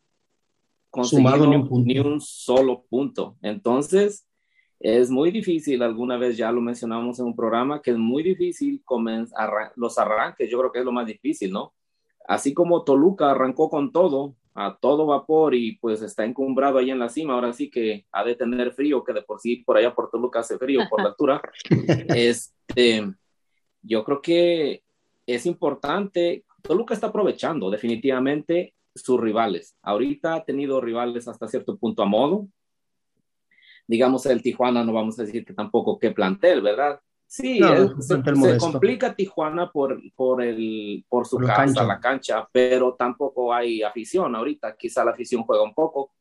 conseguido 0.91 1.47
ni 1.47 1.55
un, 1.55 1.85
ni 1.85 1.99
un 2.01 2.21
solo 2.21 2.83
punto. 2.91 3.37
Entonces, 3.41 4.27
es 4.85 5.11
muy 5.11 5.31
difícil, 5.31 5.83
alguna 5.83 6.19
vez 6.19 6.37
ya 6.37 6.53
lo 6.53 6.61
mencionamos 6.61 7.19
en 7.19 7.25
un 7.25 7.35
programa, 7.35 7.81
que 7.81 7.91
es 7.91 7.97
muy 7.97 8.23
difícil 8.23 8.83
comenzar 8.85 9.73
los 9.77 9.97
arranques, 9.97 10.51
yo 10.51 10.59
creo 10.59 10.71
que 10.71 10.81
es 10.81 10.85
lo 10.85 10.93
más 10.93 11.07
difícil, 11.07 11.51
¿no? 11.51 11.73
Así 12.29 12.53
como 12.53 12.85
Toluca 12.85 13.31
arrancó 13.31 13.71
con 13.71 13.93
todo, 13.93 14.37
a 14.53 14.77
todo 14.79 15.07
vapor 15.07 15.55
y 15.55 15.79
pues 15.79 16.03
está 16.03 16.27
encumbrado 16.27 16.77
ahí 16.77 16.91
en 16.91 16.99
la 16.99 17.09
cima, 17.09 17.33
ahora 17.33 17.55
sí 17.55 17.71
que 17.71 18.05
ha 18.13 18.25
de 18.25 18.35
tener 18.35 18.73
frío, 18.73 19.03
que 19.03 19.15
de 19.15 19.23
por 19.23 19.41
sí 19.41 19.57
por 19.57 19.79
allá 19.79 19.95
por 19.95 20.11
Toluca 20.11 20.41
hace 20.41 20.59
frío 20.59 20.83
por 20.91 21.01
la 21.01 21.09
altura. 21.09 21.41
este, 22.09 23.11
yo 23.81 24.05
creo 24.05 24.21
que 24.21 24.83
es 25.25 25.47
importante, 25.47 26.45
Toluca 26.61 26.93
está 26.93 27.07
aprovechando 27.07 27.71
definitivamente 27.71 28.75
sus 28.95 29.19
rivales. 29.19 29.79
Ahorita 29.81 30.35
ha 30.35 30.45
tenido 30.45 30.83
rivales 30.83 31.27
hasta 31.27 31.49
cierto 31.49 31.79
punto 31.79 32.03
a 32.03 32.07
modo, 32.07 32.49
digamos, 33.87 34.27
el 34.27 34.43
Tijuana, 34.43 34.85
no 34.85 34.93
vamos 34.93 35.19
a 35.19 35.25
decir 35.25 35.45
que 35.45 35.55
tampoco 35.55 35.99
qué 35.99 36.11
plantel, 36.11 36.63
¿verdad? 36.63 37.01
Sí, 37.27 37.61
se, 37.99 38.59
complica 38.59 39.15
Tijuana 39.15 39.73
por, 39.73 40.01
por, 40.15 40.43
el, 40.43 41.05
por 41.09 41.27
su 41.27 41.39
casa, 41.39 41.83
la 41.83 41.99
cancha, 41.99 42.49
pero 42.53 42.95
tampoco 42.95 43.53
hay 43.53 43.83
afición 43.83 44.37
ahorita. 44.37 44.77
Quizá 44.77 45.05
la 45.05 45.11
afición 45.11 45.43
juega 45.43 45.65
un 45.65 45.75
poco 45.75 46.13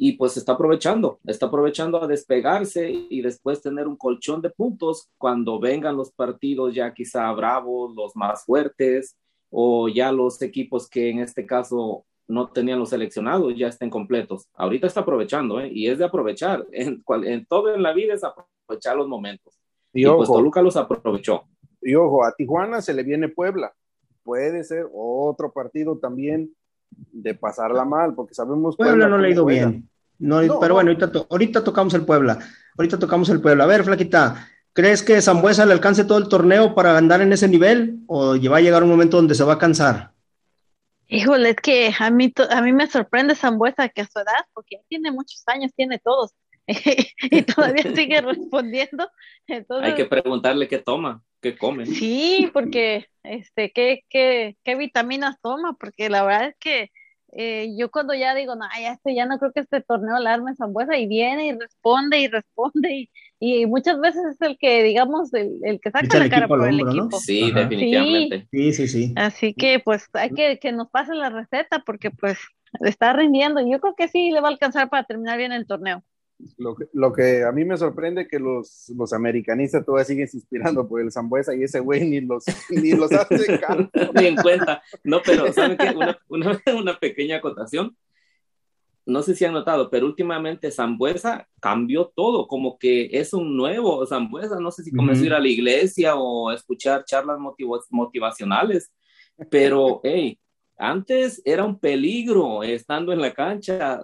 y 0.00 0.12
pues 0.12 0.36
está 0.36 0.52
aprovechando, 0.52 1.18
está 1.26 1.46
aprovechando 1.46 2.00
a 2.00 2.06
despegarse 2.06 2.88
y 2.88 3.20
después 3.20 3.60
tener 3.60 3.88
un 3.88 3.96
colchón 3.96 4.40
de 4.40 4.50
puntos 4.50 5.08
cuando 5.18 5.58
vengan 5.58 5.96
los 5.96 6.12
partidos 6.12 6.72
ya 6.72 6.94
quizá 6.94 7.32
bravos, 7.32 7.96
los 7.96 8.14
más 8.14 8.44
fuertes 8.44 9.18
o 9.50 9.88
ya 9.88 10.12
los 10.12 10.40
equipos 10.40 10.88
que 10.88 11.10
en 11.10 11.18
este 11.18 11.46
caso 11.46 12.04
no 12.28 12.48
tenían 12.48 12.78
los 12.78 12.90
seleccionados 12.90 13.54
ya 13.56 13.68
estén 13.68 13.90
completos. 13.90 14.46
Ahorita 14.54 14.86
está 14.86 15.00
aprovechando, 15.00 15.60
¿eh? 15.60 15.70
y 15.72 15.88
es 15.88 15.98
de 15.98 16.04
aprovechar. 16.04 16.64
En, 16.72 17.02
en 17.24 17.46
todo 17.46 17.74
en 17.74 17.82
la 17.82 17.92
vida 17.92 18.14
es 18.14 18.22
aprovechar 18.22 18.96
los 18.96 19.08
momentos. 19.08 19.58
Y, 19.92 20.04
pues, 20.04 20.10
ojo, 20.10 20.18
pues 20.18 20.28
Toluca 20.28 20.62
los 20.62 20.76
aprovechó. 20.76 21.44
Y 21.80 21.94
ojo, 21.94 22.24
a 22.24 22.34
Tijuana 22.34 22.82
se 22.82 22.92
le 22.92 23.02
viene 23.02 23.28
Puebla. 23.28 23.72
Puede 24.22 24.62
ser 24.62 24.86
otro 24.92 25.50
partido 25.50 25.96
también 25.96 26.50
de 26.90 27.34
pasarla 27.34 27.84
mal, 27.84 28.14
porque 28.14 28.34
sabemos 28.34 28.76
Puebla, 28.76 29.08
no 29.08 29.18
le 29.18 29.28
ha 29.28 29.30
ido 29.30 29.44
bien. 29.46 29.88
No, 30.18 30.40
pero 30.60 30.74
bueno, 30.74 30.90
ahorita, 30.90 31.10
ahorita 31.30 31.64
tocamos 31.64 31.94
el 31.94 32.04
Puebla. 32.04 32.38
Ahorita 32.76 32.98
tocamos 32.98 33.28
el 33.30 33.40
Puebla. 33.40 33.64
A 33.64 33.68
ver, 33.68 33.84
Flaquita, 33.84 34.48
¿crees 34.74 35.02
que 35.02 35.22
Zambuesa 35.22 35.64
le 35.64 35.72
alcance 35.72 36.04
todo 36.04 36.18
el 36.18 36.28
torneo 36.28 36.74
para 36.74 36.98
andar 36.98 37.22
en 37.22 37.32
ese 37.32 37.48
nivel? 37.48 38.00
¿O 38.06 38.36
va 38.50 38.56
a 38.58 38.60
llegar 38.60 38.82
un 38.82 38.90
momento 38.90 39.16
donde 39.16 39.34
se 39.34 39.44
va 39.44 39.54
a 39.54 39.58
cansar? 39.58 40.12
Híjole, 41.08 41.50
es 41.50 41.56
que 41.56 41.90
a 41.98 42.10
mí, 42.10 42.32
a 42.50 42.60
mí 42.60 42.72
me 42.72 42.86
sorprende 42.86 43.34
Zambuesa 43.34 43.88
que 43.88 44.02
a 44.02 44.06
su 44.06 44.18
edad, 44.18 44.46
porque 44.52 44.76
ya 44.76 44.82
tiene 44.88 45.10
muchos 45.10 45.42
años, 45.46 45.72
tiene 45.74 45.98
todos, 45.98 46.34
y 47.22 47.42
todavía 47.42 47.82
sigue 47.94 48.20
respondiendo. 48.20 49.10
Hay 49.48 49.94
que 49.94 50.04
preguntarle 50.04 50.68
qué 50.68 50.78
toma, 50.78 51.22
qué 51.40 51.56
come. 51.56 51.86
Sí, 51.86 52.50
porque, 52.52 53.06
este, 53.22 53.72
qué, 53.72 54.04
qué, 54.10 54.58
qué 54.64 54.76
vitaminas 54.76 55.40
toma, 55.40 55.76
porque 55.80 56.10
la 56.10 56.24
verdad 56.24 56.48
es 56.48 56.56
que 56.60 56.90
eh, 57.32 57.74
yo 57.76 57.90
cuando 57.90 58.14
ya 58.14 58.34
digo, 58.34 58.54
no, 58.54 58.66
ya, 58.78 58.92
este, 58.92 59.14
ya 59.14 59.24
no 59.24 59.38
creo 59.38 59.52
que 59.52 59.60
este 59.60 59.80
torneo 59.80 60.18
la 60.18 60.34
arme 60.34 60.54
Zambuesa 60.56 60.96
y 60.98 61.06
viene 61.06 61.46
y 61.46 61.52
responde 61.52 62.20
y 62.20 62.28
responde 62.28 62.92
y, 62.92 63.10
y 63.40 63.66
muchas 63.66 64.00
veces 64.00 64.22
es 64.32 64.40
el 64.40 64.58
que, 64.58 64.82
digamos, 64.82 65.32
el, 65.32 65.58
el 65.62 65.80
que 65.80 65.90
saca 65.90 66.18
la 66.18 66.28
cara 66.28 66.48
por 66.48 66.66
el 66.68 66.80
equipo. 66.80 67.18
Sí, 67.18 67.52
definitivamente. 67.52 68.48
Sí. 68.50 68.72
sí, 68.72 68.88
sí, 68.88 69.12
Así 69.16 69.54
que 69.54 69.78
pues 69.78 70.08
hay 70.12 70.30
que 70.30 70.58
que 70.58 70.72
nos 70.72 70.90
pase 70.90 71.14
la 71.14 71.30
receta 71.30 71.82
porque 71.86 72.10
pues 72.10 72.38
está 72.80 73.12
rindiendo. 73.12 73.60
Yo 73.60 73.80
creo 73.80 73.94
que 73.94 74.08
sí 74.08 74.30
le 74.30 74.40
va 74.40 74.48
a 74.48 74.50
alcanzar 74.50 74.88
para 74.90 75.04
terminar 75.04 75.38
bien 75.38 75.52
el 75.52 75.66
torneo. 75.66 76.02
Lo 76.56 76.76
que, 76.76 76.84
lo 76.92 77.12
que 77.12 77.42
a 77.44 77.50
mí 77.50 77.64
me 77.64 77.76
sorprende 77.76 78.22
es 78.22 78.28
que 78.28 78.38
los, 78.38 78.92
los 78.96 79.12
americanistas 79.12 79.84
todavía 79.84 80.04
siguen 80.04 80.28
inspirando 80.32 80.86
por 80.86 81.00
el 81.00 81.10
Zambuesa 81.10 81.54
y 81.54 81.64
ese 81.64 81.80
güey 81.80 82.08
ni 82.08 82.20
los, 82.20 82.44
ni 82.70 82.92
los 82.92 83.10
hace 83.12 83.36
ni 84.14 84.26
en 84.26 84.36
cuenta. 84.36 84.82
No, 85.02 85.20
pero 85.24 85.52
¿saben 85.52 85.76
qué? 85.76 85.90
Una, 85.90 86.18
una, 86.28 86.60
una, 86.80 86.98
pequeña 86.98 87.36
acotación. 87.36 87.96
No 89.08 89.22
sé 89.22 89.34
si 89.34 89.46
han 89.46 89.54
notado, 89.54 89.88
pero 89.88 90.04
últimamente 90.04 90.70
Zambuesa 90.70 91.48
cambió 91.60 92.12
todo, 92.14 92.46
como 92.46 92.78
que 92.78 93.08
es 93.10 93.32
un 93.32 93.56
nuevo 93.56 94.06
Zambuesa. 94.06 94.60
No 94.60 94.70
sé 94.70 94.82
si 94.82 94.92
comenzó 94.92 95.22
a 95.22 95.26
ir 95.26 95.32
a 95.32 95.40
la 95.40 95.48
iglesia 95.48 96.14
o 96.14 96.50
a 96.50 96.54
escuchar 96.54 97.06
charlas 97.06 97.38
motivacionales, 97.90 98.92
pero 99.50 100.00
hey, 100.04 100.38
antes 100.76 101.40
era 101.46 101.64
un 101.64 101.78
peligro 101.78 102.62
estando 102.62 103.10
en 103.14 103.22
la 103.22 103.32
cancha, 103.32 104.02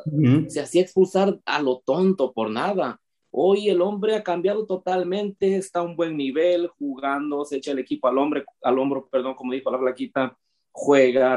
se 0.49 0.61
hacía 0.61 0.81
expulsar 0.81 1.39
a 1.45 1.61
lo 1.61 1.83
tonto 1.85 2.33
por 2.33 2.51
nada. 2.51 2.99
Hoy 3.31 3.69
el 3.69 3.83
hombre 3.83 4.17
ha 4.17 4.23
cambiado 4.23 4.65
totalmente, 4.65 5.57
está 5.57 5.81
a 5.81 5.83
un 5.83 5.97
buen 5.97 6.17
nivel, 6.17 6.69
jugando, 6.79 7.45
se 7.45 7.57
echa 7.59 7.73
el 7.73 7.79
equipo 7.81 8.09
al 8.09 8.17
hombre, 8.17 8.47
al 8.63 8.79
hombro, 8.79 9.07
perdón, 9.07 9.35
como 9.35 9.53
dijo 9.53 9.71
la 9.71 9.79
flaquita, 9.79 10.35
juega, 10.73 11.37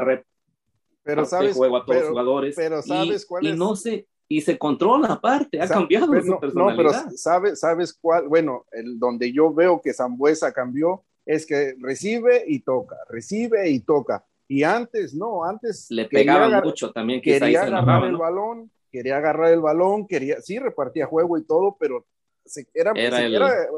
pero 1.08 1.24
sabes, 1.24 1.56
a 1.56 1.58
todos 1.58 1.86
los 1.88 2.08
jugadores. 2.10 2.54
Pero 2.54 2.82
sabes 2.82 3.22
y, 3.22 3.26
cuál 3.26 3.46
y 3.46 3.56
no 3.56 3.74
se 3.74 4.06
y 4.30 4.42
se 4.42 4.58
controla 4.58 5.14
aparte, 5.14 5.58
ha 5.58 5.66
cambiado 5.66 6.06
su 6.06 6.38
personalidad. 6.38 6.54
No, 6.54 6.76
pero 6.76 7.16
¿sabes, 7.16 7.60
sabes 7.60 7.98
cuál? 7.98 8.28
Bueno, 8.28 8.66
el, 8.72 8.98
donde 8.98 9.32
yo 9.32 9.54
veo 9.54 9.80
que 9.80 9.94
Zambuesa 9.94 10.52
cambió 10.52 11.02
es 11.24 11.46
que 11.46 11.74
recibe 11.80 12.44
y 12.46 12.60
toca, 12.60 12.96
recibe 13.08 13.70
y 13.70 13.80
toca. 13.80 14.22
Y 14.46 14.64
antes, 14.64 15.14
no, 15.14 15.44
antes... 15.44 15.86
Le 15.90 16.04
pegaba 16.04 16.60
mucho 16.60 16.92
también. 16.92 17.22
Quería 17.22 17.62
agarrar 17.62 18.04
el 18.04 18.18
balón, 18.18 18.70
quería 18.92 19.16
agarrar 19.16 19.52
el 19.54 19.60
balón, 19.60 20.06
quería, 20.06 20.42
sí, 20.42 20.58
repartía 20.58 21.06
juego 21.06 21.38
y 21.38 21.46
todo, 21.46 21.78
pero 21.80 22.04
se, 22.44 22.66
era, 22.74 22.92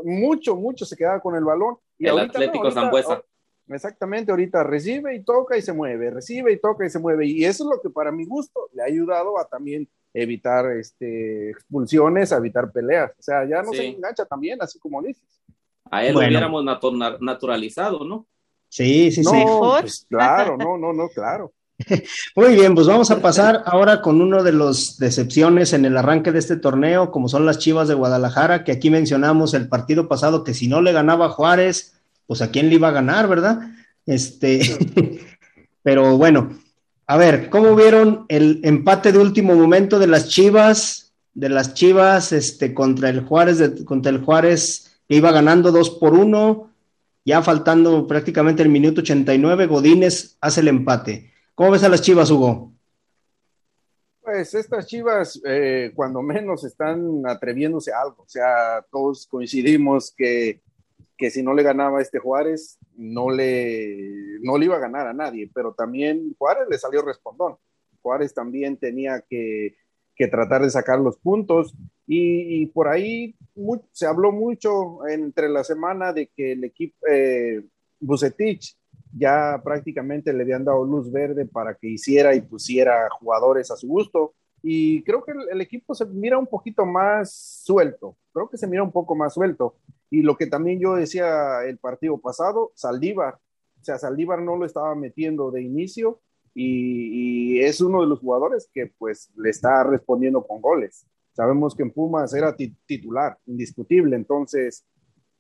mucho, 0.03 0.57
mucho 0.57 0.85
se 0.85 0.97
quedaba 0.97 1.21
con 1.21 1.37
el 1.37 1.45
balón. 1.45 1.77
Y 1.97 2.09
el 2.09 2.19
Atlético 2.19 2.73
Zambuesa. 2.73 3.23
Exactamente, 3.73 4.33
ahorita 4.33 4.65
recibe 4.65 5.15
y 5.15 5.23
toca 5.23 5.57
y 5.57 5.63
se 5.63 5.73
mueve, 5.73 6.11
recibe 6.11 6.53
y 6.53 6.61
toca 6.61 6.85
y 6.85 6.91
se 6.91 6.99
mueve. 6.99 7.27
Y 7.27 7.45
eso 7.45 7.65
es 7.65 7.77
lo 7.77 7.81
que 7.81 7.91
para 7.91 8.11
mi 8.11 8.27
gusto 8.27 8.69
le 8.75 8.83
ha 8.83 8.87
ayudado 8.87 9.39
a 9.39 9.47
también 9.47 9.89
evitar 10.13 10.71
este, 10.73 11.51
expulsiones, 11.51 12.33
a 12.33 12.39
evitar 12.39 12.73
peleas. 12.73 13.13
O 13.19 13.23
sea, 13.23 13.49
ya 13.49 13.63
no 13.63 13.73
se 13.73 13.87
engancha 13.87 14.25
también, 14.25 14.61
así 14.61 14.79
como 14.79 15.01
dices. 15.03 15.23
A 15.91 16.05
él 16.05 16.15
lo 16.15 16.21
hubiéramos 16.21 16.65
naturalizado, 17.21 18.05
¿no? 18.05 18.27
Sí, 18.69 19.11
sí, 19.11 19.25
sí. 19.25 19.45
Pues, 19.59 20.07
claro, 20.09 20.57
no, 20.57 20.77
no, 20.77 20.93
no, 20.93 21.09
claro. 21.09 21.53
Muy 22.37 22.55
bien, 22.55 22.75
pues 22.75 22.87
vamos 22.87 23.11
a 23.11 23.23
pasar 23.23 23.63
ahora 23.67 24.03
con 24.03 24.21
uno 24.21 24.43
de 24.43 24.53
los 24.53 24.99
decepciones 24.99 25.73
en 25.73 25.85
el 25.85 25.97
arranque 25.97 26.33
de 26.33 26.39
este 26.39 26.57
torneo, 26.57 27.11
como 27.11 27.29
son 27.29 27.47
las 27.47 27.59
Chivas 27.59 27.89
de 27.89 27.95
Guadalajara, 27.95 28.65
que 28.65 28.73
aquí 28.73 28.91
mencionamos 28.91 29.55
el 29.55 29.69
partido 29.69 30.09
pasado 30.09 30.45
que 30.45 30.55
si 30.55 30.69
no 30.69 30.83
le 30.83 30.93
ganaba 30.93 31.31
Juárez, 31.31 32.00
pues 32.31 32.43
a 32.43 32.53
quién 32.53 32.69
le 32.69 32.77
iba 32.77 32.87
a 32.87 32.93
ganar, 32.93 33.27
¿verdad? 33.27 33.73
Este, 34.07 34.61
pero 35.83 36.17
bueno, 36.17 36.57
a 37.09 37.17
ver, 37.17 37.51
¿cómo 37.51 37.75
vieron 37.75 38.25
el 38.29 38.61
empate 38.63 39.11
de 39.11 39.19
último 39.19 39.57
momento 39.57 39.99
de 39.99 40.07
las 40.07 40.29
Chivas, 40.29 41.13
de 41.35 41.49
las 41.49 41.75
Chivas, 41.75 42.31
este, 42.31 42.73
contra 42.73 43.09
el 43.09 43.23
Juárez, 43.23 43.83
contra 43.85 44.13
el 44.13 44.25
Juárez 44.25 45.03
que 45.09 45.17
iba 45.17 45.33
ganando 45.33 45.73
dos 45.73 45.91
por 45.91 46.15
uno, 46.15 46.71
ya 47.25 47.43
faltando 47.43 48.07
prácticamente 48.07 48.63
el 48.63 48.69
minuto 48.69 49.01
89, 49.01 49.67
Godínez 49.67 50.37
hace 50.41 50.61
el 50.61 50.69
empate. 50.69 51.33
¿Cómo 51.57 51.73
ves 51.73 51.83
a 51.83 51.89
las 51.89 52.01
Chivas, 52.01 52.31
Hugo? 52.31 52.73
Pues 54.23 54.55
estas 54.55 54.87
Chivas, 54.87 55.41
eh, 55.45 55.91
cuando 55.97 56.23
menos, 56.23 56.63
están 56.63 57.23
atreviéndose 57.27 57.93
a 57.93 58.03
algo. 58.03 58.23
O 58.23 58.29
sea, 58.29 58.87
todos 58.89 59.27
coincidimos 59.27 60.15
que 60.17 60.61
que 61.21 61.31
si 61.31 61.43
no 61.43 61.53
le 61.53 61.63
ganaba 61.63 62.01
este 62.01 62.19
Juárez, 62.19 62.79
no 62.97 63.29
le, 63.29 64.39
no 64.41 64.57
le 64.57 64.65
iba 64.65 64.77
a 64.77 64.81
ganar 64.81 65.07
a 65.07 65.13
nadie, 65.13 65.51
pero 65.55 65.75
también 65.75 66.35
Juárez 66.39 66.67
le 66.71 66.79
salió 66.79 67.03
respondón. 67.03 67.57
Juárez 68.01 68.33
también 68.33 68.79
tenía 68.79 69.23
que, 69.29 69.77
tratar 70.31 70.63
de 70.63 70.71
sacar 70.71 70.99
los 70.99 71.17
puntos 71.19 71.75
y, 72.07 72.67
por 72.67 72.89
ahí 72.89 73.35
se 73.93 74.07
habló 74.07 74.33
mucho 74.33 75.07
entre 75.09 75.49
la 75.49 75.65
semana 75.65 76.13
de 76.13 76.27
que 76.27 76.53
el 76.53 76.65
equipo 76.65 76.95
eh, 77.11 77.63
Bucetich 77.99 78.77
ya 79.17 79.61
prácticamente 79.65 80.33
le 80.35 80.43
habían 80.43 80.65
dado 80.65 80.85
luz 80.85 81.11
verde 81.11 81.47
para 81.47 81.75
que 81.75 81.89
hiciera 81.89 82.35
y 82.35 82.43
pusiera 82.43 83.09
jugadores 83.19 83.71
a 83.71 83.77
su 83.77 83.89
gusto 83.89 84.35
y 84.63 85.03
creo 85.05 85.25
que 85.25 85.33
el, 85.51 85.61
equipo 85.63 85.95
se 85.95 86.05
mira 86.05 86.37
un 86.37 86.47
poquito 86.47 86.85
más 86.85 87.33
suelto, 87.65 88.17
creo 88.33 88.49
que 88.49 88.59
se 88.59 88.67
mira 88.67 88.83
un 88.83 88.93
poco 88.93 89.15
más 89.15 89.33
suelto. 89.33 89.77
Y 90.11 90.23
lo 90.23 90.37
que 90.37 90.47
también 90.47 90.81
yo 90.81 90.95
decía 90.95 91.65
el 91.65 91.79
partido 91.79 92.19
pasado, 92.19 92.73
Saldívar, 92.75 93.35
o 93.35 93.85
sea, 93.85 93.99
Saldívar 93.99 94.43
no 94.43 94.57
lo 94.57 94.67
estaba 94.67 94.95
metiendo 94.95 95.51
de 95.51 95.63
inicio 95.63 96.21
y, 96.55 97.61
es 97.61 97.81
uno 97.81 98.01
de 98.01 98.07
los 98.07 98.21
jugadores 98.21 98.69
que 98.73 98.87
pues 98.99 99.31
le 99.37 99.51
está 99.51 99.85
respondiendo 99.85 100.47
con 100.47 100.61
goles. 100.61 101.07
Sabemos 101.33 101.75
que 101.75 101.83
en 101.83 101.93
Pumas 101.93 102.35
era 102.35 102.57
titular, 102.57 103.39
indiscutible, 103.47 104.17
entonces 104.17 104.85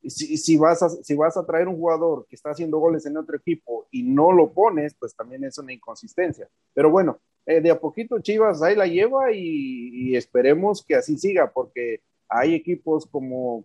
si, 0.06 0.36
si, 0.36 0.56
vas 0.56 0.82
a, 0.82 0.88
si 0.88 1.14
vas 1.14 1.36
a 1.36 1.44
traer 1.44 1.68
un 1.68 1.76
jugador 1.76 2.26
que 2.28 2.36
está 2.36 2.50
haciendo 2.50 2.78
goles 2.78 3.04
en 3.06 3.16
otro 3.16 3.36
equipo 3.36 3.86
y 3.90 4.02
no 4.02 4.32
lo 4.32 4.52
pones, 4.52 4.94
pues 4.94 5.14
también 5.14 5.44
es 5.44 5.58
una 5.58 5.72
inconsistencia. 5.72 6.48
Pero 6.72 6.90
bueno, 6.90 7.20
eh, 7.46 7.60
de 7.60 7.70
a 7.70 7.80
poquito 7.80 8.20
Chivas 8.20 8.62
ahí 8.62 8.76
la 8.76 8.86
lleva 8.86 9.32
y, 9.32 10.14
esperemos 10.16 10.84
que 10.84 10.94
así 10.94 11.16
siga, 11.16 11.50
porque 11.52 12.00
hay 12.28 12.54
equipos 12.54 13.06
como, 13.06 13.64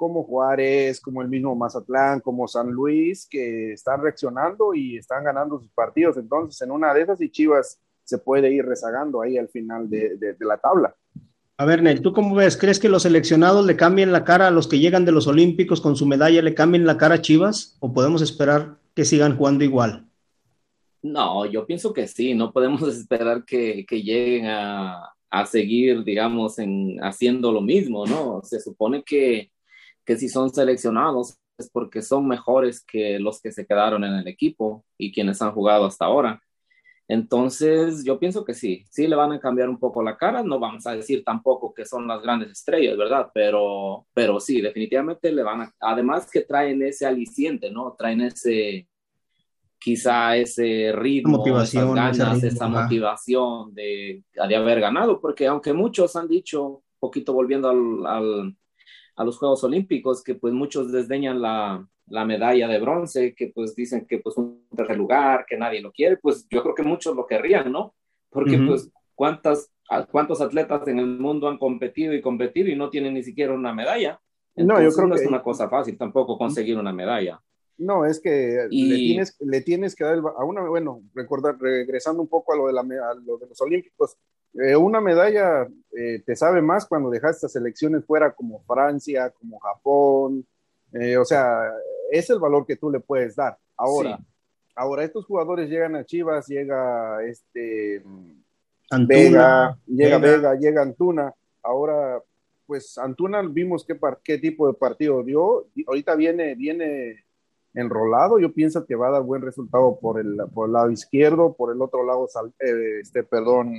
como 0.00 0.24
Juárez, 0.24 0.98
como 0.98 1.20
el 1.20 1.28
mismo 1.28 1.54
Mazatlán, 1.54 2.20
como 2.20 2.48
San 2.48 2.70
Luis, 2.70 3.28
que 3.30 3.74
están 3.74 4.00
reaccionando 4.00 4.72
y 4.72 4.96
están 4.96 5.22
ganando 5.22 5.60
sus 5.60 5.70
partidos. 5.72 6.16
Entonces, 6.16 6.58
en 6.62 6.70
una 6.70 6.94
de 6.94 7.02
esas, 7.02 7.20
y 7.20 7.30
Chivas 7.30 7.78
se 8.02 8.16
puede 8.16 8.50
ir 8.50 8.64
rezagando 8.64 9.20
ahí 9.20 9.36
al 9.36 9.50
final 9.50 9.90
de, 9.90 10.16
de, 10.16 10.34
la 10.40 10.56
tabla. 10.56 10.96
A 11.58 11.66
ver, 11.66 11.82
Nel, 11.82 12.00
¿tú 12.00 12.14
cómo 12.14 12.34
ves? 12.34 12.56
¿Crees 12.56 12.80
que 12.80 12.88
los 12.88 13.02
seleccionados 13.02 13.66
le 13.66 13.76
cambien 13.76 14.10
la 14.10 14.24
cara 14.24 14.48
a 14.48 14.50
los 14.50 14.68
que 14.68 14.78
llegan 14.78 15.04
de 15.04 15.12
los 15.12 15.26
Olímpicos 15.26 15.82
con 15.82 15.94
su 15.96 16.06
medalla, 16.06 16.40
le 16.40 16.54
cambien 16.54 16.86
la 16.86 16.96
cara 16.96 17.16
a 17.16 17.20
Chivas? 17.20 17.76
¿O 17.80 17.92
podemos 17.92 18.22
esperar 18.22 18.78
que 18.94 19.04
sigan 19.04 19.36
jugando 19.36 19.64
igual? 19.64 20.08
No, 21.02 21.44
yo 21.44 21.66
pienso 21.66 21.92
que 21.92 22.08
sí, 22.08 22.32
no 22.32 22.54
podemos 22.54 22.82
esperar 22.88 23.44
que, 23.44 23.84
lleguen 23.90 24.46
a, 24.46 25.12
seguir, 25.44 26.04
digamos, 26.04 26.58
en, 26.58 26.96
haciendo 27.04 27.52
lo 27.52 27.60
mismo, 27.60 28.06
¿no? 28.06 28.40
Se 28.44 28.60
supone 28.60 29.02
que, 29.04 29.49
que 30.10 30.16
si 30.16 30.28
son 30.28 30.52
seleccionados 30.52 31.38
es 31.56 31.70
porque 31.70 32.02
son 32.02 32.26
mejores 32.26 32.84
que 32.84 33.20
los 33.20 33.40
que 33.40 33.52
se 33.52 33.64
quedaron 33.64 34.02
en 34.02 34.14
el 34.14 34.26
equipo 34.26 34.84
y 34.98 35.12
quienes 35.12 35.40
han 35.40 35.52
jugado 35.52 35.84
hasta 35.84 36.06
ahora. 36.06 36.42
Entonces, 37.06 38.02
yo 38.02 38.18
pienso 38.18 38.44
que 38.44 38.52
sí, 38.52 38.84
sí 38.90 39.06
le 39.06 39.14
van 39.14 39.30
a 39.30 39.38
cambiar 39.38 39.68
un 39.68 39.78
poco 39.78 40.02
la 40.02 40.16
cara, 40.16 40.42
no 40.42 40.58
vamos 40.58 40.84
a 40.88 40.96
decir 40.96 41.22
tampoco 41.22 41.72
que 41.72 41.84
son 41.84 42.08
las 42.08 42.20
grandes 42.22 42.50
estrellas, 42.50 42.96
¿verdad? 42.96 43.30
Pero, 43.32 44.08
pero 44.12 44.40
sí, 44.40 44.60
definitivamente 44.60 45.30
le 45.30 45.44
van 45.44 45.60
a, 45.60 45.74
además 45.78 46.28
que 46.28 46.40
traen 46.40 46.82
ese 46.82 47.06
aliciente, 47.06 47.70
¿no? 47.70 47.94
Traen 47.96 48.22
ese, 48.22 48.88
quizá 49.78 50.36
ese 50.36 50.90
ritmo, 50.92 51.38
motivación, 51.38 51.96
esas 51.96 52.18
ganas, 52.18 52.42
esa 52.42 52.66
motivación 52.66 53.72
de, 53.74 54.24
de, 54.34 54.56
haber 54.56 54.80
ganado, 54.80 55.20
porque 55.20 55.46
aunque 55.46 55.72
muchos 55.72 56.16
han 56.16 56.26
dicho, 56.26 56.64
un 56.66 56.82
poquito 56.98 57.32
volviendo 57.32 57.70
al, 57.70 58.56
a 59.20 59.24
los 59.24 59.36
Juegos 59.36 59.62
Olímpicos, 59.64 60.24
que 60.24 60.34
pues 60.34 60.54
muchos 60.54 60.90
desdeñan 60.90 61.42
la, 61.42 61.86
la, 62.06 62.24
medalla 62.24 62.66
de 62.66 62.80
bronce, 62.80 63.34
que 63.34 63.52
pues 63.54 63.76
dicen 63.76 64.06
que 64.06 64.18
pues 64.18 64.38
un 64.38 64.66
tercer 64.74 64.96
lugar, 64.96 65.44
que 65.46 65.58
nadie 65.58 65.82
lo 65.82 65.92
quiere, 65.92 66.16
pues 66.16 66.46
yo 66.48 66.62
creo 66.62 66.74
que 66.74 66.82
muchos 66.82 67.14
lo 67.14 67.26
querrían, 67.26 67.70
¿no? 67.70 67.94
Porque 68.30 68.56
pues 68.56 68.90
cuántas, 69.14 69.70
cuántos 70.10 70.40
atletas 70.40 70.88
en 70.88 71.00
el 71.00 71.18
mundo 71.18 71.48
han 71.48 71.58
competido 71.58 72.14
y 72.14 72.22
competido 72.22 72.70
y 72.70 72.76
no 72.76 72.88
tienen 72.88 73.12
ni 73.12 73.22
siquiera 73.22 73.52
una 73.52 73.74
medalla. 73.74 74.18
no, 74.56 74.80
yo 74.80 74.90
creo 74.90 75.08
no 75.08 75.14
que 75.14 75.20
es 75.20 75.28
una 75.28 75.42
cosa 75.42 75.68
fácil 75.68 75.98
tampoco 75.98 76.38
conseguir 76.38 76.78
una 76.78 76.94
medalla. 76.94 77.42
No, 77.76 78.06
es 78.06 78.20
que 78.20 78.68
le, 78.70 78.96
tienes, 78.96 79.36
le 79.38 79.60
tienes 79.60 79.94
que 79.94 80.04
dar 80.04 80.18
a 80.18 80.44
una, 80.44 80.62
bueno, 80.66 81.02
recordar, 81.14 81.58
regresando 81.60 82.22
un 82.22 82.28
poco 82.28 82.54
a 82.54 82.56
lo 82.56 82.68
de, 82.68 82.72
la, 82.72 82.82
lo 83.22 83.36
de 83.36 83.48
los 83.48 83.60
Olímpicos, 83.60 84.16
eh, 84.54 84.76
una 84.76 85.00
medalla 85.00 85.68
eh, 85.92 86.22
te 86.24 86.34
sabe 86.36 86.60
más 86.60 86.86
cuando 86.86 87.10
dejas 87.10 87.36
estas 87.36 87.52
selecciones 87.52 88.04
fuera 88.04 88.32
como 88.32 88.60
Francia, 88.62 89.30
como 89.30 89.58
Japón, 89.58 90.46
eh, 90.92 91.16
o 91.16 91.24
sea, 91.24 91.72
es 92.10 92.28
el 92.30 92.38
valor 92.38 92.66
que 92.66 92.76
tú 92.76 92.90
le 92.90 93.00
puedes 93.00 93.36
dar. 93.36 93.56
Ahora, 93.76 94.18
ahora 94.74 95.04
estos 95.04 95.24
jugadores 95.24 95.68
llegan 95.70 95.96
a 95.96 96.04
Chivas, 96.04 96.46
llega 96.48 97.22
este 97.24 98.02
Vega, 99.06 99.78
llega 99.86 100.18
Vega, 100.18 100.54
llega 100.54 100.82
Antuna, 100.82 101.32
ahora 101.62 102.20
pues 102.66 102.98
Antuna 102.98 103.42
vimos 103.42 103.84
qué, 103.84 103.98
qué 104.22 104.38
tipo 104.38 104.66
de 104.66 104.74
partido 104.74 105.22
dio, 105.22 105.66
ahorita 105.86 106.14
viene, 106.14 106.54
viene 106.54 107.24
enrolado, 107.74 108.38
yo 108.38 108.52
pienso 108.52 108.84
que 108.84 108.94
va 108.94 109.08
a 109.08 109.12
dar 109.12 109.22
buen 109.22 109.42
resultado 109.42 109.98
por 110.00 110.20
el, 110.20 110.36
por 110.52 110.66
el 110.66 110.72
lado 110.72 110.90
izquierdo, 110.90 111.54
por 111.54 111.72
el 111.72 111.80
otro 111.82 112.04
lado, 112.04 112.28
eh, 112.58 113.00
este, 113.00 113.22
perdón, 113.22 113.74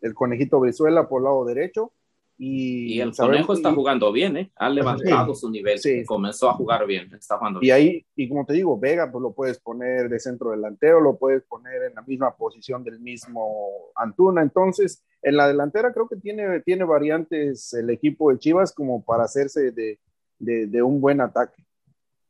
el 0.00 0.14
conejito 0.14 0.60
Brizuela 0.60 1.08
por 1.08 1.20
el 1.20 1.24
lado 1.24 1.44
derecho. 1.44 1.92
Y, 2.38 3.00
el 3.00 3.16
conejo 3.16 3.54
está 3.54 3.72
jugando 3.72 4.12
bien, 4.12 4.36
¿eh? 4.36 4.52
Ha 4.56 4.68
levantado 4.68 5.34
su 5.34 5.50
nivel, 5.50 5.80
comenzó 6.04 6.50
a 6.50 6.52
jugar 6.52 6.86
bien, 6.86 7.10
está 7.14 7.38
jugando 7.38 7.60
Y 7.62 7.70
ahí, 7.70 8.04
y 8.14 8.28
como 8.28 8.44
te 8.44 8.52
digo, 8.52 8.78
Vega, 8.78 9.10
pues 9.10 9.22
lo 9.22 9.32
puedes 9.32 9.58
poner 9.58 10.10
de 10.10 10.20
centro 10.20 10.50
delantero, 10.50 11.00
lo 11.00 11.16
puedes 11.16 11.44
poner 11.44 11.84
en 11.84 11.94
la 11.94 12.02
misma 12.02 12.36
posición 12.36 12.84
del 12.84 13.00
mismo 13.00 13.90
Antuna. 13.94 14.42
Entonces, 14.42 15.02
en 15.22 15.36
la 15.38 15.48
delantera 15.48 15.94
creo 15.94 16.08
que 16.08 16.16
tiene, 16.16 16.60
tiene 16.60 16.84
variantes 16.84 17.72
el 17.72 17.88
equipo 17.88 18.30
de 18.30 18.38
Chivas 18.38 18.70
como 18.74 19.02
para 19.02 19.24
hacerse 19.24 19.72
de, 19.72 19.98
de 20.38 20.82
un 20.82 21.00
buen 21.00 21.22
ataque. 21.22 21.65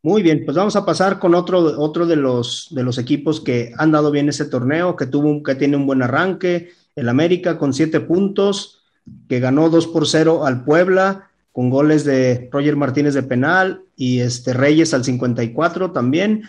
Muy 0.03 0.23
bien, 0.23 0.45
pues 0.45 0.57
vamos 0.57 0.77
a 0.77 0.85
pasar 0.85 1.19
con 1.19 1.35
otro, 1.35 1.59
otro 1.81 2.07
de, 2.07 2.17
los, 2.17 2.69
de 2.71 2.83
los 2.83 2.99
equipos 2.99 3.41
que 3.41 3.73
han 3.77 3.93
dado 3.93 4.11
bien 4.11 4.29
ese 4.29 4.45
torneo, 4.45 4.95
que, 4.95 5.07
tuvo, 5.07 5.43
que 5.43 5.55
tiene 5.55 5.77
un 5.77 5.87
buen 5.87 6.03
arranque, 6.03 6.71
el 6.95 7.09
América 7.09 7.59
con 7.59 7.73
siete 7.73 8.01
puntos, 8.01 8.85
que 9.29 9.41
ganó 9.41 9.69
2 9.69 9.89
por 9.89 10.07
0 10.07 10.47
al 10.47 10.65
Puebla, 10.65 11.31
con 11.53 11.71
goles 11.71 12.05
de 12.05 12.49
Roger 12.53 12.77
Martínez 12.77 13.15
de 13.15 13.23
penal 13.23 13.83
y 13.97 14.21
este 14.21 14.53
Reyes 14.53 14.93
al 14.93 15.05
54 15.05 15.91
también. 15.91 16.43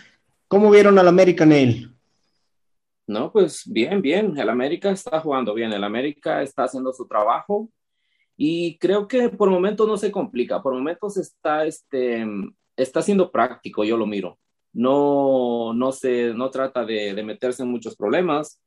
¿Cómo 0.48 0.70
vieron 0.70 1.00
al 1.00 1.08
América, 1.08 1.46
Neil? 1.46 1.94
No, 3.08 3.32
pues 3.32 3.64
bien, 3.66 4.02
bien. 4.02 4.38
El 4.38 4.50
América 4.50 4.92
está 4.92 5.22
jugando 5.22 5.54
bien. 5.54 5.72
El 5.72 5.86
América 5.86 6.42
está 6.42 6.66
haciendo 6.66 6.92
su 6.92 7.08
trabajo 7.08 7.70
y 8.36 8.78
creo 8.80 9.08
que 9.08 9.30
por 9.30 9.50
momentos 9.50 9.88
no 9.88 9.96
se 9.96 10.12
complica. 10.12 10.62
Por 10.62 10.74
momentos 10.74 11.16
está, 11.16 11.66
este, 11.66 12.26
está 12.78 13.02
siendo 13.02 13.32
práctico, 13.32 13.84
yo 13.84 13.98
lo 13.98 14.06
miro. 14.06 14.40
No, 14.72 15.74
no 15.74 15.92
se, 15.92 16.34
no 16.34 16.50
trata 16.52 16.86
de, 16.86 17.14
de 17.14 17.24
meterse 17.24 17.64
en 17.64 17.70
muchos 17.70 17.96
problemas. 17.96 18.62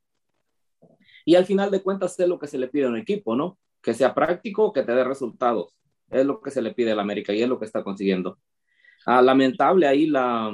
Y 1.25 1.35
al 1.35 1.45
final 1.45 1.71
de 1.71 1.81
cuentas 1.81 2.19
es 2.19 2.27
lo 2.27 2.37
que 2.37 2.47
se 2.47 2.57
le 2.57 2.67
pide 2.67 2.85
a 2.85 2.89
un 2.89 2.97
equipo, 2.97 3.35
¿no? 3.35 3.57
Que 3.81 3.93
sea 3.93 4.13
práctico, 4.13 4.73
que 4.73 4.83
te 4.83 4.93
dé 4.93 5.03
resultados. 5.03 5.73
Es 6.09 6.25
lo 6.25 6.41
que 6.41 6.51
se 6.51 6.61
le 6.61 6.73
pide 6.73 6.91
al 6.91 6.99
América 6.99 7.33
y 7.33 7.41
es 7.41 7.47
lo 7.47 7.57
que 7.57 7.65
está 7.65 7.83
consiguiendo. 7.83 8.37
Ah, 9.05 9.21
lamentable 9.21 9.87
ahí 9.87 10.05
la, 10.05 10.51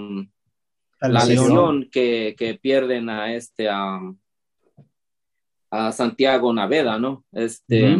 la, 1.01 1.25
lesión, 1.25 1.89
que, 1.91 2.35
que, 2.37 2.55
pierden 2.55 3.09
a 3.09 3.33
este 3.33 3.67
a, 3.67 3.99
a 5.71 5.91
Santiago 5.91 6.53
Naveda, 6.53 6.97
¿no? 6.99 7.25
Este 7.31 7.97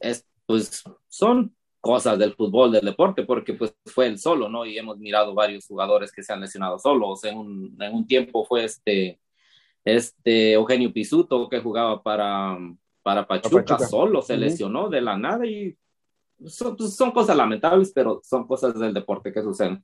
es, 0.00 0.26
pues 0.46 0.84
son 1.08 1.54
cosas 1.80 2.18
del 2.18 2.34
fútbol, 2.34 2.72
del 2.72 2.84
deporte, 2.84 3.24
porque 3.24 3.54
pues 3.54 3.74
fue 3.86 4.06
el 4.06 4.18
solo, 4.18 4.48
¿no? 4.48 4.66
Y 4.66 4.78
hemos 4.78 4.98
mirado 4.98 5.34
varios 5.34 5.66
jugadores 5.66 6.12
que 6.12 6.22
se 6.22 6.32
han 6.32 6.40
lesionado 6.40 6.78
solos. 6.78 7.24
En 7.24 7.38
un, 7.38 7.76
en 7.80 7.94
un 7.94 8.06
tiempo 8.06 8.44
fue 8.44 8.64
este, 8.64 9.20
este 9.84 10.52
Eugenio 10.52 10.92
Pisuto 10.92 11.48
que 11.48 11.60
jugaba 11.60 12.02
para, 12.02 12.58
para 13.02 13.26
Pachuca, 13.26 13.78
solo, 13.78 14.22
se 14.22 14.36
lesionó 14.36 14.88
de 14.88 15.00
la 15.00 15.16
nada 15.16 15.46
y 15.46 15.76
son, 16.46 16.76
pues, 16.76 16.94
son, 16.94 17.10
cosas 17.10 17.36
lamentables, 17.36 17.92
pero 17.94 18.20
son 18.22 18.46
cosas 18.46 18.78
del 18.78 18.94
deporte 18.94 19.32
que 19.32 19.42
suceden. 19.42 19.82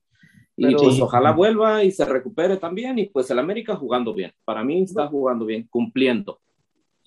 Y 0.57 0.73
pues 0.75 1.01
ojalá 1.01 1.33
vuelva 1.33 1.83
y 1.83 1.91
se 1.91 2.05
recupere 2.05 2.59
también 2.59 2.97
y 2.99 3.07
pues 3.07 3.29
el 3.31 3.41
América 3.41 3.75
jugando 3.75 4.15
bien. 4.15 4.33
Para 4.45 4.63
mí 4.63 4.83
está 4.83 5.09
jugando 5.09 5.45
bien, 5.47 5.67
cumpliendo. 5.69 6.41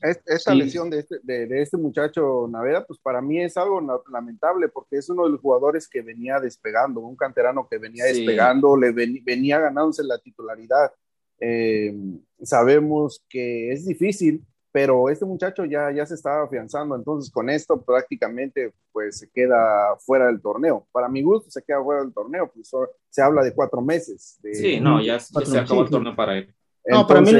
Esta 0.02 0.54
lesión 0.54 0.91
de 0.91 1.00
este, 1.00 1.16
de, 1.24 1.62
este, 1.62 1.76
muchacho 1.76 2.48
Naveda, 2.48 2.86
pues 2.86 3.00
para 3.00 3.20
mí 3.20 3.41
es 3.41 3.58
algo 3.58 3.82
lamentable 4.12 4.70
porque 4.70 4.98
es 4.98 5.10
uno 5.10 5.26
de 5.26 5.32
los 5.32 5.41
jugadores 5.41 5.88
que 5.88 6.02
venía 6.02 6.39
despegando, 6.39 7.00
un 7.00 7.16
canterano 7.16 7.68
que 7.68 7.80
venía 7.80 8.06
despegando, 8.06 8.78
le 8.78 8.91
venía 8.91 9.60
ganándose 9.60 10.04
la 10.04 10.20
titularidad. 10.20 10.91
Eh, 11.39 11.95
sabemos 12.43 13.24
que 13.28 13.72
es 13.72 13.88
difícil, 13.88 14.45
pero 14.72 15.10
este 15.10 15.26
muchacho 15.26 15.66
ya, 15.66 15.91
ya 15.91 16.06
se 16.06 16.14
estaba 16.14 16.43
afianzando, 16.43 16.95
entonces 16.95 17.32
con 17.32 17.50
esto 17.50 17.82
prácticamente 17.82 18.74
pues 18.91 19.18
se 19.18 19.30
queda 19.32 19.95
fuera 20.00 20.28
del 20.28 20.39
torneo. 20.39 20.88
Para 20.91 21.10
mi 21.10 21.24
gusto 21.24 21.50
se 21.50 21.64
queda 21.64 21.84
fuera 21.84 22.04
del 22.04 22.14
torneo, 22.14 22.52
pues 22.54 22.70
se 23.10 23.22
habla 23.24 23.43
de 23.43 23.56
cuatro 23.56 23.82
meses. 23.82 24.39
sí, 24.54 24.80
no, 24.80 25.02
ya, 25.02 25.20
se 25.20 25.58
acabó 25.58 25.82
el 25.82 25.89
torneo 25.89 26.16
para 26.16 26.38
él. 26.38 26.54
No, 26.86 27.08
para 27.08 27.22
mí, 27.22 27.32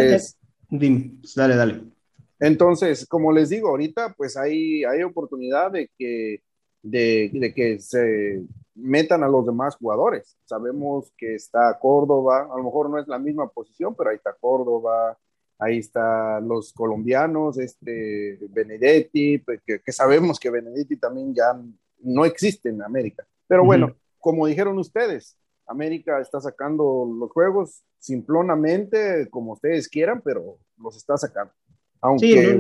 dime, 0.70 1.20
dale, 1.36 1.56
dale. 1.56 1.97
Entonces, 2.40 3.08
como 3.08 3.32
les 3.32 3.50
digo, 3.50 3.70
ahorita 3.70 4.14
pues 4.16 4.38
hay, 4.38 4.84
hay 4.84 5.04
oportunidad 5.04 5.72
de 5.72 5.90
que, 5.98 6.42
de, 6.84 7.54
que 7.56 7.80
se 7.80 8.44
metan 8.76 9.24
a 9.24 9.28
los 9.28 9.46
demás 9.46 9.76
jugadores. 9.76 10.38
Sabemos 10.46 11.12
que 11.18 11.36
está 11.36 11.78
Córdoba, 11.80 12.48
a 12.52 12.58
lo 12.58 12.64
mejor 12.64 12.90
no 12.90 13.00
es 13.00 13.08
la 13.08 13.18
misma 13.18 13.48
posición, 13.50 13.96
pero 13.96 14.12
ahí 14.12 14.18
está 14.18 14.36
Córdoba, 14.40 15.18
ahí 15.58 15.80
están 15.80 16.48
los 16.48 16.72
colombianos, 16.74 17.58
este 17.58 18.38
Benedetti, 18.50 19.40
pues, 19.40 19.62
que, 19.66 19.92
sabemos 19.92 20.40
que 20.40 20.52
Benedetti 20.52 20.98
también 20.98 21.34
ya 21.34 21.60
no 22.00 22.26
existe 22.26 22.70
en 22.70 22.84
América. 22.84 23.26
Pero 23.48 23.66
bueno, 23.66 23.96
como 24.20 24.46
dijeron 24.46 24.78
ustedes, 24.78 25.38
América 25.66 26.20
está 26.22 26.40
sacando 26.40 27.08
los 27.20 27.32
juegos 27.32 27.84
simplonamente, 27.98 29.28
como 29.30 29.54
ustedes 29.54 29.90
quieran, 29.90 30.22
pero 30.22 30.60
los 30.78 30.96
está 30.96 31.18
sacando. 31.18 31.52
Aunque, 32.02 32.60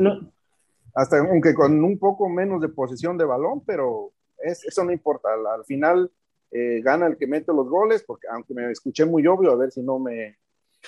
hasta 0.95 1.19
aunque 1.19 1.53
con 1.53 1.83
un 1.83 1.99
poco 1.99 2.27
menos 2.29 2.61
de 2.61 2.69
posesión 2.69 3.17
de 3.17 3.25
balón, 3.25 3.63
pero 3.65 4.11
eso 4.39 4.83
no 4.83 4.91
importa. 4.91 5.29
Al, 5.33 5.65
final 5.65 6.11
eh, 6.51 6.81
gana 6.83 7.07
el 7.07 7.17
que 7.17 7.27
mete 7.27 7.53
los 7.53 7.67
goles, 7.69 8.03
porque 8.05 8.27
aunque 8.31 8.53
me 8.53 8.71
escuché 8.71 9.05
muy 9.05 9.25
obvio, 9.27 9.51
a 9.51 9.55
ver 9.55 9.71
si 9.71 9.81
no 9.81 9.99
me, 9.99 10.37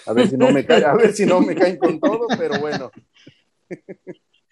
a 0.06 0.14
ver 0.14 0.28
si 0.28 0.38
no 0.38 0.52
me 0.52 0.66
caen, 0.66 0.86
a 0.86 0.94
ver 0.96 1.14
si 1.14 1.26
no 1.26 1.42
me 1.42 1.56
caen 1.56 1.78
con 1.78 2.00
todo, 2.00 2.28
pero 2.38 2.60
bueno. 2.60 2.92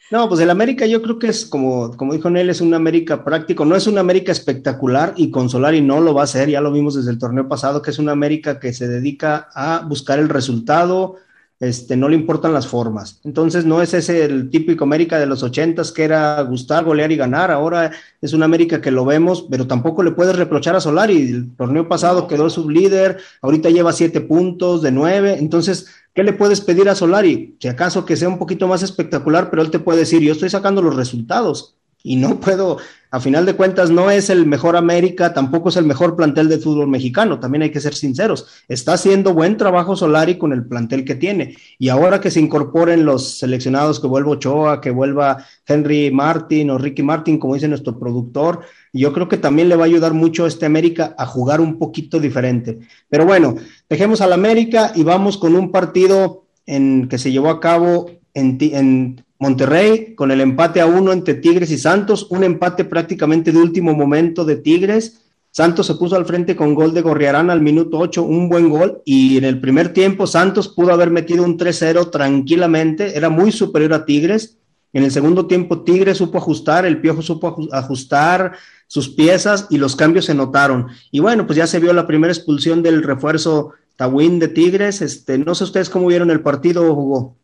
No, 0.10 0.30
pues 0.30 0.39
el 0.39 0.50
América 0.50 0.86
yo 0.86 1.02
creo 1.02 1.20
que 1.20 1.28
es 1.28 1.45
como, 1.45 1.95
como 1.98 2.14
dijo 2.14 2.30
Nel, 2.30 2.50
es 2.50 2.62
un 2.62 2.74
América 2.74 3.26
práctico, 3.26 3.66
no 3.66 3.76
es 3.76 3.88
un 3.88 3.98
América 3.98 4.32
espectacular 4.32 5.14
y 5.18 5.32
consolar 5.32 5.76
y 5.76 5.82
no 5.82 6.00
lo 6.00 6.14
va 6.14 6.24
a 6.24 6.28
ser, 6.28 6.50
ya 6.50 6.62
lo 6.62 6.72
vimos 6.72 6.95
desde 6.95 7.12
el 7.12 7.20
torneo 7.20 7.50
pasado, 7.50 7.82
que 7.82 7.89
es 7.89 8.00
un 8.00 8.08
América 8.08 8.58
que 8.58 8.72
se 8.72 8.88
dedica 8.88 9.50
a 9.54 9.86
buscar 9.86 10.20
el 10.20 10.30
resultado, 10.30 11.18
este, 11.60 11.97
no 11.97 12.08
le 12.10 12.16
importan 12.16 12.53
las 12.53 12.68
formas. 12.68 13.20
Entonces 13.24 13.66
no 13.66 13.82
es 13.82 13.93
ese 13.93 14.24
el 14.26 14.49
típico 14.49 14.84
América 14.84 15.20
de 15.20 15.26
los 15.26 15.43
ochentas 15.43 15.91
que 15.91 16.03
era 16.03 16.41
gustar, 16.43 16.84
golear 16.84 17.12
y 17.12 17.18
ganar. 17.18 17.51
Ahora 17.51 17.91
es 18.22 18.34
una 18.34 18.45
América 18.45 18.82
que 18.82 18.91
lo 18.91 19.05
vemos, 19.05 19.47
pero 19.49 19.68
tampoco 19.68 20.03
le 20.03 20.12
puedes 20.12 20.36
reprochar 20.36 20.76
a 20.76 20.82
Solari. 20.82 21.30
El 21.30 21.55
torneo 21.55 21.88
pasado 21.88 22.28
quedó 22.28 22.49
sublíder, 22.49 23.18
ahorita 23.41 23.70
lleva 23.70 23.93
siete 23.93 24.22
puntos 24.22 24.82
de 24.82 24.91
nueve. 24.91 25.38
Entonces, 25.39 25.88
¿qué 26.14 26.24
le 26.24 26.34
puedes 26.34 26.62
pedir 26.62 26.89
a 26.89 26.95
Solari? 26.95 27.55
Si 27.60 27.68
acaso 27.68 28.05
que 28.05 28.16
sea 28.16 28.30
un 28.30 28.39
poquito 28.39 28.68
más 28.68 28.84
espectacular, 28.84 29.49
pero 29.49 29.62
él 29.62 29.72
te 29.72 29.80
puede 29.80 29.99
decir, 29.99 30.22
yo 30.22 30.34
estoy 30.34 30.49
sacando 30.49 30.82
los 30.82 30.95
resultados 30.95 31.78
y 32.04 32.16
no 32.16 32.39
puedo, 32.39 32.78
a 33.12 33.20
final 33.20 33.45
de 33.45 33.56
cuentas, 33.56 33.89
no 33.89 34.12
es 34.12 34.30
el 34.30 34.45
mejor 34.45 34.76
América, 34.76 35.34
tampoco 35.34 35.70
es 35.70 35.78
el 35.78 35.86
mejor 35.86 36.16
plantel 36.16 36.50
de 36.50 36.58
fútbol 36.58 36.88
mexicano, 36.88 37.39
también 37.39 37.64
hay 37.64 37.72
que 37.72 37.80
ser 37.80 37.95
sinceros. 37.95 38.48
Está 38.68 38.93
haciendo 38.93 39.34
buen 39.34 39.58
trabajo 39.58 39.95
Solari 39.95 40.38
con 40.38 40.54
el 40.54 40.66
plantel 40.66 41.04
que 41.06 41.16
tiene. 41.16 41.58
Y 41.80 41.89
ahora 41.89 42.22
que 42.22 42.32
se 42.32 42.39
incorporen 42.39 43.06
los 43.06 43.39
seleccionados, 43.39 44.00
que 44.00 44.08
vuelva 44.08 44.32
Ochoa, 44.32 44.82
que 44.82 44.91
vuelva 44.91 45.45
Henry 45.66 46.12
Martin 46.12 46.70
o 46.70 46.78
Ricky 46.78 47.04
Martin, 47.04 47.39
como 47.39 47.56
dice 47.56 47.68
nuestro 47.68 47.98
productor, 48.00 48.62
yo 48.93 49.14
creo 49.14 49.28
que 49.28 49.38
también 49.38 49.70
le 49.70 49.76
va 49.76 49.84
a 49.84 49.88
ayudar 49.88 50.14
mucho 50.14 50.45
a 50.45 50.48
este 50.48 50.66
América 50.66 51.16
a 51.18 51.26
jugar 51.26 51.62
un 51.62 51.80
poquito 51.80 52.20
diferente. 52.20 52.80
Pero 53.10 53.26
bueno, 53.26 53.56
dejemos 53.89 54.22
al 54.22 54.34
América 54.34 54.91
y 54.95 55.04
vamos 55.04 55.38
con 55.38 55.56
un 55.56 55.72
partido 55.72 56.45
en, 56.66 57.08
que 57.08 57.18
se 57.18 57.32
llevó 57.32 57.50
a 57.50 57.60
cabo 57.60 58.12
en, 58.34 58.58
en 58.60 59.24
Monterrey 59.39 60.15
con 60.15 60.31
el 60.31 60.41
empate 60.41 60.81
a 60.81 60.88
uno 60.88 61.11
entre 61.11 61.35
Tigres 61.35 61.71
y 61.71 61.77
Santos, 61.77 62.27
un 62.29 62.43
empate 62.43 62.85
prácticamente 62.85 63.51
de 63.51 63.59
último 63.59 63.93
momento 63.93 64.45
de 64.45 64.55
Tigres. 64.55 65.21
Santos 65.51 65.88
se 65.88 65.95
puso 65.95 66.15
al 66.15 66.25
frente 66.25 66.55
con 66.55 66.73
gol 66.73 66.93
de 66.93 67.01
Gorriarán 67.01 67.49
al 67.49 67.61
minuto 67.61 67.97
8, 67.97 68.23
un 68.23 68.49
buen 68.49 68.69
gol, 68.69 69.01
y 69.05 69.38
en 69.38 69.43
el 69.43 69.59
primer 69.59 69.93
tiempo 69.93 70.27
Santos 70.27 70.67
pudo 70.67 70.91
haber 70.91 71.09
metido 71.09 71.43
un 71.43 71.57
3-0 71.57 72.11
tranquilamente, 72.11 73.17
era 73.17 73.29
muy 73.29 73.51
superior 73.51 73.93
a 73.93 74.05
Tigres. 74.05 74.57
En 74.93 75.03
el 75.03 75.11
segundo 75.11 75.47
tiempo 75.47 75.83
Tigres 75.83 76.17
supo 76.17 76.38
ajustar, 76.38 76.85
el 76.85 77.01
Piojo 77.01 77.21
supo 77.21 77.67
ajustar 77.71 78.53
sus 78.88 79.09
piezas 79.09 79.67
y 79.69 79.77
los 79.77 79.95
cambios 79.95 80.25
se 80.25 80.33
notaron. 80.33 80.88
Y 81.11 81.19
bueno, 81.19 81.45
pues 81.45 81.57
ya 81.57 81.67
se 81.67 81.79
vio 81.79 81.93
la 81.93 82.07
primera 82.07 82.33
expulsión 82.33 82.81
del 82.81 83.03
refuerzo 83.03 83.73
Tawin 83.97 84.39
de 84.39 84.47
Tigres. 84.47 85.01
Este, 85.01 85.38
no 85.38 85.55
sé 85.55 85.65
ustedes 85.65 85.89
cómo 85.89 86.07
vieron 86.07 86.31
el 86.31 86.41
partido, 86.41 86.91
Hugo. 86.93 87.35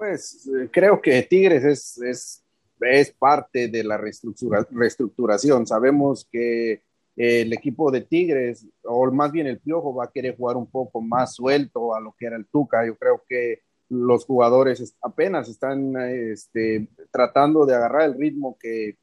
Pues 0.00 0.46
eh, 0.46 0.70
creo 0.72 0.98
que 0.98 1.22
Tigres 1.24 1.62
es, 1.62 1.98
es, 1.98 2.42
es 2.80 3.12
parte 3.12 3.68
de 3.68 3.84
la 3.84 3.98
reestructuración. 3.98 5.66
Sabemos 5.66 6.26
que 6.32 6.82
el 7.14 7.52
equipo 7.52 7.90
de 7.90 8.00
Tigres, 8.00 8.66
o 8.82 9.10
más 9.10 9.30
bien 9.30 9.46
el 9.46 9.60
Piojo, 9.60 9.94
va 9.94 10.04
a 10.04 10.10
querer 10.10 10.38
jugar 10.38 10.56
un 10.56 10.70
poco 10.70 11.02
más 11.02 11.34
suelto 11.34 11.94
a 11.94 12.00
lo 12.00 12.14
que 12.18 12.24
era 12.24 12.36
el 12.36 12.46
Tuca. 12.46 12.86
Yo 12.86 12.96
creo 12.96 13.22
que 13.28 13.60
los 13.90 14.24
jugadores 14.24 14.96
apenas 15.02 15.50
están 15.50 15.94
este, 15.98 16.88
tratando 17.10 17.66
de 17.66 17.74
agarrar 17.74 18.04
el 18.04 18.18
ritmo 18.18 18.56
que, 18.58 18.96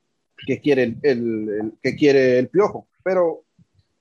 que 0.48 0.60
quiere 0.60 0.98
el, 1.04 1.74
que 1.84 1.95
quiere 1.95 2.39
el 2.39 2.50
Piojo. 2.50 2.88
Pero 3.04 3.43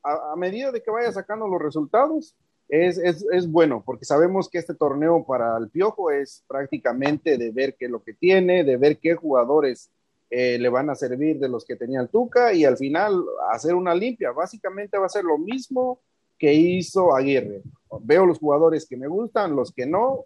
a, 0.03 0.33
a 0.33 0.37
medida 0.37 0.73
de 0.73 0.83
que 0.83 0.91
vaya 0.91 1.13
sacando 1.13 1.47
los 1.47 1.61
resultados, 1.61 2.35
es, 2.69 2.99
es, 2.99 3.25
es, 3.33 3.51
bueno, 3.51 3.83
porque 3.85 4.05
sabemos 4.05 4.49
que 4.49 4.59
este 4.59 4.75
torneo 4.75 5.25
para 5.25 5.57
el 5.57 5.71
Piojo 5.71 6.11
es 6.11 6.45
prácticamente 6.49 7.39
de 7.39 7.51
ver 7.53 7.77
qué 7.77 7.85
es 7.85 7.91
lo 7.91 8.03
que 8.03 8.15
tiene, 8.15 8.65
de 8.65 8.77
ver 8.77 8.99
qué 8.99 9.15
jugadores 9.15 9.91
eh, 10.29 10.59
le 10.59 10.69
van 10.69 10.91
a 10.91 10.97
servir 10.97 11.39
de 11.39 11.49
los 11.49 11.65
que 11.65 11.77
tenía 11.77 12.01
el 12.01 12.09
Tuca 12.09 12.53
y 12.53 12.65
al 12.65 12.77
final 12.77 13.25
hacer 13.53 13.75
una 13.75 13.95
limpia. 13.95 14.33
Básicamente 14.33 14.99
va 14.99 15.07
a 15.07 15.11
ser 15.11 15.25
lo 15.25 15.39
mismo 15.39 16.01
que 16.39 16.53
hizo 16.53 17.15
Aguirre. 17.15 17.63
Veo 18.03 18.27
los 18.27 18.39
jugadores 18.39 18.87
que 18.87 18.97
me 18.97 19.07
gustan, 19.07 19.55
los 19.55 19.73
que 19.73 19.87
no, 19.87 20.25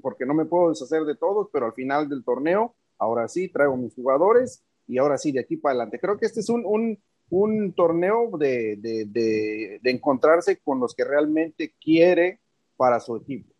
porque 0.00 0.24
no 0.24 0.32
me 0.32 0.46
puedo 0.46 0.70
deshacer 0.70 1.04
de 1.04 1.16
todos, 1.16 1.48
pero 1.52 1.66
al 1.66 1.74
final 1.74 2.08
del 2.08 2.24
torneo, 2.24 2.74
ahora 2.98 3.28
sí, 3.28 3.48
traigo 3.48 3.76
mis 3.76 3.94
jugadores 3.94 4.64
y 4.88 4.96
ahora 4.98 5.18
sí, 5.18 5.30
de 5.30 5.40
aquí 5.40 5.56
para 5.56 5.74
adelante. 5.74 6.00
Creo 6.00 6.16
que 6.16 6.26
este 6.26 6.40
es 6.40 6.48
un, 6.48 6.64
un 6.64 6.98
un 7.32 7.72
torneo 7.72 8.30
de, 8.36 8.76
de, 8.76 9.06
de, 9.80 9.90
encontrarse 9.90 10.58
con 10.58 10.78
los 10.80 10.94
que 10.94 11.02
realmente 11.02 11.74
quiere 11.80 12.40
para 12.76 13.00
su 13.00 13.16
equipo. 13.16 13.50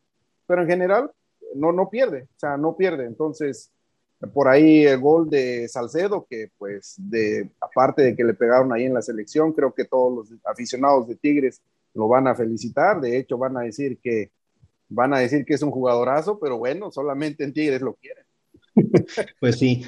Pero 0.47 0.61
en 0.61 0.69
general, 0.69 1.11
no, 1.55 1.73
no 1.73 1.89
pierde, 1.89 2.25
o 2.25 2.39
sea, 2.39 2.59
no 2.59 2.77
pierde. 2.77 3.07
Entonces, 3.07 3.73
por 4.35 4.49
ahí 4.49 4.85
el 4.85 5.01
gol 5.01 5.31
de 5.31 5.69
Salcedo, 5.69 6.27
que 6.29 6.51
pues, 6.59 6.97
de, 6.99 7.51
aparte 7.63 8.03
de 8.03 8.15
que 8.15 8.25
le 8.25 8.35
pegaron 8.35 8.75
ahí 8.75 8.85
en 8.85 8.93
la 8.93 9.01
selección, 9.01 9.55
creo 9.55 9.73
que 9.73 9.87
todos 9.87 10.15
los 10.31 10.39
aficionados 10.45 11.09
de 11.09 11.17
Tigres 11.17 11.63
lo 11.95 12.09
van 12.09 12.29
a 12.29 12.35
felicitar. 12.35 13.01
De 13.01 13.17
hecho, 13.17 13.39
van 13.39 13.57
a 13.57 13.63
decir 13.63 13.99
que 14.03 14.33
van 14.91 15.15
a 15.15 15.21
decir 15.21 15.47
que 15.47 15.55
es 15.55 15.63
un 15.63 15.71
jugadorazo, 15.71 16.39
pero 16.39 16.59
bueno, 16.59 16.91
solamente 16.91 17.43
en 17.43 17.55
Tigres 17.55 17.81
lo 17.81 17.95
quieren. 17.95 18.27
pues 19.41 19.59
sí. 19.59 19.83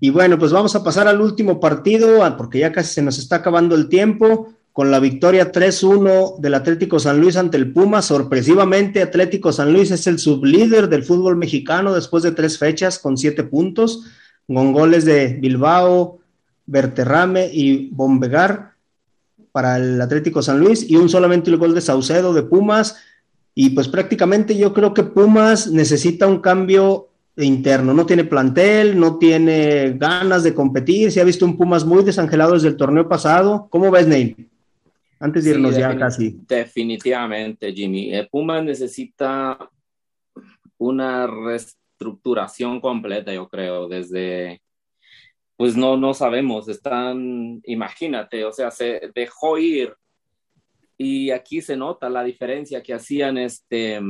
Y 0.00 0.08
bueno, 0.08 0.38
pues 0.38 0.50
vamos 0.50 0.74
a 0.74 0.82
pasar 0.82 1.06
al 1.06 1.20
último 1.20 1.60
partido, 1.60 2.20
porque 2.38 2.60
ya 2.60 2.72
casi 2.72 2.94
se 2.94 3.02
nos 3.02 3.18
está 3.18 3.36
acabando 3.36 3.74
el 3.76 3.88
tiempo, 3.88 4.54
con 4.72 4.90
la 4.90 4.98
victoria 4.98 5.52
3-1 5.52 6.38
del 6.38 6.54
Atlético 6.54 6.98
San 6.98 7.20
Luis 7.20 7.36
ante 7.36 7.58
el 7.58 7.72
Puma. 7.72 8.00
Sorpresivamente, 8.00 9.02
Atlético 9.02 9.52
San 9.52 9.72
Luis 9.74 9.90
es 9.90 10.06
el 10.06 10.18
sublíder 10.18 10.88
del 10.88 11.04
fútbol 11.04 11.36
mexicano 11.36 11.92
después 11.92 12.22
de 12.22 12.32
tres 12.32 12.56
fechas 12.56 12.98
con 12.98 13.18
siete 13.18 13.44
puntos, 13.44 14.04
con 14.46 14.72
goles 14.72 15.04
de 15.04 15.38
Bilbao, 15.40 16.20
Berterrame 16.64 17.50
y 17.52 17.90
Bombegar 17.90 18.72
para 19.52 19.76
el 19.76 20.00
Atlético 20.00 20.40
San 20.40 20.60
Luis 20.60 20.88
y 20.88 20.96
un 20.96 21.10
solamente 21.10 21.50
el 21.50 21.58
gol 21.58 21.74
de 21.74 21.80
Saucedo 21.82 22.32
de 22.32 22.44
Pumas. 22.44 22.96
Y 23.54 23.70
pues 23.70 23.88
prácticamente 23.88 24.56
yo 24.56 24.72
creo 24.72 24.94
que 24.94 25.02
Pumas 25.02 25.66
necesita 25.66 26.26
un 26.26 26.40
cambio 26.40 27.09
interno. 27.36 27.94
No 27.94 28.06
tiene 28.06 28.24
plantel, 28.24 28.98
no 28.98 29.18
tiene 29.18 29.92
ganas 29.92 30.42
de 30.42 30.54
competir. 30.54 31.10
Se 31.12 31.20
ha 31.20 31.24
visto 31.24 31.44
un 31.44 31.56
Pumas 31.56 31.84
muy 31.84 32.04
desangelado 32.04 32.54
desde 32.54 32.68
el 32.68 32.76
torneo 32.76 33.08
pasado. 33.08 33.68
¿Cómo 33.70 33.90
ves, 33.90 34.06
Neil? 34.06 34.48
Antes 35.18 35.44
de 35.44 35.50
irnos 35.50 35.76
ya 35.76 35.96
casi. 35.96 36.38
Definitivamente, 36.48 37.72
Jimmy. 37.72 38.14
Eh, 38.14 38.28
Pumas 38.30 38.64
necesita 38.64 39.58
una 40.78 41.26
reestructuración 41.26 42.80
completa, 42.80 43.32
yo 43.32 43.48
creo, 43.48 43.86
desde 43.86 44.62
pues 45.60 45.76
no, 45.76 45.98
no 45.98 46.14
sabemos, 46.14 46.68
están, 46.68 47.60
imagínate, 47.66 48.46
o 48.46 48.50
sea, 48.50 48.70
se 48.70 49.10
dejó 49.14 49.58
ir 49.58 49.94
y 50.96 51.30
aquí 51.32 51.60
se 51.60 51.76
nota 51.76 52.08
la 52.08 52.24
diferencia 52.24 52.82
que 52.82 52.94
hacían 52.94 53.36
este... 53.36 54.00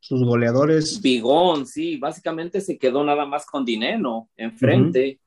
Sus 0.00 0.22
goleadores. 0.24 1.00
Bigón, 1.02 1.66
sí, 1.66 1.96
básicamente 1.96 2.60
se 2.60 2.78
quedó 2.78 3.04
nada 3.04 3.26
más 3.26 3.44
con 3.46 3.64
dinero 3.64 4.28
enfrente. 4.36 5.20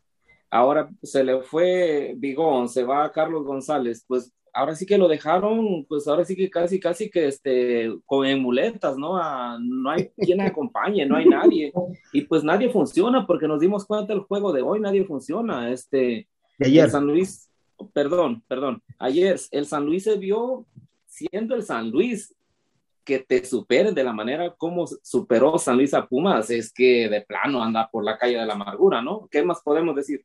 Ahora 0.49 0.89
se 1.01 1.23
le 1.23 1.41
fue 1.41 2.13
Bigón, 2.17 2.67
se 2.67 2.83
va 2.83 3.11
Carlos 3.11 3.45
González, 3.45 4.03
pues 4.07 4.33
ahora 4.53 4.75
sí 4.75 4.85
que 4.85 4.97
lo 4.97 5.07
dejaron, 5.07 5.85
pues 5.87 6.07
ahora 6.07 6.25
sí 6.25 6.35
que 6.35 6.49
casi, 6.49 6.79
casi 6.79 7.09
que 7.09 7.27
este, 7.27 7.91
con 8.05 8.41
muletas, 8.41 8.97
¿no? 8.97 9.17
no 9.59 9.89
hay 9.89 10.09
quien 10.17 10.41
acompañe, 10.41 11.05
no 11.05 11.15
hay 11.15 11.25
nadie. 11.25 11.71
Y 12.11 12.21
pues 12.21 12.43
nadie 12.43 12.69
funciona 12.69 13.25
porque 13.25 13.47
nos 13.47 13.59
dimos 13.59 13.85
cuenta 13.85 14.13
del 14.13 14.23
juego 14.23 14.51
de 14.51 14.61
hoy, 14.61 14.79
nadie 14.79 15.05
funciona. 15.05 15.71
Este, 15.71 16.27
ayer. 16.59 16.89
San 16.89 17.07
Luis, 17.07 17.49
perdón, 17.93 18.43
perdón, 18.47 18.81
ayer 18.99 19.39
el 19.51 19.65
San 19.65 19.85
Luis 19.85 20.03
se 20.03 20.17
vio 20.17 20.65
siendo 21.05 21.55
el 21.55 21.63
San 21.63 21.89
Luis 21.89 22.33
que 23.11 23.19
te 23.19 23.43
supere 23.43 23.91
de 23.91 24.03
la 24.05 24.13
manera 24.13 24.53
como 24.57 24.87
superó 24.87 25.57
San 25.57 25.75
Luis 25.75 25.93
a 25.93 26.07
Pumas, 26.07 26.49
es 26.49 26.71
que 26.71 27.09
de 27.09 27.19
plano 27.21 27.61
anda 27.61 27.89
por 27.91 28.05
la 28.05 28.17
calle 28.17 28.37
de 28.37 28.45
la 28.45 28.53
amargura, 28.53 29.01
¿no? 29.01 29.27
¿Qué 29.29 29.43
más 29.43 29.61
podemos 29.61 29.93
decir? 29.97 30.23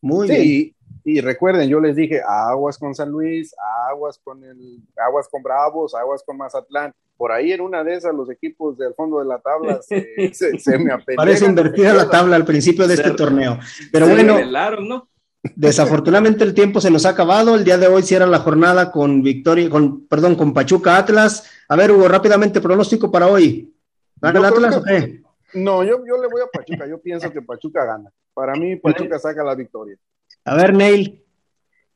Muy 0.00 0.28
bien. 0.28 0.74
Y 1.04 1.20
recuerden, 1.20 1.68
yo 1.68 1.78
les 1.78 1.94
dije, 1.94 2.20
aguas 2.26 2.76
con 2.76 2.92
San 2.92 3.10
Luis, 3.10 3.54
aguas 3.88 4.18
con 4.18 4.42
el, 4.42 4.80
aguas 4.96 5.28
con 5.28 5.42
Bravos, 5.44 5.94
aguas 5.94 6.24
con 6.26 6.36
Mazatlán. 6.36 6.92
Por 7.16 7.30
ahí 7.30 7.52
en 7.52 7.60
una 7.60 7.84
de 7.84 7.94
esas 7.94 8.12
los 8.12 8.28
equipos 8.30 8.76
del 8.76 8.94
fondo 8.94 9.20
de 9.20 9.26
la 9.26 9.38
tabla 9.38 9.80
se, 9.80 10.04
me 10.78 10.92
apelean. 10.92 11.16
Parece 11.16 11.46
invertida 11.46 11.94
la 11.94 12.10
tabla 12.10 12.34
al 12.34 12.44
principio 12.44 12.88
de 12.88 12.94
este 12.94 13.12
torneo. 13.12 13.58
Pero 13.92 14.08
bueno, 14.08 14.38
¿no? 14.80 15.08
Desafortunadamente 15.56 16.44
el 16.44 16.54
tiempo 16.54 16.80
se 16.80 16.90
nos 16.90 17.06
ha 17.06 17.10
acabado. 17.10 17.54
El 17.54 17.64
día 17.64 17.78
de 17.78 17.86
hoy 17.86 18.02
cierra 18.02 18.26
la 18.26 18.38
jornada 18.38 18.90
con 18.90 19.22
victoria, 19.22 19.68
con, 19.70 20.06
perdón, 20.06 20.34
con 20.34 20.52
Pachuca 20.52 20.96
Atlas. 20.96 21.48
A 21.68 21.76
ver, 21.76 21.90
Hugo, 21.90 22.08
rápidamente 22.08 22.60
pronóstico 22.60 23.10
para 23.10 23.26
hoy. 23.26 23.74
¿Gana 24.20 24.38
el 24.38 24.44
Atlas 24.44 24.76
o 24.76 24.82
qué? 24.82 25.22
No, 25.54 25.82
yo, 25.84 26.04
yo 26.06 26.20
le 26.20 26.28
voy 26.28 26.42
a 26.42 26.46
Pachuca. 26.46 26.86
Yo 26.86 27.00
pienso 27.00 27.32
que 27.32 27.42
Pachuca 27.42 27.84
gana. 27.84 28.10
Para 28.34 28.54
mí, 28.54 28.76
Pachuca 28.76 29.18
saca 29.18 29.42
la 29.42 29.54
victoria. 29.54 29.96
A 30.44 30.54
ver, 30.54 30.74
Neil. 30.74 31.24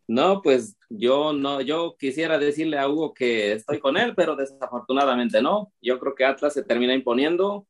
No, 0.09 0.43
pues 0.43 0.77
yo 0.89 1.33
no, 1.33 1.61
yo 1.61 1.97
quisiera 1.99 2.39
decirle 2.39 2.79
a 2.79 2.89
Hugo 2.89 3.15
que 3.15 3.53
estoy 3.53 3.79
con 3.79 3.97
él, 3.97 4.15
pero 4.15 4.37
desafortunadamente 4.37 5.41
no. 5.41 5.73
Yo 5.81 5.99
creo 5.99 6.15
que 6.15 6.25
Atlas 6.25 6.55
se 6.55 6.65
termina 6.65 6.95
imponiendo 6.95 7.67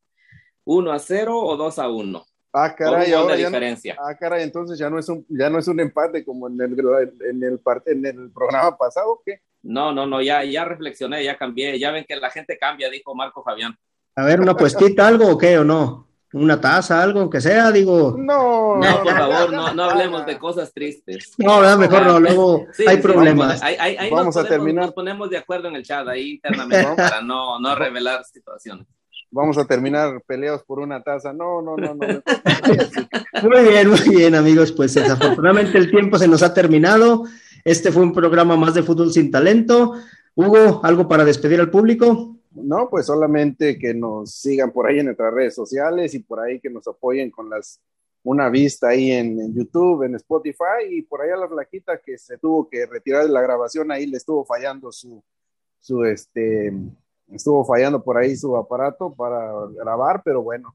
1 0.65 0.93
a 0.93 0.99
0 0.99 1.39
o 1.39 1.57
2 1.57 1.79
a 1.79 1.89
1. 1.89 2.25
Ah, 2.53 2.75
caray, 2.75 3.13
ahora 3.13 3.35
diferencia. 3.35 3.97
ah, 3.99 4.15
caray, 4.15 4.43
entonces 4.43 4.79
ya 4.79 4.91
no 4.91 4.99
es 4.99 5.09
un, 5.09 5.25
ya 5.29 5.49
no 5.49 5.59
es 5.59 5.69
un 5.69 5.81
empate 5.81 6.25
como 6.25 6.49
en 6.49 6.61
el, 6.61 6.73
en 6.73 7.43
el, 7.43 7.61
en 7.87 8.07
el 8.07 8.31
programa 8.31 8.77
pasado, 8.77 9.23
¿qué? 9.25 9.41
No, 9.63 9.93
no, 9.93 10.07
no, 10.07 10.21
ya, 10.21 10.45
ya 10.45 10.65
reflexioné, 10.65 11.25
ya 11.25 11.39
cambié, 11.39 11.79
ya 11.79 11.91
ven 11.91 12.05
que 12.07 12.17
la 12.17 12.31
gente 12.31 12.59
cambia, 12.59 12.91
dijo 12.91 13.15
Marco 13.15 13.43
Fabián. 13.43 13.79
A 14.17 14.25
ver, 14.25 14.41
una 14.41 14.55
puestita, 14.55 15.07
algo 15.07 15.31
o 15.31 15.39
qué 15.39 15.59
o 15.59 15.65
no 15.65 16.13
una 16.33 16.61
taza, 16.61 17.03
algo, 17.03 17.21
aunque 17.21 17.41
sea, 17.41 17.71
digo. 17.71 18.17
No, 18.19 18.77
no, 18.77 19.03
por 19.03 19.13
favor, 19.13 19.53
no, 19.53 19.75
no 19.75 19.85
hablemos 19.85 20.25
de 20.25 20.39
cosas 20.39 20.73
tristes. 20.73 21.35
No, 21.39 21.61
mejor 21.77 22.07
no, 22.07 22.21
luego 22.21 22.67
hay 22.87 22.97
problemas. 22.99 23.61
vamos 24.11 24.37
a 24.37 24.45
terminar. 24.45 24.87
Nos 24.87 24.95
ponemos 24.95 25.29
de 25.29 25.39
acuerdo 25.39 25.69
en 25.69 25.77
el 25.77 25.83
chat 25.83 26.07
ahí 26.09 26.33
internamente 26.33 26.85
para 26.97 27.21
no, 27.21 27.59
no 27.61 27.75
revelar 27.75 28.25
situaciones. 28.25 28.87
Vamos 29.33 29.57
a 29.57 29.65
terminar 29.65 30.23
peleados 30.27 30.63
por 30.63 30.79
una 30.79 31.03
taza. 31.03 31.33
No, 31.33 31.63
no, 31.63 31.75
no, 31.75 31.95
no. 31.95 32.07
muy 33.49 33.69
bien, 33.69 33.89
muy 33.89 34.09
bien, 34.11 34.35
amigos. 34.35 34.73
Pues 34.73 34.93
desafortunadamente 34.93 35.79
el 35.79 35.91
tiempo 35.91 36.19
se 36.19 36.29
nos 36.29 36.43
ha 36.43 36.53
terminado. 36.53 37.25
Este 37.65 37.91
fue 37.91 38.03
un 38.03 38.13
programa 38.13 38.59
más 38.59 38.75
de 38.75 38.83
fútbol 38.83 39.11
sin 39.11 39.31
talento. 39.31 39.95
Hugo, 40.35 40.83
¿algo 40.85 41.09
para 41.09 41.25
despedir 41.25 41.61
al 41.61 41.71
público? 41.71 42.37
No, 42.51 42.91
pues 42.91 43.07
solamente 43.07 43.79
que 43.79 43.95
nos 43.95 44.35
sigan 44.35 44.71
por 44.71 44.87
ahí 44.87 44.99
en 44.99 45.07
nuestras 45.07 45.33
redes 45.33 45.55
sociales 45.55 46.13
y 46.13 46.19
por 46.19 46.41
ahí 46.41 46.61
que 46.61 46.69
nos 46.69 46.87
apoyen 46.87 47.31
con 47.31 47.49
las 47.49 47.81
una 48.25 48.51
vista 48.51 48.89
ahí 48.89 49.11
en, 49.13 49.55
YouTube, 49.55 50.05
en 50.05 50.15
Spotify 50.17 50.85
y 50.91 51.03
por 51.03 51.23
ahí 51.23 51.31
a 51.31 51.37
la 51.37 51.49
flaquita 51.49 51.99
que 51.99 52.19
se 52.19 52.37
tuvo 52.37 52.69
que 52.69 52.87
retirar 52.87 53.25
de 53.25 53.33
la 53.33 53.41
grabación, 53.41 53.91
ahí 53.91 54.07
le 54.07 54.19
estuvo 54.19 54.45
fallando 54.45 54.93
su, 54.93 55.23
su 55.81 56.05
este, 56.05 56.73
estuvo 57.35 57.65
fallando 57.65 58.03
por 58.03 58.19
ahí 58.19 58.37
su 58.37 58.57
aparato 58.57 59.13
para 59.15 59.53
grabar, 59.77 60.23
pero 60.25 60.43
bueno, 60.43 60.75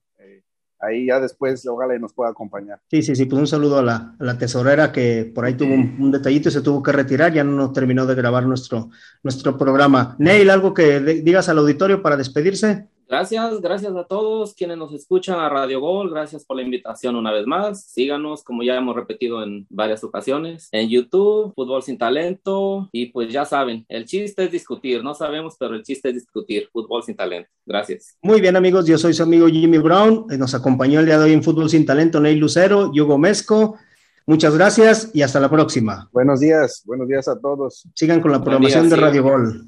ahí 0.80 1.08
ya 1.08 1.20
después 1.20 1.66
ojalá 1.68 1.98
nos 1.98 2.14
pueda 2.14 2.32
acompañar. 2.32 2.80
Sí, 2.90 3.02
sí, 3.02 3.16
sí, 3.16 3.26
pues 3.26 3.40
un 3.40 3.48
saludo 3.48 3.80
a 3.80 4.16
la, 4.20 4.38
tesorera 4.38 4.92
que 4.92 5.32
por 5.34 5.46
ahí 5.46 5.56
tuvo 5.56 5.74
un, 5.74 6.12
detallito 6.12 6.50
y 6.50 6.52
se 6.52 6.62
tuvo 6.62 6.84
que 6.84 6.92
retirar, 6.92 7.34
ya 7.34 7.44
no 7.44 7.72
terminó 7.72 8.06
de 8.06 8.16
grabar 8.16 8.46
nuestro, 8.46 8.90
nuestro 9.24 9.58
programa. 9.58 10.16
Neil, 10.20 10.50
¿algo 10.50 10.74
que 10.74 11.00
digas 11.00 11.50
al 11.50 11.60
auditorio 11.60 12.02
para 12.02 12.18
despedirse? 12.18 12.88
Gracias, 13.10 13.62
gracias 13.62 13.96
a 13.96 14.04
todos 14.04 14.54
quienes 14.54 14.78
nos 14.78 14.94
escuchan 14.94 15.40
a 15.40 15.48
Radio 15.48 15.80
Gol, 15.80 16.10
gracias 16.10 16.44
por 16.44 16.58
la 16.58 16.64
invitación 16.64 17.16
una 17.16 17.32
vez 17.32 17.48
más. 17.48 17.86
Síganos, 17.86 18.44
como 18.44 18.64
ya 18.64 18.76
hemos 18.76 18.98
repetido 18.98 19.42
en 19.44 19.66
varias 19.70 20.04
ocasiones, 20.04 20.68
en 20.74 20.90
YouTube, 20.90 21.54
Fútbol 21.56 21.82
sin 21.84 21.98
Talento, 21.98 22.90
y 22.92 23.06
pues 23.08 23.32
ya 23.32 23.46
saben, 23.46 23.86
el 23.88 24.04
chiste 24.04 24.44
es 24.44 24.52
discutir, 24.52 25.06
no 25.06 25.14
sabemos, 25.14 25.56
pero 25.58 25.76
el 25.76 25.84
chiste 25.84 26.10
es 26.10 26.16
discutir, 26.16 26.68
Fútbol 26.74 27.02
sin 27.02 27.16
Talento. 27.16 27.50
Gracias. 27.66 28.18
Muy 28.22 28.42
bien 28.42 28.58
amigos, 28.58 28.86
yo 28.86 28.98
soy 28.98 29.14
su 29.14 29.24
amigo 29.24 29.48
Jimmy 29.48 29.78
Brown, 29.78 30.26
nos 30.38 30.54
acompañó 30.54 31.00
el 31.00 31.06
día 31.06 31.18
de 31.18 31.26
hoy 31.26 31.34
en 31.34 31.44
Fútbol 31.44 31.70
sin 31.70 31.86
Talento 31.86 32.20
Neil 32.20 32.40
Lucero 32.40 32.92
Hugo 32.94 33.18
Mesco. 33.18 33.78
Muchas 34.26 34.54
gracias 34.58 35.12
y 35.14 35.22
hasta 35.22 35.40
la 35.40 35.50
próxima. 35.50 36.10
Buenos 36.12 36.42
días, 36.42 36.84
buenos 36.86 37.08
días 37.08 37.30
a 37.30 37.40
todos. 37.40 37.88
Sigan 37.96 38.20
con 38.20 38.34
la 38.34 38.44
programación 38.44 38.90
de 38.90 38.98
Radio 38.98 39.24
Gol. 39.24 39.66